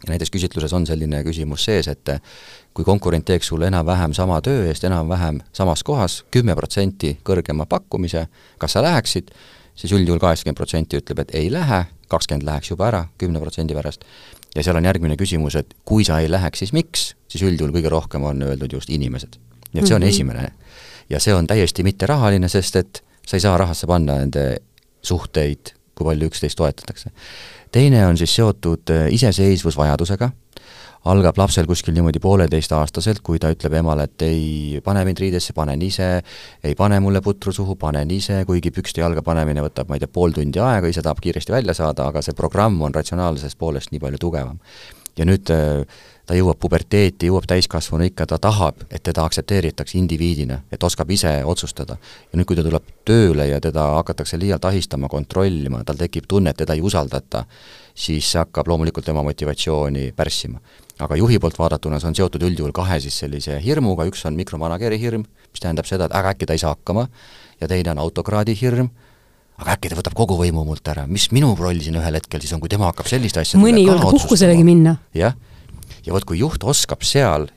näiteks 0.08 0.30
küsitluses 0.30 0.72
on 0.76 0.86
selline 0.86 1.22
küsimus 1.24 1.64
sees, 1.64 1.88
et 1.88 2.10
kui 2.74 2.84
konkurent 2.84 3.24
teeks 3.24 3.48
sulle 3.48 3.70
enam-vähem 3.70 4.12
sama 4.14 4.40
töö 4.44 4.66
eest 4.68 4.84
enam-vähem 4.84 5.40
samas 5.52 5.82
kohas 5.82 6.24
kümme 6.30 6.54
protsenti 6.56 7.16
kõrgema 7.24 7.66
pakkumise, 7.66 8.26
kas 8.58 8.76
sa 8.76 8.82
läheksid, 8.84 9.30
siis 9.74 9.92
üldjuhul 9.92 10.20
kaheksakümmend 10.20 10.58
protsenti 10.58 11.00
ütleb, 11.00 11.22
et 11.24 11.34
ei 11.34 11.50
lähe, 11.52 11.84
kakskümmend 12.12 12.46
läheks 12.46 12.70
juba 12.70 12.88
ära 12.90 13.04
kümne 13.18 13.40
protsendi 13.40 13.74
pärast. 13.74 14.04
ja 14.54 14.62
seal 14.62 14.76
on 14.76 14.84
järgmine 14.84 15.16
küsimus, 15.16 15.56
et 15.56 15.74
kui 15.84 16.04
sa 16.04 16.18
ei 16.20 16.30
läheks, 16.30 16.58
siis 16.58 16.72
miks, 16.72 17.14
siis 17.28 17.42
üldjuhul 17.44 17.74
kõige 17.74 17.92
rohkem 17.92 18.24
on 18.24 18.42
öeldud 18.42 18.72
just 18.72 18.90
inimesed. 18.90 19.36
nii 19.72 19.80
et 19.80 19.86
see 19.86 19.94
on 19.94 20.02
mm 20.02 20.06
-hmm. 20.06 20.08
esimene. 20.08 20.52
ja 21.10 21.20
see 21.20 21.34
on 21.34 21.46
täiesti 21.46 21.82
mitterahaline, 21.82 22.48
sest 22.48 22.76
et 22.76 23.04
sa 23.26 23.36
ei 23.36 23.40
saa 23.40 23.56
rahasse 23.58 23.86
panna 23.86 24.18
nende 24.18 24.56
suhteid, 25.02 25.75
kui 25.96 26.04
palju 26.10 26.28
üksteist 26.30 26.58
toetatakse 26.60 27.12
teine 27.76 28.06
on 28.06 28.16
siis 28.18 28.34
seotud 28.36 28.90
äh, 28.90 29.06
iseseisvusvajadusega, 29.14 30.30
algab 31.06 31.38
lapsel 31.38 31.68
kuskil 31.68 31.94
niimoodi 31.94 32.20
pooleteistaastaselt, 32.22 33.20
kui 33.26 33.38
ta 33.42 33.50
ütleb 33.54 33.76
emale, 33.78 34.08
et 34.08 34.24
ei 34.26 34.80
pane 34.84 35.04
mind 35.06 35.22
riidesse, 35.22 35.54
panen 35.56 35.82
ise, 35.86 36.08
ei 36.64 36.74
pane 36.78 36.98
mulle 37.04 37.22
putru 37.22 37.54
suhu, 37.54 37.76
panen 37.78 38.10
ise, 38.10 38.40
kuigi 38.48 38.72
pükste 38.74 39.04
jalga 39.04 39.22
panemine 39.26 39.62
võtab, 39.66 39.90
ma 39.90 39.98
ei 39.98 40.02
tea, 40.02 40.10
pool 40.12 40.34
tundi 40.34 40.62
aega, 40.62 40.90
ise 40.90 41.04
tahab 41.06 41.22
kiiresti 41.22 41.54
välja 41.54 41.76
saada, 41.78 42.08
aga 42.10 42.24
see 42.24 42.36
programm 42.38 42.80
on 42.82 42.96
ratsionaalsest 42.96 43.58
poolest 43.58 43.94
nii 43.94 44.02
palju 44.02 44.22
tugevam. 44.24 44.58
ja 45.16 45.24
nüüd 45.24 45.48
äh, 45.52 46.02
ta 46.26 46.34
jõuab 46.34 46.58
puberteeti, 46.60 47.28
jõuab 47.30 47.46
täiskasvanu 47.46 48.08
ikka, 48.08 48.26
ta 48.26 48.38
tahab, 48.42 48.82
et 48.90 49.02
teda 49.06 49.24
aktsepteeritakse 49.28 49.98
indiviidina, 49.98 50.58
et 50.72 50.82
oskab 50.82 51.10
ise 51.14 51.30
otsustada. 51.46 51.96
ja 52.32 52.38
nüüd, 52.38 52.46
kui 52.46 52.56
ta 52.58 52.64
tuleb 52.66 52.82
tööle 53.06 53.46
ja 53.48 53.60
teda 53.60 53.84
hakatakse 54.00 54.38
liialt 54.38 54.64
ahistama, 54.64 55.08
kontrollima, 55.08 55.84
tal 55.84 55.96
tekib 55.96 56.26
tunne, 56.28 56.50
et 56.50 56.56
teda 56.56 56.74
ei 56.74 56.82
usaldata, 56.82 57.44
siis 57.94 58.32
see 58.32 58.42
hakkab 58.42 58.68
loomulikult 58.68 59.06
tema 59.06 59.22
motivatsiooni 59.22 60.12
pärssima. 60.16 60.60
aga 60.98 61.16
juhi 61.16 61.38
poolt 61.38 61.58
vaadatuna 61.58 62.00
see 62.00 62.08
on 62.08 62.14
seotud 62.14 62.42
üldjuhul 62.42 62.72
kahe 62.72 63.00
siis 63.00 63.18
sellise 63.18 63.60
hirmuga, 63.62 64.04
üks 64.04 64.26
on 64.26 64.34
mikromanageri 64.34 64.98
hirm, 64.98 65.26
mis 65.52 65.60
tähendab 65.60 65.86
seda, 65.86 66.06
et 66.06 66.14
aga 66.14 66.32
äkki 66.34 66.46
ta 66.46 66.56
ei 66.56 66.58
saa 66.58 66.74
hakkama, 66.74 67.08
ja 67.60 67.68
teine 67.68 67.90
on 67.90 67.98
autokraadi 67.98 68.56
hirm, 68.56 68.88
aga 69.60 69.76
äkki 69.76 69.92
ta 69.92 69.98
võtab 70.00 70.16
kogu 70.16 70.40
võimu 70.40 70.64
mult 70.64 70.88
ära, 70.88 71.06
mis 71.06 71.30
minu 71.30 71.54
roll 71.54 71.78
siin 71.84 72.00
ühel 72.00 72.18
hetkel 72.18 72.40
siis 72.40 72.56
on, 72.56 72.60
kui 72.60 72.72
tema 72.72 72.88
hakkab 72.90 73.06
selliste 73.06 73.44
asjadega 73.44 73.68
mõni 73.68 73.84
ei 73.84 73.90
julge 73.92 74.10
puhkuselegi 74.16 74.64
minna. 74.64 74.96
jah 75.14 75.36
ja 76.06 76.14
vot, 76.14 76.24
kui 76.24 76.38
juht 76.38 76.64
oskab 76.64 77.02
seal 77.02 77.48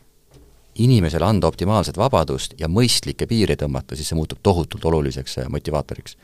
inimesele 0.80 1.26
anda 1.26 1.48
optimaalset 1.48 1.98
vabadust 1.98 2.56
ja 2.60 2.70
mõistlikke 2.72 3.28
piire 3.28 3.56
tõmmata, 3.60 3.98
siis 3.98 4.10
see 4.10 4.18
muutub 4.18 4.40
tohutult 4.44 4.86
oluliseks 4.86 5.38
äh, 5.40 5.50
motivaatoriks. 5.50 6.18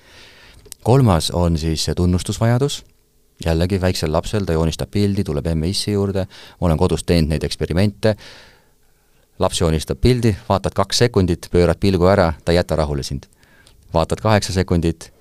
kolmas 0.84 1.32
on 1.32 1.58
siis 1.58 1.84
see 1.86 1.96
tunnustusvajadus, 1.96 2.84
jällegi 3.46 3.82
väiksel 3.82 4.12
lapsel, 4.12 4.46
ta 4.46 4.54
joonistab 4.54 4.92
pildi, 4.92 5.24
tuleb 5.24 5.48
emme-issi 5.48 5.92
juurde, 5.92 6.28
ma 6.62 6.68
olen 6.68 6.78
kodus 6.78 7.04
teinud 7.04 7.30
neid 7.30 7.44
eksperimente, 7.44 8.16
laps 9.40 9.62
joonistab 9.62 10.00
pildi, 10.02 10.36
vaatad 10.50 10.74
kaks 10.74 10.98
sekundit, 10.98 11.50
pöörad 11.52 11.80
pilgu 11.80 12.08
ära, 12.08 12.34
ta 12.46 12.52
ei 12.52 12.62
jäta 12.62 12.76
rahule 12.76 13.04
sind. 13.04 13.26
vaatad 13.94 14.20
kaheksa 14.22 14.54
sekundit, 14.54 15.12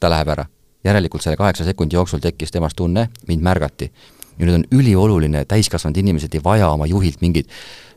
ta 0.00 0.10
läheb 0.10 0.28
ära. 0.28 0.46
järelikult 0.84 1.22
selle 1.22 1.36
kaheksa 1.36 1.64
sekundi 1.64 1.94
jooksul 1.94 2.18
tekkis 2.18 2.50
temas 2.50 2.74
tunne, 2.74 3.08
mind 3.26 3.42
märgati 3.42 3.92
ja 4.40 4.48
nüüd 4.48 4.58
on 4.62 4.66
ülioluline, 4.80 5.44
täiskasvanud 5.48 6.00
inimesed 6.00 6.34
ei 6.34 6.44
vaja 6.44 6.70
oma 6.72 6.88
juhilt 6.88 7.20
mingeid 7.20 7.50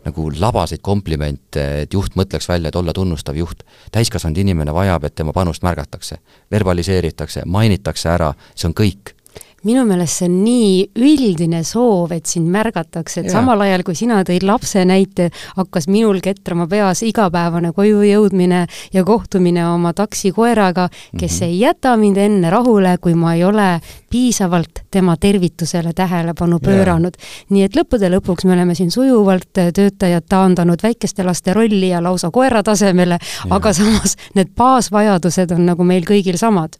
nagu 0.03 0.27
labaseid 0.35 0.81
komplimente, 0.83 1.63
et 1.85 1.93
juht 1.95 2.17
mõtleks 2.19 2.49
välja, 2.49 2.69
et 2.69 2.75
olla 2.75 2.93
tunnustav 2.93 3.37
juht. 3.39 3.63
täiskasvanud 3.91 4.37
inimene 4.37 4.73
vajab, 4.75 5.03
et 5.07 5.15
tema 5.15 5.33
panust 5.33 5.63
märgatakse, 5.63 6.17
verbaliseeritakse, 6.51 7.45
mainitakse 7.45 8.09
ära, 8.09 8.33
see 8.55 8.67
on 8.67 8.75
kõik 8.75 9.15
minu 9.63 9.85
meelest 9.87 10.19
see 10.19 10.27
on 10.29 10.37
nii 10.43 10.73
üldine 10.99 11.63
soov, 11.67 12.11
et 12.15 12.27
sind 12.29 12.49
märgatakse, 12.51 13.21
et 13.21 13.29
ja. 13.29 13.37
samal 13.37 13.61
ajal, 13.65 13.83
kui 13.87 13.95
sina 13.97 14.21
tõid 14.27 14.45
lapse 14.47 14.83
näite, 14.87 15.29
hakkas 15.57 15.87
minul 15.91 16.19
ketrama 16.23 16.67
peas 16.71 17.03
igapäevane 17.05 17.73
koju 17.75 18.03
jõudmine 18.07 18.65
ja 18.93 19.03
kohtumine 19.07 19.65
oma 19.69 19.93
taksikoeraga, 19.93 20.89
kes 21.17 21.39
mm 21.39 21.39
-hmm. 21.39 21.47
ei 21.47 21.59
jäta 21.59 21.97
mind 21.97 22.17
enne 22.17 22.49
rahule, 22.49 22.97
kui 23.01 23.13
ma 23.15 23.33
ei 23.33 23.43
ole 23.43 23.79
piisavalt 24.09 24.83
tema 24.91 25.17
tervitusele 25.17 25.93
tähelepanu 25.93 26.59
pööranud. 26.59 27.13
nii 27.49 27.63
et 27.63 27.75
lõppude 27.75 28.09
lõpuks 28.09 28.45
me 28.45 28.53
oleme 28.53 28.75
siin 28.75 28.91
sujuvalt 28.91 29.49
töötajad 29.53 30.23
taandanud 30.29 30.83
väikeste 30.83 31.23
laste 31.23 31.53
rolli 31.53 31.89
ja 31.89 32.03
lausa 32.03 32.31
koera 32.31 32.63
tasemele, 32.63 33.17
aga 33.49 33.73
samas 33.73 34.15
need 34.35 34.53
baasvajadused 34.55 35.51
on 35.51 35.65
nagu 35.65 35.83
meil 35.83 36.03
kõigil 36.03 36.37
samad. 36.37 36.77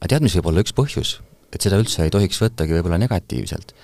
aga 0.00 0.08
tead, 0.08 0.22
mis 0.22 0.36
võib 0.36 0.46
olla 0.46 0.60
üks 0.60 0.74
põhjus? 0.76 1.20
Et 1.56 1.66
seda 1.66 1.80
üldse 1.80 2.04
ei 2.04 2.12
tohiks 2.12 2.40
võttagi 2.42 2.76
võib-olla 2.76 3.00
negatiivselt. 3.02 3.74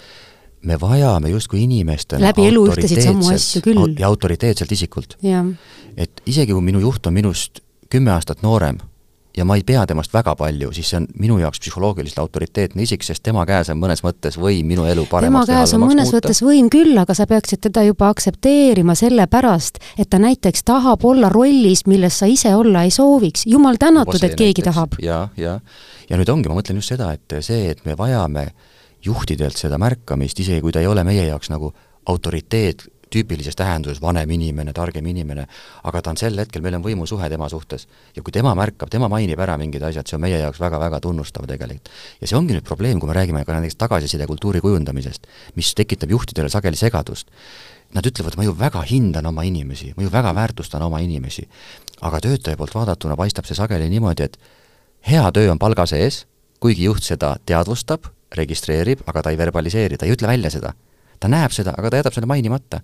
me 0.63 0.77
vajame 0.79 1.33
justkui 1.33 1.65
inimestena 1.65 2.29
läbi 2.29 2.47
elu 2.47 2.69
ühtesid 2.71 3.03
samu 3.03 3.33
asju 3.33 3.65
küll. 3.65 3.97
ja 3.99 4.07
autoriteetselt 4.13 4.73
isikult. 4.73 5.19
et 5.97 6.25
isegi 6.27 6.53
kui 6.53 6.63
minu 6.63 6.81
juht 6.85 7.07
on 7.07 7.19
minust 7.19 7.65
kümme 7.91 8.15
aastat 8.15 8.43
noorem 8.47 8.79
ja 9.37 9.45
ma 9.45 9.57
ei 9.57 9.65
pea 9.67 9.85
temast 9.89 10.13
väga 10.15 10.35
palju, 10.37 10.71
siis 10.77 10.91
see 10.93 10.99
on 11.01 11.07
minu 11.21 11.39
jaoks 11.41 11.61
psühholoogiliselt 11.63 12.21
autoriteetne 12.23 12.85
isik, 12.85 13.05
sest 13.07 13.23
tema 13.25 13.45
käes 13.49 13.71
on 13.73 13.81
mõnes 13.81 14.05
mõttes 14.05 14.37
võim 14.41 14.69
minu 14.69 14.85
elu 14.89 15.07
paremaks 15.11 15.49
tema 15.49 15.61
käes 15.61 15.73
on 15.77 15.85
mõnes 15.85 16.11
muuta. 16.11 16.19
mõttes 16.19 16.43
võim 16.45 16.69
küll, 16.73 16.93
aga 17.01 17.17
sa 17.17 17.27
peaksid 17.31 17.63
teda 17.69 17.85
juba 17.87 18.11
aktsepteerima 18.13 18.97
sellepärast, 18.99 19.81
et 19.97 20.11
ta 20.13 20.21
näiteks 20.23 20.67
tahab 20.69 21.05
olla 21.09 21.33
rollis, 21.33 21.87
milles 21.89 22.21
sa 22.21 22.29
ise 22.29 22.55
olla 22.57 22.85
ei 22.85 22.93
sooviks. 22.93 23.47
jumal 23.47 23.81
tänatud, 23.81 24.21
et 24.21 24.37
keegi 24.37 24.61
näiteks. 24.61 24.75
tahab. 24.75 24.99
ja, 25.03 25.29
ja, 25.37 25.59
ja 26.11 26.19
nüüd 26.19 26.33
ongi, 26.33 26.49
ma 26.49 26.59
mõtlen 26.59 26.81
just 26.81 26.95
seda, 26.95 27.13
et 27.13 27.39
see, 27.45 27.71
et 27.71 27.85
me 27.87 27.97
vajame 27.99 28.49
juhtidelt 29.05 29.59
seda 29.59 29.79
märkamist, 29.83 30.39
isegi 30.41 30.63
kui 30.63 30.73
ta 30.73 30.83
ei 30.83 30.91
ole 30.91 31.05
meie 31.05 31.27
jaoks 31.27 31.51
nagu 31.51 31.73
autoriteet 32.07 32.87
tüüpilises 33.13 33.57
tähenduses 33.59 34.01
vanem 34.03 34.31
inimene, 34.33 34.73
targem 34.77 35.07
inimene, 35.11 35.47
aga 35.89 36.03
ta 36.03 36.13
on 36.13 36.21
sel 36.21 36.39
hetkel, 36.41 36.63
meil 36.65 36.79
on 36.79 36.85
võimusuhe 36.85 37.29
tema 37.31 37.49
suhtes. 37.53 37.87
ja 38.17 38.23
kui 38.23 38.33
tema 38.33 38.55
märkab, 38.59 38.91
tema 38.91 39.09
mainib 39.13 39.41
ära 39.41 39.59
mingid 39.61 39.83
asjad, 39.89 40.09
see 40.09 40.17
on 40.17 40.25
meie 40.25 40.39
jaoks 40.41 40.61
väga-väga 40.61 41.01
tunnustav 41.01 41.47
tegelikult. 41.49 41.91
ja 42.21 42.31
see 42.31 42.39
ongi 42.39 42.57
nüüd 42.57 42.65
probleem, 42.65 43.01
kui 43.01 43.11
me 43.11 43.19
räägime 43.19 43.45
ka 43.45 43.59
näiteks 43.59 43.77
tagasiside 43.77 44.27
kultuuri 44.27 44.61
kujundamisest, 44.61 45.29
mis 45.57 45.75
tekitab 45.75 46.11
juhtidele 46.11 46.49
sageli 46.49 46.77
segadust. 46.77 47.29
Nad 47.93 48.07
ütlevad, 48.09 48.39
ma 48.41 48.45
ju 48.47 48.55
väga 48.57 48.81
hindan 48.89 49.27
oma 49.29 49.43
inimesi, 49.45 49.93
ma 49.97 50.03
ju 50.07 50.13
väga 50.13 50.33
väärtustan 50.35 50.83
oma 50.83 51.01
inimesi. 51.05 51.49
aga 52.01 52.21
töötaja 52.21 52.57
poolt 52.57 52.75
vaadatuna 52.75 53.17
paistab 53.17 53.47
see 53.47 53.55
sageli 53.55 53.89
niimoodi, 53.91 54.25
et 54.25 54.39
hea 55.11 55.33
töö 55.33 55.51
on 55.53 55.59
palga 55.59 55.87
sees, 55.87 56.27
kuigi 56.61 56.85
juht 56.85 57.03
seda 57.03 57.37
teadvustab, 57.47 58.07
registreerib, 58.37 59.03
aga 59.07 59.23
ta 59.23 59.31
ei 59.31 59.39
verbaliseeri, 59.39 59.99
ta 59.99 60.07
ei 60.07 60.15
ütle 60.15 60.31
välja 60.31 60.51
seda 60.51 60.73
ta 61.23 61.31
näeb 61.31 61.55
seda, 61.55 61.75
aga 61.79 61.91
ta 61.91 62.01
jätab 62.03 62.17
selle 62.17 62.31
mainimata. 62.31 62.81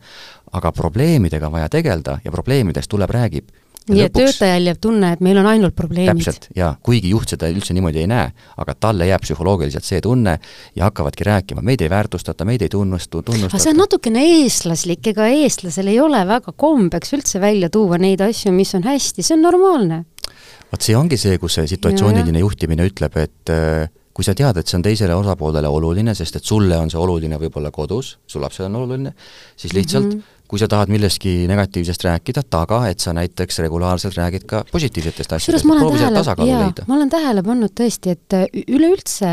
aga 0.52 0.72
probleemidega 0.72 1.48
on 1.48 1.52
vaja 1.52 1.68
tegeleda 1.68 2.20
ja 2.24 2.30
probleemidest 2.32 2.88
tuleb, 2.90 3.10
räägib. 3.10 3.50
nii 3.88 4.02
et 4.04 4.12
töötajal 4.12 4.66
jääb 4.68 4.80
tunne, 4.84 5.12
et 5.16 5.20
meil 5.24 5.38
on 5.40 5.46
ainult 5.48 5.74
probleemid. 5.76 6.20
täpselt, 6.20 6.48
jaa, 6.56 6.74
kuigi 6.84 7.10
juht 7.14 7.32
seda 7.32 7.48
üldse 7.48 7.74
niimoodi 7.74 8.02
ei 8.04 8.10
näe, 8.10 8.26
aga 8.56 8.74
talle 8.74 9.08
jääb 9.08 9.24
psühholoogiliselt 9.24 9.84
see 9.84 10.00
tunne 10.04 10.38
ja 10.76 10.84
hakkavadki 10.84 11.24
rääkima, 11.24 11.64
meid 11.64 11.80
ei 11.80 11.90
väärtustata, 11.90 12.44
meid 12.44 12.62
ei 12.62 12.68
tunnustu, 12.68 13.22
tunnustata. 13.22 13.56
aga 13.56 13.64
see 13.64 13.72
on 13.72 13.80
natukene 13.82 14.26
eestlaslik, 14.34 15.06
ega 15.14 15.30
eestlasel 15.32 15.88
ei 15.88 16.00
ole 16.04 16.20
väga 16.28 16.52
kombeks 16.52 17.16
üldse 17.16 17.40
välja 17.40 17.72
tuua 17.72 17.98
neid 17.98 18.20
asju, 18.28 18.52
mis 18.52 18.74
on 18.76 18.84
hästi, 18.88 19.24
see 19.24 19.38
on 19.38 19.44
normaalne 19.48 20.04
vot 20.72 20.84
see 20.84 20.96
ongi 20.96 21.16
see, 21.20 21.38
kus 21.38 21.58
see 21.58 21.68
situatsiooniline 21.74 22.42
juhtimine 22.44 22.86
ütleb, 22.88 23.16
et 23.22 23.52
äh, 23.54 23.88
kui 24.14 24.26
sa 24.26 24.34
tead, 24.34 24.56
et 24.58 24.66
see 24.66 24.78
on 24.78 24.82
teisele 24.82 25.14
osapoolele 25.14 25.70
oluline, 25.70 26.14
sest 26.18 26.40
et 26.40 26.44
sulle 26.44 26.78
on 26.78 26.90
see 26.90 26.98
oluline 26.98 27.38
võib-olla 27.38 27.70
kodus, 27.74 28.16
su 28.26 28.42
lapsele 28.42 28.66
on 28.66 28.80
oluline, 28.82 29.14
siis 29.56 29.76
lihtsalt 29.76 30.10
mm 30.10 30.18
-hmm 30.18 30.34
kui 30.48 30.60
sa 30.60 30.68
tahad 30.70 30.88
millestki 30.88 31.44
negatiivsest 31.48 32.04
rääkida, 32.06 32.42
taga, 32.50 32.80
et 32.88 33.02
sa 33.04 33.12
näiteks 33.16 33.60
regulaarselt 33.66 34.16
räägid 34.16 34.46
ka 34.48 34.62
positiivsetest 34.72 35.32
asjadest, 35.36 35.66
proovi 35.68 36.00
sealt 36.00 36.16
tasakaalu 36.16 36.54
leida. 36.54 36.86
ma 36.88 36.96
olen 36.96 37.10
tähele 37.12 37.42
pannud 37.44 37.74
tõesti, 37.80 38.14
et 38.16 38.36
üleüldse 38.64 39.32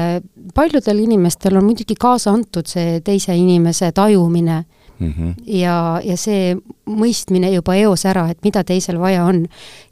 paljudel 0.55 0.99
inimestel 1.05 1.55
on 1.55 1.69
muidugi 1.69 1.95
kaasa 1.99 2.35
antud 2.35 2.67
see 2.67 2.99
teise 2.99 3.35
inimese 3.35 3.93
tajumine 3.95 4.65
mm. 4.99 5.13
-hmm. 5.13 5.33
ja, 5.47 6.01
ja 6.03 6.17
see 6.17 6.55
mõistmine 6.85 7.51
juba 7.53 7.75
eos 7.75 8.05
ära, 8.05 8.27
et 8.29 8.43
mida 8.43 8.63
teisel 8.63 8.99
vaja 8.99 9.25
on. 9.25 9.47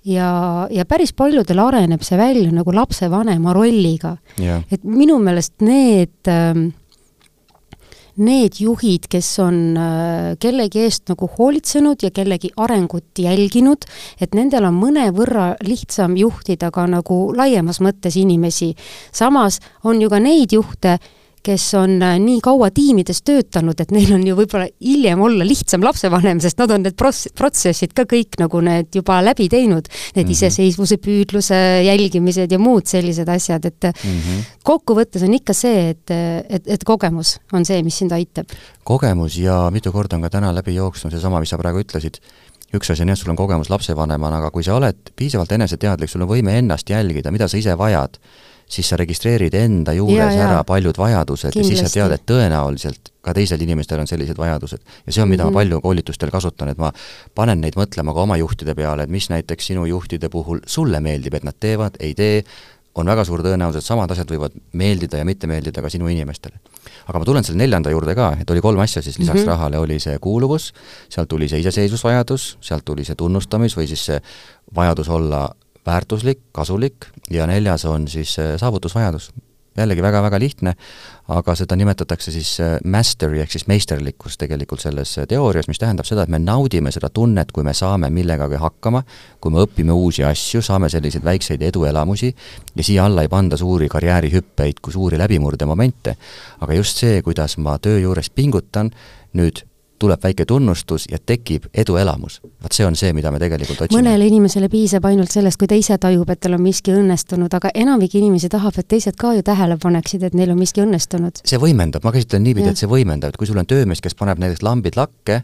ja, 0.06 0.68
ja 0.72 0.86
päris 0.86 1.14
paljudel 1.14 1.60
areneb 1.60 2.02
see 2.02 2.18
välja 2.18 2.52
nagu 2.52 2.74
lapsevanema 2.76 3.54
rolliga 3.54 4.18
yeah.. 4.40 4.64
et 4.72 4.84
minu 4.84 5.20
meelest 5.20 5.54
need 5.62 6.28
ähm, 6.28 6.72
need 8.16 8.60
juhid, 8.62 9.08
kes 9.10 9.28
on 9.42 9.78
äh, 9.78 10.36
kellegi 10.42 10.84
eest 10.86 11.10
nagu 11.10 11.30
hoolitsenud 11.38 12.04
ja 12.04 12.12
kellegi 12.14 12.52
arengut 12.62 13.18
jälginud, 13.20 13.88
et 14.22 14.36
nendel 14.38 14.68
on 14.70 14.78
mõnevõrra 14.78 15.54
lihtsam 15.66 16.18
juhtida 16.18 16.70
ka 16.74 16.86
nagu 16.90 17.34
laiemas 17.36 17.82
mõttes 17.82 18.18
inimesi. 18.20 18.76
samas 19.12 19.60
on 19.84 20.02
ju 20.02 20.10
ka 20.10 20.20
neid 20.20 20.54
juhte, 20.54 21.00
kes 21.44 21.66
on 21.76 21.98
äh, 22.04 22.16
nii 22.24 22.40
kaua 22.44 22.70
tiimides 22.74 23.22
töötanud, 23.28 23.80
et 23.84 23.92
neil 23.92 24.14
on 24.16 24.24
ju 24.26 24.36
võib-olla 24.38 24.68
hiljem 24.84 25.24
olla 25.26 25.48
lihtsam 25.48 25.84
lapsevanem, 25.84 26.40
sest 26.44 26.62
nad 26.62 26.72
on 26.72 26.86
need 26.86 26.96
prots-, 27.00 27.28
protsessid 27.36 27.96
ka 27.98 28.06
kõik 28.10 28.40
nagu 28.42 28.62
need 28.64 28.96
juba 28.96 29.20
läbi 29.26 29.50
teinud, 29.52 29.90
need 29.90 30.24
mm 30.24 30.30
-hmm. 30.30 30.32
iseseisvuse 30.38 30.98
püüdluse 31.04 31.60
jälgimised 31.88 32.52
ja 32.52 32.60
muud 32.60 32.88
sellised 32.88 33.30
asjad, 33.30 33.66
et 33.66 33.90
mm 33.92 34.20
-hmm. 34.20 34.46
kokkuvõttes 34.64 35.24
on 35.24 35.34
ikka 35.34 35.54
see, 35.54 35.90
et, 35.90 36.12
et, 36.50 36.68
et 36.68 36.84
kogemus 36.84 37.40
on 37.54 37.66
see, 37.66 37.84
mis 37.84 37.98
sind 37.98 38.12
aitab. 38.12 38.48
kogemus 38.84 39.38
ja 39.38 39.70
mitu 39.72 39.92
korda 39.92 40.16
on 40.16 40.22
ka 40.22 40.30
täna 40.30 40.56
läbi 40.56 40.76
jooksnud 40.76 41.12
seesama, 41.12 41.40
mis 41.40 41.50
sa 41.50 41.58
praegu 41.58 41.80
ütlesid, 41.80 42.18
üks 42.74 42.92
asi 42.92 43.04
on 43.04 43.10
jah, 43.10 43.18
sul 43.18 43.30
on 43.34 43.36
kogemus 43.36 43.70
lapsevanemana, 43.70 44.38
aga 44.38 44.52
kui 44.52 44.64
sa 44.64 44.76
oled 44.76 44.98
piisavalt 45.16 45.52
eneseteadlik, 45.52 46.10
sul 46.10 46.22
on 46.26 46.32
võime 46.32 46.58
ennast 46.58 46.90
jälgida, 46.90 47.32
mida 47.32 47.48
sa 47.48 47.58
ise 47.58 47.78
vajad, 47.78 48.18
siis 48.74 48.90
sa 48.90 48.98
registreerid 49.00 49.54
enda 49.58 49.94
juures 49.94 50.18
ja, 50.18 50.32
ja. 50.32 50.50
ära 50.50 50.64
paljud 50.68 50.98
vajadused 50.98 51.54
Kindlasti. 51.54 51.76
ja 51.76 51.84
siis 51.84 51.94
sa 51.94 52.00
tead, 52.00 52.16
et 52.18 52.26
tõenäoliselt 52.30 53.14
ka 53.24 53.34
teisel 53.38 53.62
inimestel 53.64 54.02
on 54.04 54.10
sellised 54.10 54.38
vajadused. 54.38 54.82
ja 55.06 55.14
see 55.14 55.24
on, 55.24 55.30
mida 55.30 55.44
mm 55.44 55.50
-hmm. 55.50 55.54
ma 55.54 55.62
mhm. 55.62 55.70
palju 55.72 55.82
koolitustel 55.82 56.32
kasutan, 56.32 56.70
et 56.70 56.78
ma 56.78 56.92
panen 57.36 57.62
neid 57.62 57.78
mõtlema 57.80 58.14
ka 58.14 58.28
oma 58.28 58.38
juhtide 58.38 58.76
peale, 58.76 59.04
et 59.04 59.10
mis 59.10 59.30
näiteks 59.30 59.68
sinu 59.72 59.86
juhtide 59.86 60.30
puhul 60.30 60.60
sulle 60.66 61.00
meeldib, 61.00 61.34
et 61.34 61.44
nad 61.44 61.56
teevad, 61.60 61.96
ei 62.00 62.14
tee, 62.14 62.44
on 62.96 63.10
väga 63.10 63.26
suur 63.26 63.42
tõenäosus, 63.42 63.82
et 63.82 63.86
samad 63.86 64.12
asjad 64.12 64.30
võivad 64.30 64.54
meeldida 64.74 65.18
ja 65.18 65.26
mitte 65.26 65.48
meeldida 65.48 65.82
ka 65.82 65.90
sinu 65.90 66.08
inimestele. 66.08 66.60
aga 67.08 67.20
ma 67.20 67.26
tulen 67.26 67.44
selle 67.44 67.58
neljanda 67.58 67.90
juurde 67.90 68.16
ka, 68.16 68.36
et 68.42 68.50
oli 68.50 68.62
kolm 68.62 68.80
asja 68.80 69.02
siis 69.02 69.18
lisaks 69.20 69.40
mm 69.40 69.44
-hmm. 69.44 69.50
rahale, 69.50 69.78
oli 69.78 70.00
see 70.00 70.20
kuuluvus, 70.20 70.74
sealt 71.10 71.30
tuli 71.30 71.50
see 71.50 71.60
iseseisvusvajadus, 71.60 72.58
sealt 72.62 72.86
tuli 72.86 73.06
see 73.06 73.16
tunnustamis 73.16 73.78
või 73.78 73.88
siis 73.88 74.06
see 74.06 74.22
vajadus 74.76 75.10
olla 75.10 75.50
väärtuslik, 75.86 76.40
kasulik 76.52 77.10
ja 77.32 77.48
neljas 77.48 77.86
on 77.86 78.08
siis 78.08 78.38
äh, 78.40 78.56
saavutusvajadus. 78.58 79.32
jällegi 79.78 80.04
väga-väga 80.06 80.38
lihtne, 80.40 80.76
aga 81.34 81.56
seda 81.58 81.74
nimetatakse 81.76 82.32
siis 82.32 82.60
äh, 82.62 82.76
mastery 82.86 83.40
ehk 83.42 83.52
siis 83.52 83.66
meisterlikkus 83.68 84.38
tegelikult 84.38 84.84
selles 84.84 85.16
äh, 85.18 85.26
teoorias, 85.28 85.68
mis 85.68 85.82
tähendab 85.82 86.06
seda, 86.06 86.24
et 86.24 86.30
me 86.30 86.40
naudime 86.40 86.92
seda 86.94 87.10
tunnet, 87.10 87.52
kui 87.52 87.64
me 87.64 87.74
saame 87.74 88.10
millegagi 88.14 88.62
hakkama, 88.62 89.02
kui 89.42 89.52
me 89.52 89.66
õpime 89.66 89.96
uusi 89.98 90.24
asju, 90.24 90.62
saame 90.62 90.90
selliseid 90.94 91.26
väikseid 91.26 91.62
eduelamusi 91.62 92.36
ja 92.76 92.84
siia 92.84 93.06
alla 93.06 93.26
ei 93.26 93.34
panda 93.34 93.58
suuri 93.58 93.90
karjäärihüppeid 93.90 94.80
kui 94.82 94.94
suuri 94.94 95.18
läbimurdemomente, 95.18 96.16
aga 96.62 96.74
just 96.74 97.02
see, 97.02 97.22
kuidas 97.26 97.58
ma 97.58 97.80
töö 97.82 97.98
juures 98.06 98.30
pingutan, 98.30 98.94
nüüd 99.34 99.66
tuleb 100.04 100.24
väike 100.24 100.46
tunnustus 100.50 101.08
ja 101.12 101.18
tekib 101.20 101.70
eduelamus. 101.74 102.42
vot 102.64 102.76
see 102.76 102.86
on 102.86 102.96
see, 103.00 103.14
mida 103.16 103.32
me 103.32 103.40
tegelikult 103.40 103.86
otsime. 103.86 104.02
mõnele 104.02 104.28
inimesele 104.28 104.70
piisab 104.70 105.08
ainult 105.08 105.32
sellest, 105.32 105.60
kui 105.60 105.70
ta 105.72 105.80
ise 105.80 105.98
tajub, 105.98 106.30
et 106.30 106.42
tal 106.44 106.58
on 106.58 106.64
miski 106.64 106.94
õnnestunud, 106.96 107.54
aga 107.56 107.72
enamik 107.74 108.16
inimesi 108.20 108.52
tahab, 108.52 108.78
et 108.80 108.88
teised 108.96 109.20
ka 109.20 109.34
ju 109.38 109.44
tähele 109.46 109.78
paneksid, 109.82 110.24
et 110.28 110.36
neil 110.38 110.52
on 110.52 110.60
miski 110.60 110.84
õnnestunud. 110.84 111.44
see 111.48 111.60
võimendab, 111.62 112.04
ma 112.04 112.12
käsitlen 112.16 112.44
niipidi, 112.44 112.70
et 112.74 112.82
see 112.84 112.90
võimendab, 112.90 113.34
et 113.34 113.40
kui 113.40 113.48
sul 113.48 113.60
on 113.62 113.70
töömees, 113.70 114.02
kes 114.04 114.16
paneb 114.20 114.42
näiteks 114.44 114.66
lambid 114.66 115.00
lakke, 115.00 115.44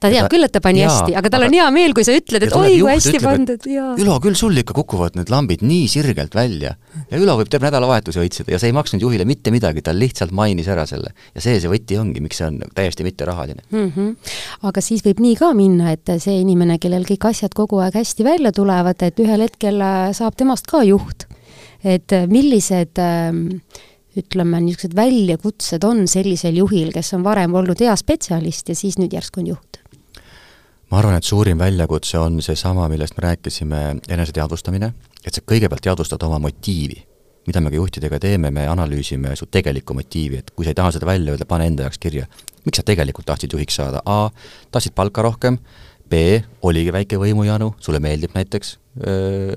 ta 0.00 0.08
teab 0.08 0.26
ta, 0.26 0.32
küll, 0.32 0.46
et 0.46 0.52
ta 0.54 0.62
pani 0.64 0.82
jaa, 0.82 0.90
hästi, 0.90 1.14
aga 1.20 1.32
tal 1.32 1.44
aga, 1.44 1.50
on 1.50 1.56
hea 1.58 1.66
meel, 1.74 1.94
kui 1.96 2.06
sa 2.06 2.14
ütled, 2.16 2.46
et 2.46 2.54
oi, 2.56 2.72
kui 2.80 2.88
hästi 2.88 3.12
ütleb, 3.12 3.26
pandud, 3.26 3.66
jaa. 3.68 3.90
Ülo, 4.00 4.16
küll 4.24 4.38
sul 4.38 4.60
ikka 4.62 4.76
kukuvad 4.76 5.18
need 5.18 5.32
lambid 5.32 5.64
nii 5.66 5.88
sirgelt 5.92 6.36
välja. 6.36 6.74
ja 7.10 7.20
Ülo 7.20 7.36
võib 7.40 7.50
terve 7.52 7.68
nädalavahetuse 7.68 8.22
õitseda 8.22 8.54
ja 8.54 8.60
see 8.62 8.72
ei 8.72 8.76
maksnud 8.76 9.04
juhile 9.04 9.26
mitte 9.28 9.52
midagi, 9.54 9.84
ta 9.84 9.94
lihtsalt 9.96 10.32
mainis 10.36 10.70
ära 10.72 10.86
selle. 10.88 11.12
ja 11.34 11.44
see 11.44 11.58
see 11.60 11.72
võti 11.72 11.98
ongi, 12.00 12.24
miks 12.24 12.40
see 12.40 12.48
on 12.48 12.60
täiesti 12.74 13.04
mitterahaline 13.06 13.62
mm. 13.68 13.92
-hmm. 13.96 14.32
aga 14.70 14.84
siis 14.84 15.04
võib 15.04 15.20
nii 15.20 15.36
ka 15.40 15.52
minna, 15.56 15.92
et 15.96 16.14
see 16.18 16.40
inimene, 16.40 16.78
kellel 16.82 17.04
kõik 17.08 17.28
asjad 17.30 17.54
kogu 17.54 17.82
aeg 17.84 18.00
hästi 18.00 18.24
välja 18.24 18.52
tulevad, 18.56 19.02
et 19.02 19.20
ühel 19.20 19.44
hetkel 19.44 19.80
äh, 19.84 20.10
saab 20.16 20.36
temast 20.36 20.66
ka 20.70 20.82
juht. 20.86 21.28
et 21.84 22.12
äh, 22.12 22.26
millised 22.28 22.98
ähm, 22.98 23.60
ütleme, 24.16 24.60
niisugused 24.60 24.96
väljakutsed 24.96 25.84
on 25.86 26.06
sellisel 26.10 26.56
juhil, 26.56 26.90
kes 26.92 27.14
on 27.14 27.24
varem 27.24 27.54
olnud 27.54 27.80
hea 27.80 27.94
spetsialist 27.96 28.68
ja 28.68 28.74
siis 28.78 28.98
nüüd 28.98 29.12
järsku 29.14 29.44
on 29.44 29.52
juht? 29.54 29.79
Ma 30.90 30.98
arvan, 30.98 31.16
et 31.18 31.26
suurim 31.26 31.58
väljakutse 31.58 32.18
on 32.18 32.40
seesama, 32.42 32.88
millest 32.90 33.16
me 33.18 33.28
rääkisime, 33.28 33.80
eneseteadvustamine, 34.10 34.90
et 35.24 35.36
sa 35.36 35.42
kõigepealt 35.46 35.84
teadvustad 35.86 36.22
oma 36.26 36.40
motiivi. 36.42 37.06
mida 37.46 37.60
me 37.60 37.70
ka 37.72 37.76
juhtidega 37.76 38.18
teeme, 38.20 38.50
me 38.52 38.66
analüüsime 38.68 39.32
su 39.34 39.46
tegelikku 39.46 39.94
motiivi, 39.96 40.36
et 40.38 40.50
kui 40.50 40.64
sa 40.64 40.70
ei 40.70 40.76
taha 40.76 40.90
seda 40.92 41.06
välja 41.08 41.32
öelda, 41.32 41.46
pane 41.48 41.66
enda 41.66 41.86
jaoks 41.86 41.98
kirja. 41.98 42.26
miks 42.64 42.76
sa 42.76 42.82
tegelikult 42.82 43.26
tahtsid 43.26 43.52
juhiks 43.52 43.74
saada, 43.74 44.02
A, 44.04 44.30
tahtsid 44.70 44.92
palka 44.94 45.22
rohkem, 45.22 45.58
B, 46.10 46.42
oligi 46.62 46.92
väike 46.92 47.16
võimujanu, 47.16 47.74
sulle 47.80 48.00
meeldib 48.00 48.34
näiteks 48.34 48.78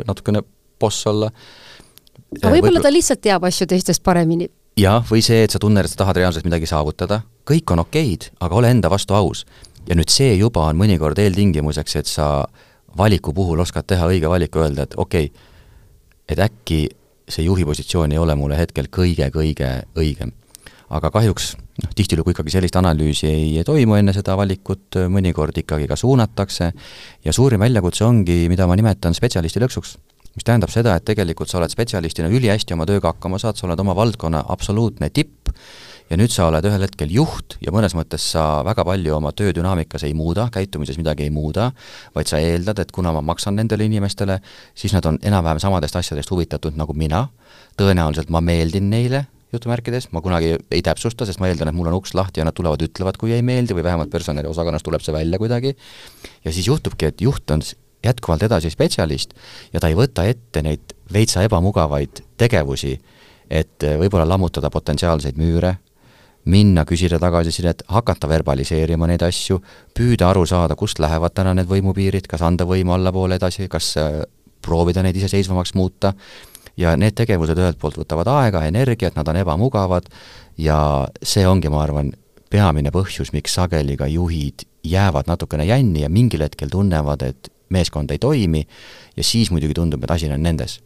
natukene 0.07 0.41
boss 0.79 1.07
olla, 1.07 1.31
aga 2.37 2.53
võib-olla 2.53 2.79
võib 2.79 2.87
ta 2.87 2.93
lihtsalt 2.93 3.21
teab 3.21 3.43
asju 3.43 3.67
teistest 3.67 4.03
paremini. 4.03 4.49
jah, 4.77 5.03
või 5.09 5.21
see, 5.21 5.43
et 5.43 5.51
sa 5.51 5.59
tunned, 5.59 5.83
et 5.83 5.91
sa 5.91 6.05
tahad 6.05 6.21
reaalselt 6.21 6.45
midagi 6.45 6.69
saavutada, 6.69 7.21
kõik 7.45 7.73
on 7.73 7.83
okeid, 7.83 8.31
aga 8.39 8.55
ole 8.55 8.71
enda 8.71 8.89
vastu 8.89 9.13
aus 9.13 9.45
ja 9.87 9.95
nüüd 9.97 10.11
see 10.13 10.35
juba 10.37 10.67
on 10.69 10.79
mõnikord 10.79 11.19
eeltingimuseks, 11.19 11.95
et 11.99 12.09
sa 12.09 12.27
valiku 12.97 13.33
puhul 13.33 13.59
oskad 13.63 13.87
teha 13.89 14.07
õige 14.09 14.29
valiku, 14.29 14.63
öelda, 14.63 14.87
et 14.87 14.95
okei 14.97 15.29
okay,, 15.31 15.49
et 16.29 16.39
äkki 16.39 16.85
see 17.29 17.45
juhi 17.45 17.65
positsioon 17.65 18.11
ei 18.11 18.21
ole 18.21 18.35
mulle 18.35 18.57
hetkel 18.59 18.89
kõige-kõige 18.91 19.69
õigem. 19.99 20.31
aga 20.93 21.09
kahjuks 21.09 21.53
noh, 21.57 21.93
tihtilugu 21.95 22.33
ikkagi 22.33 22.53
sellist 22.53 22.75
analüüsi 22.77 23.27
ei, 23.27 23.45
ei 23.57 23.65
toimu 23.65 23.95
enne 23.97 24.13
seda 24.13 24.35
valikut, 24.37 24.99
mõnikord 25.09 25.57
ikkagi 25.57 25.87
ka 25.89 25.97
suunatakse 25.97 26.71
ja 27.25 27.33
suurim 27.33 27.63
väljakutse 27.63 28.05
ongi, 28.05 28.43
mida 28.49 28.67
ma 28.69 28.77
nimetan 28.77 29.15
spetsialisti 29.17 29.63
lõksuks. 29.63 29.95
mis 30.35 30.45
tähendab 30.45 30.71
seda, 30.73 30.95
et 30.97 31.05
tegelikult 31.05 31.49
sa 31.49 31.59
oled 31.59 31.71
spetsialistina 31.71 32.29
ülihästi 32.29 32.73
oma 32.73 32.85
tööga 32.89 33.13
hakkama 33.13 33.39
saad, 33.39 33.57
sa 33.57 33.67
oled 33.67 33.79
oma 33.79 33.95
valdkonna 33.95 34.45
absoluutne 34.49 35.09
tipp, 35.09 35.49
ja 36.13 36.17
nüüd 36.19 36.29
sa 36.29 36.45
oled 36.45 36.65
ühel 36.69 36.83
hetkel 36.85 37.09
juht 37.09 37.55
ja 37.63 37.71
mõnes 37.73 37.95
mõttes 37.97 38.21
sa 38.35 38.61
väga 38.65 38.83
palju 38.85 39.15
oma 39.15 39.31
töödünaamikas 39.33 40.03
ei 40.05 40.13
muuda, 40.13 40.45
käitumises 40.53 40.99
midagi 40.99 41.25
ei 41.25 41.31
muuda, 41.33 41.71
vaid 42.13 42.29
sa 42.29 42.37
eeldad, 42.37 42.83
et 42.83 42.91
kuna 42.93 43.09
ma 43.15 43.23
maksan 43.25 43.55
nendele 43.57 43.87
inimestele, 43.89 44.37
siis 44.77 44.93
nad 44.93 45.07
on 45.09 45.17
enam-vähem 45.25 45.61
samadest 45.63 45.97
asjadest 45.97 46.29
huvitatud 46.29 46.77
nagu 46.77 46.93
mina, 46.93 47.25
tõenäoliselt 47.81 48.29
ma 48.33 48.43
meeldin 48.45 48.91
neile, 48.91 49.23
jutumärkides, 49.55 50.11
ma 50.13 50.21
kunagi 50.21 50.51
ei 50.73 50.83
täpsusta, 50.85 51.25
sest 51.25 51.41
ma 51.41 51.49
eeldan, 51.49 51.71
et 51.71 51.77
mul 51.77 51.89
on 51.89 51.97
uks 51.97 52.13
lahti 52.17 52.43
ja 52.43 52.45
nad 52.45 52.57
tulevad, 52.57 52.83
ütlevad, 52.85 53.17
kui 53.21 53.33
ei 53.33 53.41
meeldi 53.45 53.73
või 53.73 53.85
vähemalt 53.85 54.11
personaliosakonnas 54.13 54.85
tuleb 54.85 55.01
see 55.05 55.15
välja 55.15 55.39
kuidagi, 55.41 55.73
ja 56.45 56.53
siis 56.53 56.69
juhtubki, 56.69 57.09
et 57.09 57.23
juht 57.25 57.53
on 57.53 57.65
jätkuvalt 58.05 58.45
edasi 58.45 58.69
spetsialist 58.69 59.33
ja 59.73 59.81
ta 59.81 59.89
ei 59.89 59.97
võta 59.97 60.27
ette 60.29 60.61
neid 60.61 60.93
veitsa 61.13 61.41
ebamugavaid 61.47 62.21
tegevusi, 62.37 62.93
et 63.49 63.87
võib-olla 64.01 64.27
lammutada 64.29 64.69
potentsiaalseid 64.73 65.41
müüre, 65.41 65.73
minna, 66.45 66.83
küsida 66.85 67.19
tagasisidet, 67.21 67.83
hakata 67.87 68.27
verbaliseerima 68.27 69.07
neid 69.07 69.23
asju, 69.23 69.59
püüda 69.95 70.29
aru 70.31 70.45
saada, 70.49 70.75
kust 70.79 70.99
lähevad 70.99 71.35
täna 71.35 71.53
need 71.55 71.69
võimupiirid, 71.69 72.27
kas 72.27 72.43
anda 72.43 72.67
võimu 72.67 72.95
allapoole 72.97 73.37
edasi, 73.39 73.69
kas 73.71 73.93
äh, 74.01 74.23
proovida 74.63 75.03
neid 75.03 75.15
iseseisvamaks 75.19 75.73
muuta, 75.79 76.13
ja 76.77 76.95
need 76.97 77.15
tegevused 77.17 77.59
ühelt 77.59 77.79
poolt 77.79 77.99
võtavad 78.01 78.29
aega, 78.33 78.65
energiat, 78.67 79.15
nad 79.15 79.29
on 79.29 79.39
ebamugavad 79.43 80.09
ja 80.57 80.77
see 81.21 81.45
ongi, 81.47 81.71
ma 81.71 81.83
arvan, 81.85 82.11
peamine 82.53 82.91
põhjus, 82.93 83.31
miks 83.33 83.55
sageli 83.57 83.97
ka 83.97 84.09
juhid 84.09 84.65
jäävad 84.83 85.29
natukene 85.29 85.65
jänni 85.69 86.03
ja 86.03 86.09
mingil 86.09 86.43
hetkel 86.43 86.71
tunnevad, 86.73 87.23
et 87.23 87.51
meeskond 87.73 88.11
ei 88.11 88.19
toimi 88.21 88.65
ja 89.15 89.23
siis 89.23 89.51
muidugi 89.53 89.77
tundub, 89.77 90.03
et 90.03 90.11
asi 90.17 90.31
on 90.31 90.43
nendes. 90.43 90.81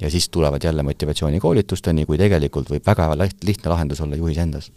ja 0.00 0.10
siis 0.10 0.28
tulevad 0.28 0.64
jälle 0.64 0.82
motivatsioonikoolitusteni, 0.82 2.06
kui 2.06 2.18
tegelikult 2.18 2.70
võib 2.70 2.86
väga 2.86 3.12
lihtne 3.18 3.70
lahendus 3.70 4.00
olla 4.00 4.16
juhis 4.16 4.38
endas 4.42 4.72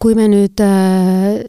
kui 0.00 0.14
me 0.16 0.28
nüüd 0.32 0.60
äh, 0.64 1.40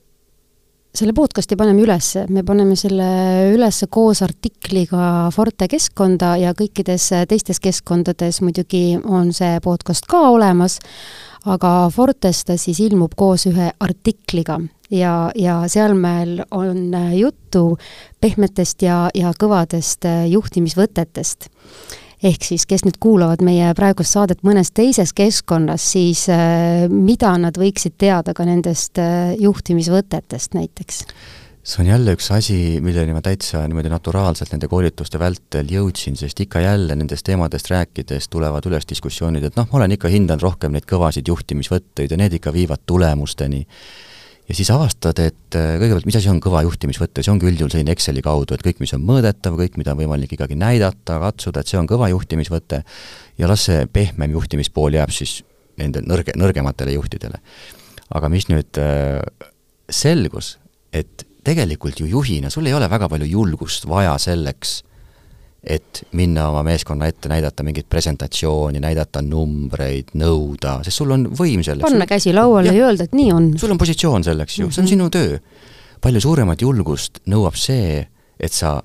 selle 0.91 1.13
podcasti 1.15 1.55
paneme 1.55 1.85
üles, 1.85 2.09
me 2.29 2.43
paneme 2.43 2.75
selle 2.79 3.07
üles 3.53 3.79
koos 3.89 4.21
artikliga 4.25 5.29
Forte 5.31 5.69
keskkonda 5.71 6.33
ja 6.41 6.51
kõikides 6.57 7.07
teistes 7.31 7.61
keskkondades 7.63 8.41
muidugi 8.43 8.99
on 8.99 9.31
see 9.35 9.61
podcast 9.63 10.09
ka 10.11 10.25
olemas, 10.33 10.79
aga 11.47 11.87
Fortes 11.95 12.43
ta 12.45 12.59
siis 12.59 12.81
ilmub 12.83 13.15
koos 13.15 13.47
ühe 13.49 13.71
artikliga. 13.79 14.59
Ja, 14.91 15.31
ja 15.39 15.61
seal 15.71 15.95
meil 15.95 16.41
on 16.51 16.91
juttu 17.15 17.77
pehmetest 18.19 18.83
ja, 18.83 19.05
ja 19.15 19.31
kõvadest 19.39 20.03
juhtimisvõtetest 20.27 21.47
ehk 22.23 22.45
siis 22.45 22.67
kes 22.69 22.85
nüüd 22.85 22.99
kuulavad 23.01 23.43
meie 23.45 23.71
praegust 23.77 24.15
saadet 24.15 24.43
mõnes 24.45 24.71
teises 24.75 25.13
keskkonnas, 25.17 25.85
siis 25.93 26.27
äh, 26.31 26.87
mida 26.91 27.33
nad 27.41 27.57
võiksid 27.57 27.97
teada 28.01 28.35
ka 28.37 28.45
nendest 28.47 29.01
äh, 29.01 29.33
juhtimisvõtetest 29.41 30.57
näiteks? 30.57 31.05
see 31.61 31.83
on 31.83 31.91
jälle 31.91 32.15
üks 32.17 32.31
asi, 32.33 32.55
milleni 32.81 33.13
ma 33.13 33.21
täitsa 33.21 33.59
niimoodi 33.69 33.89
naturaalselt 33.93 34.49
nende 34.55 34.65
koolituste 34.69 35.19
vältel 35.21 35.69
jõudsin, 35.69 36.15
sest 36.17 36.39
ikka 36.41 36.63
jälle 36.63 36.95
nendest 36.97 37.25
teemadest 37.27 37.69
rääkides 37.69 38.31
tulevad 38.33 38.65
üles 38.65 38.87
diskussioonid, 38.89 39.45
et 39.45 39.59
noh, 39.59 39.67
ma 39.69 39.77
olen 39.77 39.93
ikka 39.93 40.09
hindanud 40.09 40.41
rohkem 40.41 40.73
neid 40.73 40.87
kõvasid 40.89 41.29
juhtimisvõtteid 41.29 42.15
ja 42.15 42.17
need 42.17 42.39
ikka 42.39 42.53
viivad 42.55 42.81
tulemusteni. 42.89 43.61
Ja 44.51 44.55
siis 44.57 44.69
avastad, 44.73 45.19
et 45.23 45.55
äh, 45.55 45.77
kõigepealt, 45.79 46.07
mis 46.09 46.17
asi 46.19 46.29
on 46.31 46.41
kõva 46.43 46.61
juhtimisvõte, 46.65 47.23
see 47.23 47.31
ongi 47.31 47.47
üldjuhul 47.47 47.71
selline 47.71 47.93
Exceli 47.95 48.23
kaudu, 48.25 48.57
et 48.57 48.63
kõik, 48.65 48.81
mis 48.83 48.91
on 48.97 49.03
mõõdetav, 49.07 49.55
kõik, 49.55 49.77
mida 49.79 49.93
on 49.93 50.01
võimalik 50.01 50.35
ikkagi 50.35 50.57
näidata, 50.59 51.21
katsuda, 51.23 51.63
et 51.63 51.71
see 51.71 51.79
on 51.79 51.87
kõva 51.87 52.09
juhtimisvõte 52.11 52.81
ja 53.39 53.47
las 53.47 53.63
see 53.69 53.85
pehmem 53.87 54.35
juhtimispool 54.35 54.99
jääb 54.99 55.13
siis 55.15 55.39
nende 55.79 56.03
nõrge, 56.03 56.35
nõrgematele 56.35 56.97
juhtidele. 56.97 57.39
aga 58.11 58.27
mis 58.27 58.49
nüüd 58.51 58.75
äh, 58.83 59.21
selgus, 59.87 60.57
et 60.91 61.23
tegelikult 61.47 62.03
ju 62.03 62.09
juhina 62.11 62.51
sul 62.51 62.67
ei 62.67 62.75
ole 62.75 62.89
väga 62.91 63.07
palju 63.09 63.29
julgust 63.29 63.87
vaja 63.87 64.17
selleks, 64.19 64.81
et 65.63 66.03
minna 66.17 66.47
oma 66.49 66.63
meeskonna 66.65 67.05
ette, 67.11 67.29
näidata 67.29 67.63
mingit 67.63 67.85
presentatsiooni, 67.89 68.81
näidata 68.81 69.21
numbreid, 69.21 70.15
nõuda, 70.17 70.79
sest 70.85 71.03
sul 71.03 71.13
on 71.13 71.27
võim 71.37 71.61
selleks. 71.65 71.85
panna 71.85 72.07
käsi 72.09 72.33
lauale 72.33 72.73
ja, 72.73 72.87
öelda, 72.87 73.05
et 73.05 73.13
nii 73.17 73.33
on. 73.35 73.51
sul 73.61 73.73
on 73.73 73.81
positsioon 73.81 74.25
selleks 74.25 74.57
ju 74.57 74.65
mm, 74.65 74.69
-hmm. 74.69 74.73
see 74.73 74.81
on 74.81 74.85
mhm. 74.85 74.89
sinu 74.89 75.09
töö. 75.09 75.37
palju 76.01 76.21
suuremat 76.21 76.61
julgust 76.61 77.19
nõuab 77.29 77.55
see, 77.55 78.07
et 78.39 78.53
sa 78.53 78.81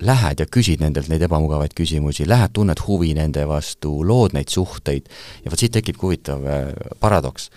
lähed 0.00 0.40
ja 0.40 0.46
küsid 0.46 0.80
nendelt 0.80 1.08
neid 1.08 1.22
ebamugavaid 1.22 1.72
küsimusi, 1.74 2.28
lähed, 2.28 2.52
tunned 2.52 2.78
huvi 2.86 3.14
nende 3.14 3.48
vastu, 3.48 4.04
lood 4.04 4.36
neid 4.36 4.48
suhteid 4.48 5.08
ja 5.44 5.50
vot 5.50 5.58
siit 5.58 5.72
tekibki 5.72 6.02
huvitav 6.02 6.44
äh, 6.46 6.68
paradoks 7.00 7.50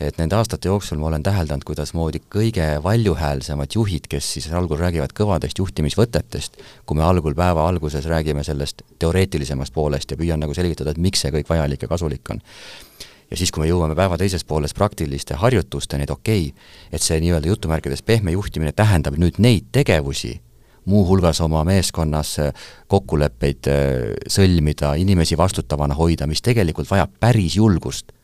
et 0.00 0.18
nende 0.18 0.36
aastate 0.38 0.70
jooksul 0.70 0.98
ma 1.00 1.08
olen 1.10 1.22
täheldanud, 1.26 1.64
kuidasmoodi 1.66 2.20
kõige 2.30 2.66
valjuhäälsemad 2.82 3.74
juhid, 3.74 4.06
kes 4.10 4.32
siis 4.36 4.48
algul 4.54 4.78
räägivad 4.78 5.14
kõvadest 5.16 5.58
juhtimisvõtetest, 5.58 6.58
kui 6.86 6.98
me 6.98 7.06
algul 7.06 7.34
päeva 7.38 7.66
alguses 7.68 8.06
räägime 8.06 8.44
sellest 8.46 8.84
teoreetilisemast 9.02 9.74
poolest 9.74 10.10
ja 10.10 10.18
püüan 10.20 10.38
nagu 10.42 10.54
selgitada, 10.54 10.94
et 10.94 11.02
miks 11.02 11.24
see 11.24 11.34
kõik 11.34 11.50
vajalik 11.50 11.82
ja 11.82 11.90
kasulik 11.90 12.30
on. 12.30 12.42
ja 13.30 13.36
siis, 13.36 13.50
kui 13.52 13.64
me 13.64 13.68
jõuame 13.68 13.96
päeva 13.98 14.16
teises 14.18 14.44
pooles 14.44 14.74
praktiliste 14.74 15.34
harjutusteni, 15.34 16.06
et 16.06 16.10
okei 16.10 16.46
okay,, 16.48 16.68
et 16.92 17.02
see 17.02 17.18
nii-öelda 17.20 17.50
jutumärkides 17.50 18.02
pehme 18.02 18.32
juhtimine 18.32 18.72
tähendab 18.72 19.18
nüüd 19.18 19.42
neid 19.42 19.66
tegevusi, 19.72 20.38
muuhulgas 20.84 21.40
oma 21.40 21.64
meeskonnas 21.64 22.36
kokkuleppeid 22.86 23.66
äh, 23.66 24.14
sõlmida, 24.30 24.94
inimesi 24.94 25.36
vastutavana 25.36 25.98
hoida, 25.98 26.30
mis 26.30 26.40
tegelikult 26.42 26.88
vajab 26.90 27.18
päris 27.20 27.58
julgust 27.58 28.14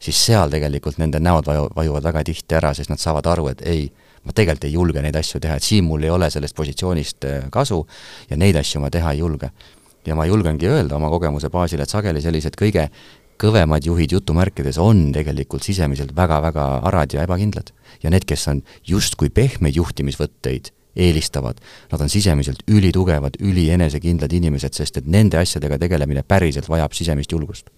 siis 0.00 0.20
seal 0.26 0.52
tegelikult 0.52 0.98
nende 1.00 1.20
näod 1.22 1.48
vaju, 1.48 1.68
vajuvad 1.76 2.06
väga 2.10 2.24
tihti 2.30 2.56
ära, 2.58 2.72
sest 2.76 2.92
nad 2.92 3.00
saavad 3.00 3.28
aru, 3.30 3.50
et 3.52 3.62
ei, 3.68 3.84
ma 4.24 4.34
tegelikult 4.36 4.66
ei 4.68 4.74
julge 4.74 5.04
neid 5.04 5.16
asju 5.20 5.40
teha, 5.42 5.58
et 5.60 5.66
siin 5.66 5.86
mul 5.88 6.04
ei 6.06 6.12
ole 6.12 6.30
sellest 6.32 6.56
positsioonist 6.56 7.28
äh, 7.28 7.46
kasu 7.52 7.82
ja 8.30 8.40
neid 8.40 8.58
asju 8.60 8.82
ma 8.82 8.90
teha 8.90 9.12
ei 9.14 9.22
julge. 9.24 9.50
ja 10.06 10.14
ma 10.16 10.24
julgengi 10.24 10.66
öelda 10.66 10.96
oma 10.96 11.10
kogemuse 11.12 11.50
baasil, 11.52 11.80
et 11.80 11.88
sageli 11.88 12.22
sellised 12.24 12.56
kõige 12.56 12.88
kõvemad 13.40 13.84
juhid 13.84 14.12
jutumärkides 14.12 14.78
on 14.80 15.10
tegelikult 15.12 15.64
sisemiselt 15.64 16.14
väga-väga 16.16 16.66
arad 16.88 17.12
ja 17.12 17.22
ebakindlad. 17.22 17.72
ja 18.02 18.10
need, 18.10 18.24
kes 18.24 18.48
on 18.48 18.62
justkui 18.86 19.28
pehmeid 19.30 19.76
juhtimisvõtteid 19.76 20.72
eelistavad, 20.96 21.60
nad 21.92 22.00
on 22.00 22.08
sisemiselt 22.08 22.64
ülitugevad, 22.68 23.36
ülienesekindlad 23.40 24.32
inimesed, 24.32 24.74
sest 24.74 24.96
et 24.96 25.06
nende 25.06 25.38
asjadega 25.38 25.78
tegelemine 25.78 26.24
päriselt 26.26 26.68
vajab 26.68 26.96
sisemist 26.96 27.32
julgust 27.32 27.70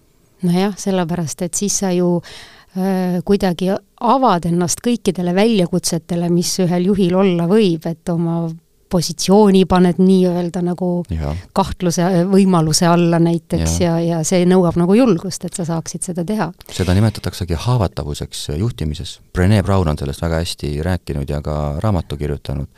nojah, 0.47 0.75
sellepärast 0.79 1.47
et 1.47 1.55
siis 1.59 1.79
sa 1.83 1.93
ju 1.95 2.17
äh, 2.19 3.21
kuidagi 3.25 3.73
avad 4.01 4.49
ennast 4.49 4.83
kõikidele 4.85 5.35
väljakutsetele, 5.37 6.31
mis 6.33 6.55
ühel 6.65 6.91
juhil 6.93 7.17
olla 7.23 7.49
võib, 7.51 7.87
et 7.91 8.13
oma 8.13 8.45
positsiooni 8.93 9.65
paned 9.69 10.01
nii-öelda 10.03 10.61
nagu 10.67 10.89
ja. 11.13 11.33
kahtluse 11.57 12.05
võimaluse 12.29 12.87
alla 12.91 13.21
näiteks 13.23 13.79
ja, 13.81 13.95
ja, 14.01 14.19
ja 14.19 14.21
see 14.27 14.45
nõuab 14.49 14.77
nagu 14.81 14.97
julgust, 14.97 15.47
et 15.49 15.57
sa 15.57 15.65
saaksid 15.69 16.05
seda 16.11 16.25
teha. 16.29 16.51
seda 16.73 16.95
nimetataksegi 16.97 17.57
haavatavuseks 17.67 18.51
juhtimises. 18.59 19.19
Rene 19.37 19.63
Brown 19.65 19.95
on 19.95 20.01
sellest 20.01 20.25
väga 20.25 20.43
hästi 20.43 20.75
rääkinud 20.85 21.31
ja 21.33 21.41
ka 21.45 21.59
raamatu 21.81 22.21
kirjutanud, 22.21 22.69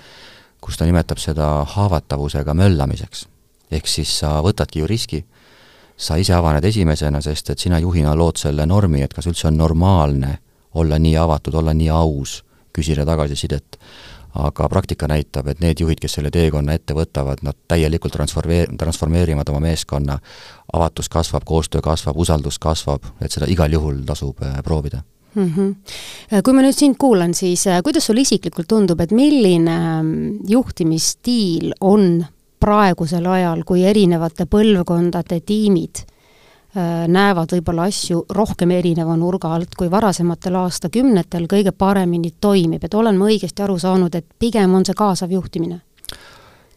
kus 0.62 0.79
ta 0.79 0.87
nimetab 0.89 1.19
seda 1.23 1.49
haavatavusega 1.75 2.55
möllamiseks. 2.55 3.27
ehk 3.75 3.89
siis 3.91 4.19
sa 4.21 4.37
võtadki 4.45 4.85
ju 4.85 4.87
riski 4.87 5.25
sa 5.97 6.17
ise 6.17 6.35
avaned 6.35 6.65
esimesena, 6.65 7.21
sest 7.23 7.51
et 7.51 7.59
sina 7.59 7.79
juhina 7.79 8.15
lood 8.19 8.41
selle 8.41 8.67
normi, 8.67 9.03
et 9.03 9.15
kas 9.15 9.29
üldse 9.31 9.49
on 9.49 9.59
normaalne 9.59 10.39
olla 10.75 10.99
nii 10.99 11.17
avatud, 11.17 11.55
olla 11.55 11.75
nii 11.75 11.91
aus, 11.91 12.43
küsida 12.73 13.07
tagasisidet. 13.07 13.79
aga 14.35 14.67
praktika 14.69 15.07
näitab, 15.07 15.47
et 15.47 15.61
need 15.63 15.79
juhid, 15.79 16.01
kes 16.03 16.17
selle 16.17 16.31
teekonna 16.35 16.75
ette 16.75 16.91
võtavad, 16.95 17.45
nad 17.47 17.55
täielikult 17.71 18.17
transformeer-, 18.17 18.73
transformeerivad 18.79 19.53
oma 19.53 19.61
meeskonna, 19.63 20.19
avatus 20.73 21.09
kasvab, 21.09 21.45
koostöö 21.47 21.81
kasvab, 21.81 22.19
usaldus 22.19 22.59
kasvab, 22.59 23.07
et 23.23 23.31
seda 23.31 23.47
igal 23.47 23.71
juhul 23.73 24.03
tasub 24.03 24.43
äh, 24.43 24.59
proovida 24.67 25.05
mm. 25.35 25.53
-hmm. 25.57 26.43
kui 26.43 26.53
ma 26.53 26.63
nüüd 26.63 26.75
sind 26.75 26.97
kuulan, 26.99 27.35
siis 27.35 27.67
äh, 27.67 27.83
kuidas 27.83 28.07
sulle 28.07 28.21
isiklikult 28.21 28.69
tundub, 28.69 29.01
et 29.01 29.13
milline 29.13 29.71
ähm, 29.71 30.13
juhtimisstiil 30.49 31.75
on 31.81 32.25
praegusel 32.65 33.27
ajal, 33.29 33.62
kui 33.67 33.85
erinevate 33.85 34.47
põlvkondade 34.49 35.41
tiimid 35.45 36.01
äh, 36.05 37.05
näevad 37.11 37.53
võib-olla 37.57 37.89
asju 37.91 38.25
rohkem 38.33 38.73
erineva 38.79 39.17
nurga 39.21 39.53
alt 39.57 39.77
kui 39.77 39.91
varasematel 39.93 40.57
aastakümnetel, 40.62 41.49
kõige 41.51 41.75
paremini 41.77 42.33
toimib, 42.41 42.85
et 42.85 42.97
olen 42.97 43.21
ma 43.21 43.29
õigesti 43.29 43.65
aru 43.67 43.77
saanud, 43.81 44.17
et 44.17 44.27
pigem 44.39 44.75
on 44.75 44.87
see 44.87 44.97
kaasav 44.97 45.35
juhtimine? 45.35 45.83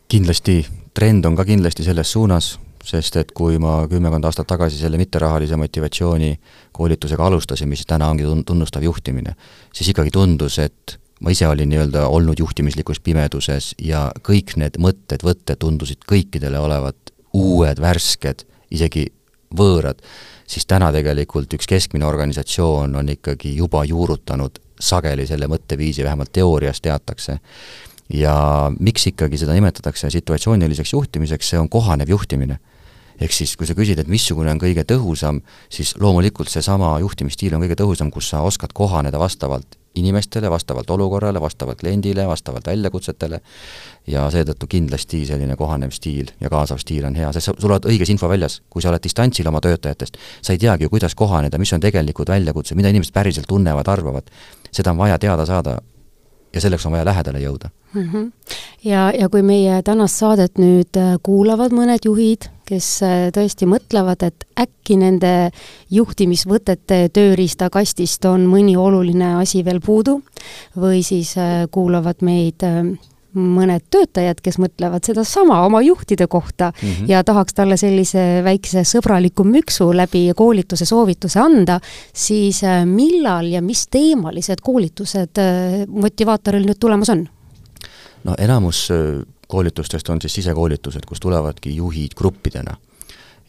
kindlasti, 0.08 0.62
trend 0.96 1.26
on 1.28 1.36
ka 1.36 1.44
kindlasti 1.48 1.84
selles 1.84 2.12
suunas, 2.12 2.54
sest 2.88 3.18
et 3.20 3.34
kui 3.36 3.58
ma 3.60 3.82
kümmekond 3.92 4.24
aastat 4.24 4.48
tagasi 4.48 4.80
selle 4.80 5.00
mitterahalise 5.00 5.58
motivatsiooni 5.60 6.30
koolitusega 6.72 7.26
alustasin, 7.28 7.68
mis 7.68 7.84
täna 7.88 8.08
ongi 8.08 8.24
tunnustav 8.48 8.84
juhtimine, 8.88 9.36
siis 9.76 9.92
ikkagi 9.92 10.14
tundus, 10.16 10.60
et 10.64 10.96
ma 11.22 11.34
ise 11.34 11.48
olin 11.48 11.70
nii-öelda 11.70 12.08
olnud 12.08 12.40
juhtimislikus 12.40 13.00
pimeduses 13.00 13.74
ja 13.82 14.08
kõik 14.28 14.56
need 14.62 14.78
mõtted, 14.82 15.24
võtted 15.26 15.60
tundusid 15.60 16.06
kõikidele 16.10 16.60
olevat 16.60 17.14
uued, 17.34 17.82
värsked, 17.82 18.46
isegi 18.72 19.08
võõrad, 19.58 20.02
siis 20.48 20.66
täna 20.68 20.92
tegelikult 20.94 21.54
üks 21.58 21.68
keskmine 21.70 22.06
organisatsioon 22.06 22.96
on 22.96 23.10
ikkagi 23.16 23.56
juba 23.56 23.84
juurutanud 23.88 24.60
sageli 24.80 25.26
selle 25.28 25.48
mõtteviisi, 25.50 26.04
vähemalt 26.06 26.32
teoorias 26.34 26.82
teatakse. 26.82 27.40
ja 28.14 28.72
miks 28.80 29.08
ikkagi 29.08 29.38
seda 29.38 29.54
nimetatakse 29.54 30.10
situatsiooniliseks 30.10 30.94
juhtimiseks, 30.94 31.50
see 31.50 31.60
on 31.60 31.70
kohanev 31.70 32.10
juhtimine 32.10 32.60
ehk 33.22 33.34
siis 33.34 33.56
kui 33.58 33.68
sa 33.68 33.76
küsid, 33.78 34.00
et 34.00 34.12
missugune 34.12 34.52
on 34.54 34.62
kõige 34.62 34.86
tõhusam, 34.88 35.42
siis 35.74 35.96
loomulikult 36.02 36.52
seesama 36.52 36.98
juhtimisstiil 37.04 37.56
on 37.58 37.66
kõige 37.66 37.80
tõhusam, 37.80 38.12
kus 38.14 38.30
sa 38.34 38.44
oskad 38.46 38.74
kohaneda 38.78 39.20
vastavalt 39.20 39.78
inimestele, 39.98 40.50
vastavalt 40.50 40.90
olukorrale, 40.90 41.42
vastavalt 41.42 41.80
kliendile, 41.80 42.28
vastavalt 42.28 42.68
väljakutsetele. 42.68 43.40
Ja 44.08 44.28
seetõttu 44.32 44.70
kindlasti 44.70 45.24
selline 45.26 45.58
kohanev 45.60 45.92
stiil 45.96 46.30
ja 46.42 46.52
kaasav 46.54 46.80
stiil 46.84 47.08
on 47.10 47.18
hea, 47.18 47.32
sest 47.36 47.50
sa, 47.50 47.56
sul 47.60 47.74
oled 47.74 47.90
õiges 47.90 48.14
infoväljas, 48.14 48.62
kui 48.70 48.84
sa 48.84 48.92
oled 48.94 49.04
distantsil 49.04 49.50
oma 49.50 49.62
töötajatest, 49.64 50.22
sa 50.42 50.54
ei 50.54 50.62
teagi 50.62 50.88
ju, 50.88 50.94
kuidas 50.94 51.16
kohaneda, 51.18 51.60
mis 51.60 51.74
on 51.74 51.84
tegelikud 51.84 52.30
väljakutsed, 52.32 52.78
mida 52.80 52.94
inimesed 52.94 53.16
päriselt 53.16 53.50
tunnevad, 53.50 53.90
arvavad. 53.92 54.32
seda 54.72 54.94
on 54.94 55.02
vaja 55.02 55.18
teada 55.20 55.46
saada 55.46 55.80
ja 56.58 56.64
selleks 56.66 56.86
on 56.90 56.96
vaja 56.96 57.06
lähedale 57.06 57.42
jõuda 57.44 57.70
mm. 57.94 58.10
-hmm. 58.12 58.32
ja, 58.84 59.12
ja 59.20 59.30
kui 59.30 59.42
meie 59.46 59.82
tänast 59.86 60.22
saadet 60.22 60.58
nüüd 60.62 60.98
äh, 60.98 61.16
kuulavad 61.24 61.76
mõned 61.76 62.06
juhid, 62.06 62.50
kes 62.68 62.88
äh, 63.06 63.28
tõesti 63.36 63.70
mõtlevad, 63.70 64.24
et 64.28 64.48
äkki 64.60 64.98
nende 64.98 65.52
juhtimisvõtete 65.92 67.10
tööriistakastist 67.14 68.26
on 68.26 68.48
mõni 68.50 68.78
oluline 68.78 69.36
asi 69.42 69.64
veel 69.66 69.82
puudu 69.82 70.22
või 70.76 71.04
siis 71.04 71.38
äh, 71.38 71.68
kuulavad 71.72 72.26
meid 72.26 72.64
mõned 73.34 73.84
töötajad, 73.92 74.40
kes 74.44 74.58
mõtlevad 74.62 75.06
sedasama 75.06 75.60
oma 75.66 75.82
juhtide 75.82 76.28
kohta 76.28 76.72
mm 76.72 76.90
-hmm. 76.90 77.10
ja 77.12 77.24
tahaks 77.24 77.54
talle 77.54 77.78
sellise 77.78 78.42
väikse 78.44 78.84
sõbraliku 78.84 79.44
müksu 79.44 79.92
läbi 79.96 80.32
koolituse 80.36 80.86
soovituse 80.86 81.40
anda, 81.40 81.80
siis 82.14 82.62
millal 82.86 83.46
ja 83.52 83.62
mis 83.62 83.88
teemalised 83.88 84.62
koolitused 84.62 85.42
motivaatoril 85.88 86.66
nüüd 86.66 86.80
tulemas 86.80 87.10
on? 87.10 87.28
no 88.24 88.36
enamus 88.38 88.90
koolitustest 89.48 90.10
on 90.10 90.22
siis 90.22 90.34
sisekoolitused, 90.34 91.06
kus 91.08 91.20
tulevadki 91.20 91.76
juhid 91.76 92.16
gruppidena. 92.16 92.76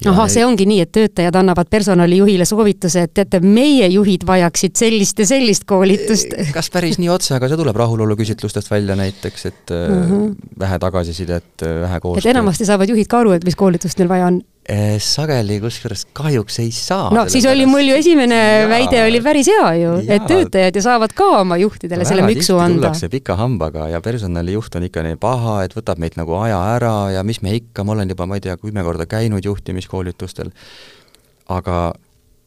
Ahah, 0.07 0.29
see 0.31 0.45
ongi 0.47 0.67
nii, 0.69 0.83
et 0.85 0.93
töötajad 0.95 1.39
annavad 1.41 1.71
personalijuhile 1.71 2.47
soovituse, 2.49 3.07
et 3.09 3.15
teate, 3.19 3.41
meie 3.43 3.89
juhid 3.91 4.27
vajaksid 4.29 4.77
sellist 4.79 5.19
ja 5.19 5.27
sellist 5.27 5.67
koolitust. 5.69 6.37
kas 6.55 6.71
päris 6.75 7.01
nii 7.03 7.11
otse, 7.13 7.35
aga 7.35 7.51
see 7.51 7.59
tuleb 7.59 7.81
rahuloluküsitlustest 7.83 8.71
välja 8.71 8.97
näiteks, 8.99 9.47
et 9.47 9.75
mm 9.75 10.05
-hmm. 10.05 10.37
vähe 10.59 10.79
tagasisidet, 10.79 11.67
vähe 11.81 12.01
koostööd. 12.01 12.27
et 12.27 12.37
enamasti 12.37 12.69
saavad 12.69 12.89
juhid 12.89 13.11
ka 13.11 13.25
aru, 13.25 13.35
et 13.39 13.45
mis 13.45 13.57
koolitust 13.57 13.99
neil 13.99 14.09
vaja 14.09 14.27
on 14.27 14.43
sageli 15.01 15.57
kusjuures 15.63 16.05
kahjuks 16.13 16.59
ei 16.61 16.71
saa. 16.75 17.09
no 17.15 17.25
siis 17.33 17.47
oli 17.49 17.65
mul 17.67 17.89
ju 17.89 17.95
esimene 17.97 18.39
jaa, 18.39 18.67
väide 18.69 19.01
oli 19.07 19.21
päris 19.25 19.49
hea 19.49 19.69
ju, 19.81 19.95
et 20.05 20.27
töötajad 20.29 20.77
ju 20.77 20.83
saavad 20.85 21.15
ka 21.17 21.29
oma 21.41 21.57
juhtidele 21.57 22.05
selle 22.09 22.27
müksu 22.27 22.59
anda. 22.61 22.83
tullakse 22.83 23.09
pika 23.09 23.39
hambaga 23.41 23.89
ja 23.89 24.03
personalijuht 24.05 24.77
on 24.77 24.85
ikka 24.89 25.07
nii 25.07 25.17
paha, 25.21 25.63
et 25.65 25.77
võtab 25.77 26.03
meilt 26.03 26.21
nagu 26.21 26.37
aja 26.43 26.61
ära 26.75 26.95
ja 27.17 27.25
mis 27.25 27.41
me 27.43 27.57
ikka, 27.57 27.85
ma 27.85 27.97
olen 27.97 28.13
juba, 28.13 28.29
ma 28.29 28.37
ei 28.37 28.45
tea, 28.45 28.59
kümme 28.61 28.85
korda 28.85 29.09
käinud 29.09 29.49
juhtimiskoolitustel, 29.49 30.53
aga 31.49 31.81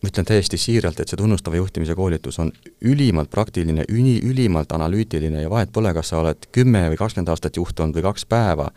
ma 0.01 0.09
ütlen 0.09 0.25
täiesti 0.25 0.57
siiralt, 0.61 1.01
et 1.01 1.09
see 1.09 1.17
tunnustava 1.17 1.57
juhtimise 1.57 1.97
koolitus 1.97 2.39
on 2.41 2.51
ülimalt 2.85 3.29
praktiline, 3.33 3.85
üli, 3.89 4.19
ülimalt 4.25 4.73
analüütiline 4.77 5.41
ja 5.41 5.49
vahet 5.49 5.73
pole, 5.73 5.93
kas 5.97 6.13
sa 6.13 6.21
oled 6.21 6.49
kümme 6.53 6.87
või 6.89 7.01
kakskümmend 7.01 7.33
aastat 7.33 7.57
juht 7.57 7.79
olnud 7.79 7.97
või 7.97 8.09
kaks 8.09 8.25
päeva, 8.29 8.69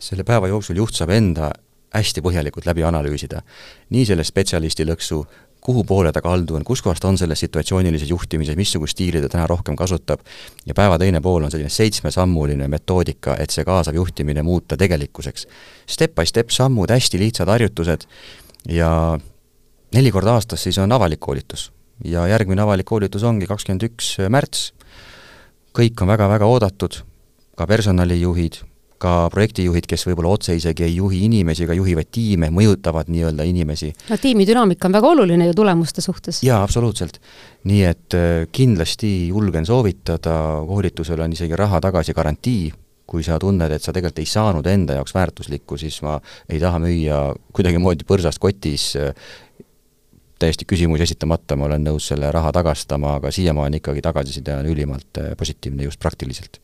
selle 0.00 0.24
päeva 0.24 0.48
jooksul 0.48 0.80
juht 0.80 0.96
saab 0.96 1.12
enda 1.16 1.52
hästi 1.94 2.22
põhjalikult 2.22 2.66
läbi 2.66 2.84
analüüsida. 2.86 3.42
nii 3.90 4.04
selle 4.06 4.24
spetsialisti 4.24 4.86
lõksu, 4.86 5.24
kuhu 5.60 5.84
poole 5.84 6.12
ta 6.12 6.22
kaldu 6.24 6.56
on, 6.56 6.64
kuskohast 6.64 7.04
on 7.04 7.18
selles 7.18 7.40
situatsioonilises 7.40 8.10
juhtimises, 8.10 8.56
missugust 8.56 8.96
stiili 8.96 9.20
ta 9.20 9.28
täna 9.28 9.46
rohkem 9.46 9.76
kasutab, 9.76 10.20
ja 10.66 10.74
päeva 10.74 10.98
teine 10.98 11.20
pool 11.20 11.44
on 11.44 11.50
selline 11.50 11.70
seitsmesammuline 11.70 12.68
metoodika, 12.68 13.36
et 13.38 13.50
see 13.50 13.64
kaasav 13.64 13.94
juhtimine 13.94 14.42
muuta 14.42 14.76
tegelikkuseks. 14.80 15.46
Step 15.86 16.14
by 16.14 16.26
step 16.26 16.54
sammud, 16.54 16.90
hästi 16.90 17.20
lihtsad 17.20 17.48
harjutused 17.52 18.06
ja 18.68 19.18
neli 19.94 20.10
korda 20.10 20.38
aastas 20.38 20.62
siis 20.62 20.78
on 20.78 20.92
avalik 20.92 21.20
koolitus. 21.20 21.72
ja 22.04 22.26
järgmine 22.26 22.62
avalik 22.62 22.86
koolitus 22.86 23.22
ongi 23.22 23.46
kakskümmend 23.46 23.82
üks 23.84 24.14
märts, 24.32 24.70
kõik 25.76 26.00
on 26.00 26.08
väga-väga 26.08 26.46
oodatud, 26.48 27.02
ka 27.56 27.66
personalijuhid, 27.66 28.62
ka 29.00 29.14
projektijuhid, 29.32 29.86
kes 29.88 30.04
võib-olla 30.08 30.34
otse 30.36 30.54
isegi 30.56 30.84
ei 30.86 30.96
juhi 30.98 31.22
inimesi 31.26 31.64
ega 31.64 31.76
juhivad 31.78 32.10
tiime, 32.12 32.50
mõjutavad 32.54 33.08
nii-öelda 33.12 33.46
inimesi. 33.48 33.92
no 34.10 34.18
tiimi 34.20 34.46
dünaamika 34.48 34.88
on 34.88 34.96
väga 34.98 35.14
oluline 35.14 35.48
ju 35.48 35.56
tulemuste 35.62 36.04
suhtes. 36.04 36.42
jaa, 36.44 36.62
absoluutselt. 36.62 37.20
nii 37.64 37.82
et 37.88 38.18
äh, 38.18 38.44
kindlasti 38.52 39.28
julgen 39.28 39.66
soovitada, 39.66 40.36
koolitusel 40.68 41.20
on 41.24 41.32
isegi 41.36 41.56
raha 41.56 41.80
tagasi 41.80 42.14
garantii, 42.16 42.70
kui 43.10 43.24
sa 43.26 43.40
tunned, 43.42 43.72
et 43.72 43.82
sa 43.82 43.92
tegelikult 43.92 44.22
ei 44.22 44.30
saanud 44.30 44.66
enda 44.70 45.00
jaoks 45.00 45.14
väärtuslikku, 45.16 45.78
siis 45.80 46.00
ma 46.06 46.20
ei 46.48 46.60
taha 46.62 46.78
müüa 46.82 47.22
kuidagimoodi 47.56 48.06
põrsast 48.08 48.38
kotis 48.42 48.92
äh, 49.00 49.14
täiesti 50.40 50.68
küsimusi 50.68 51.08
esitamata, 51.08 51.56
ma 51.56 51.68
olen 51.68 51.88
nõus 51.88 52.12
selle 52.12 52.30
raha 52.32 52.52
tagastama, 52.52 53.16
aga 53.20 53.32
siiamaani 53.32 53.80
ikkagi 53.80 54.04
tagasiside 54.04 54.60
on 54.60 54.68
ülimalt 54.68 55.20
äh, 55.20 55.32
positiivne 55.40 55.88
just 55.88 56.00
praktiliselt 56.00 56.60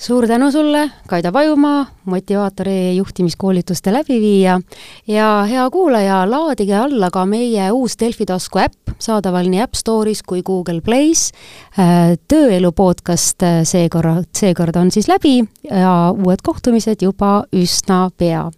suur 0.00 0.26
tänu 0.26 0.50
sulle, 0.52 0.90
Kaida 1.08 1.32
Pajumaa, 1.32 1.86
motivaatori 2.04 2.96
juhtimiskoolituste 2.96 3.92
läbiviija 3.92 4.60
ja 5.06 5.46
hea 5.50 5.70
kuulaja, 5.70 6.30
laadige 6.30 6.74
alla 6.74 7.10
ka 7.10 7.24
meie 7.26 7.70
uus 7.72 7.96
Delfi 8.00 8.26
tasku 8.26 8.58
äpp, 8.58 8.92
saadaval 8.98 9.48
nii 9.50 9.62
App 9.64 9.74
Store'is 9.74 10.22
kui 10.26 10.42
Google 10.42 10.80
Play's. 10.84 11.30
Äh, 11.78 12.16
tööelu 12.28 12.72
podcast 12.72 13.42
äh, 13.42 13.62
seekord, 13.64 14.28
seekord 14.36 14.76
on 14.76 14.90
siis 14.90 15.08
läbi 15.08 15.38
ja 15.70 16.12
uued 16.12 16.44
kohtumised 16.44 17.02
juba 17.02 17.44
üsna 17.52 18.10
pea. 18.16 18.50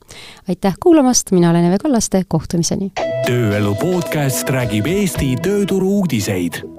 aitäh 0.49 0.75
kuulamast, 0.81 1.31
mina 1.31 1.51
olen 1.51 1.71
Eve 1.71 1.79
Kallaste, 1.79 2.25
kohtumiseni! 2.29 2.93
tööelu 3.27 3.75
podcast 3.75 4.51
räägib 4.51 4.87
Eesti 4.87 5.37
tööturu 5.43 6.01
uudiseid 6.01 6.78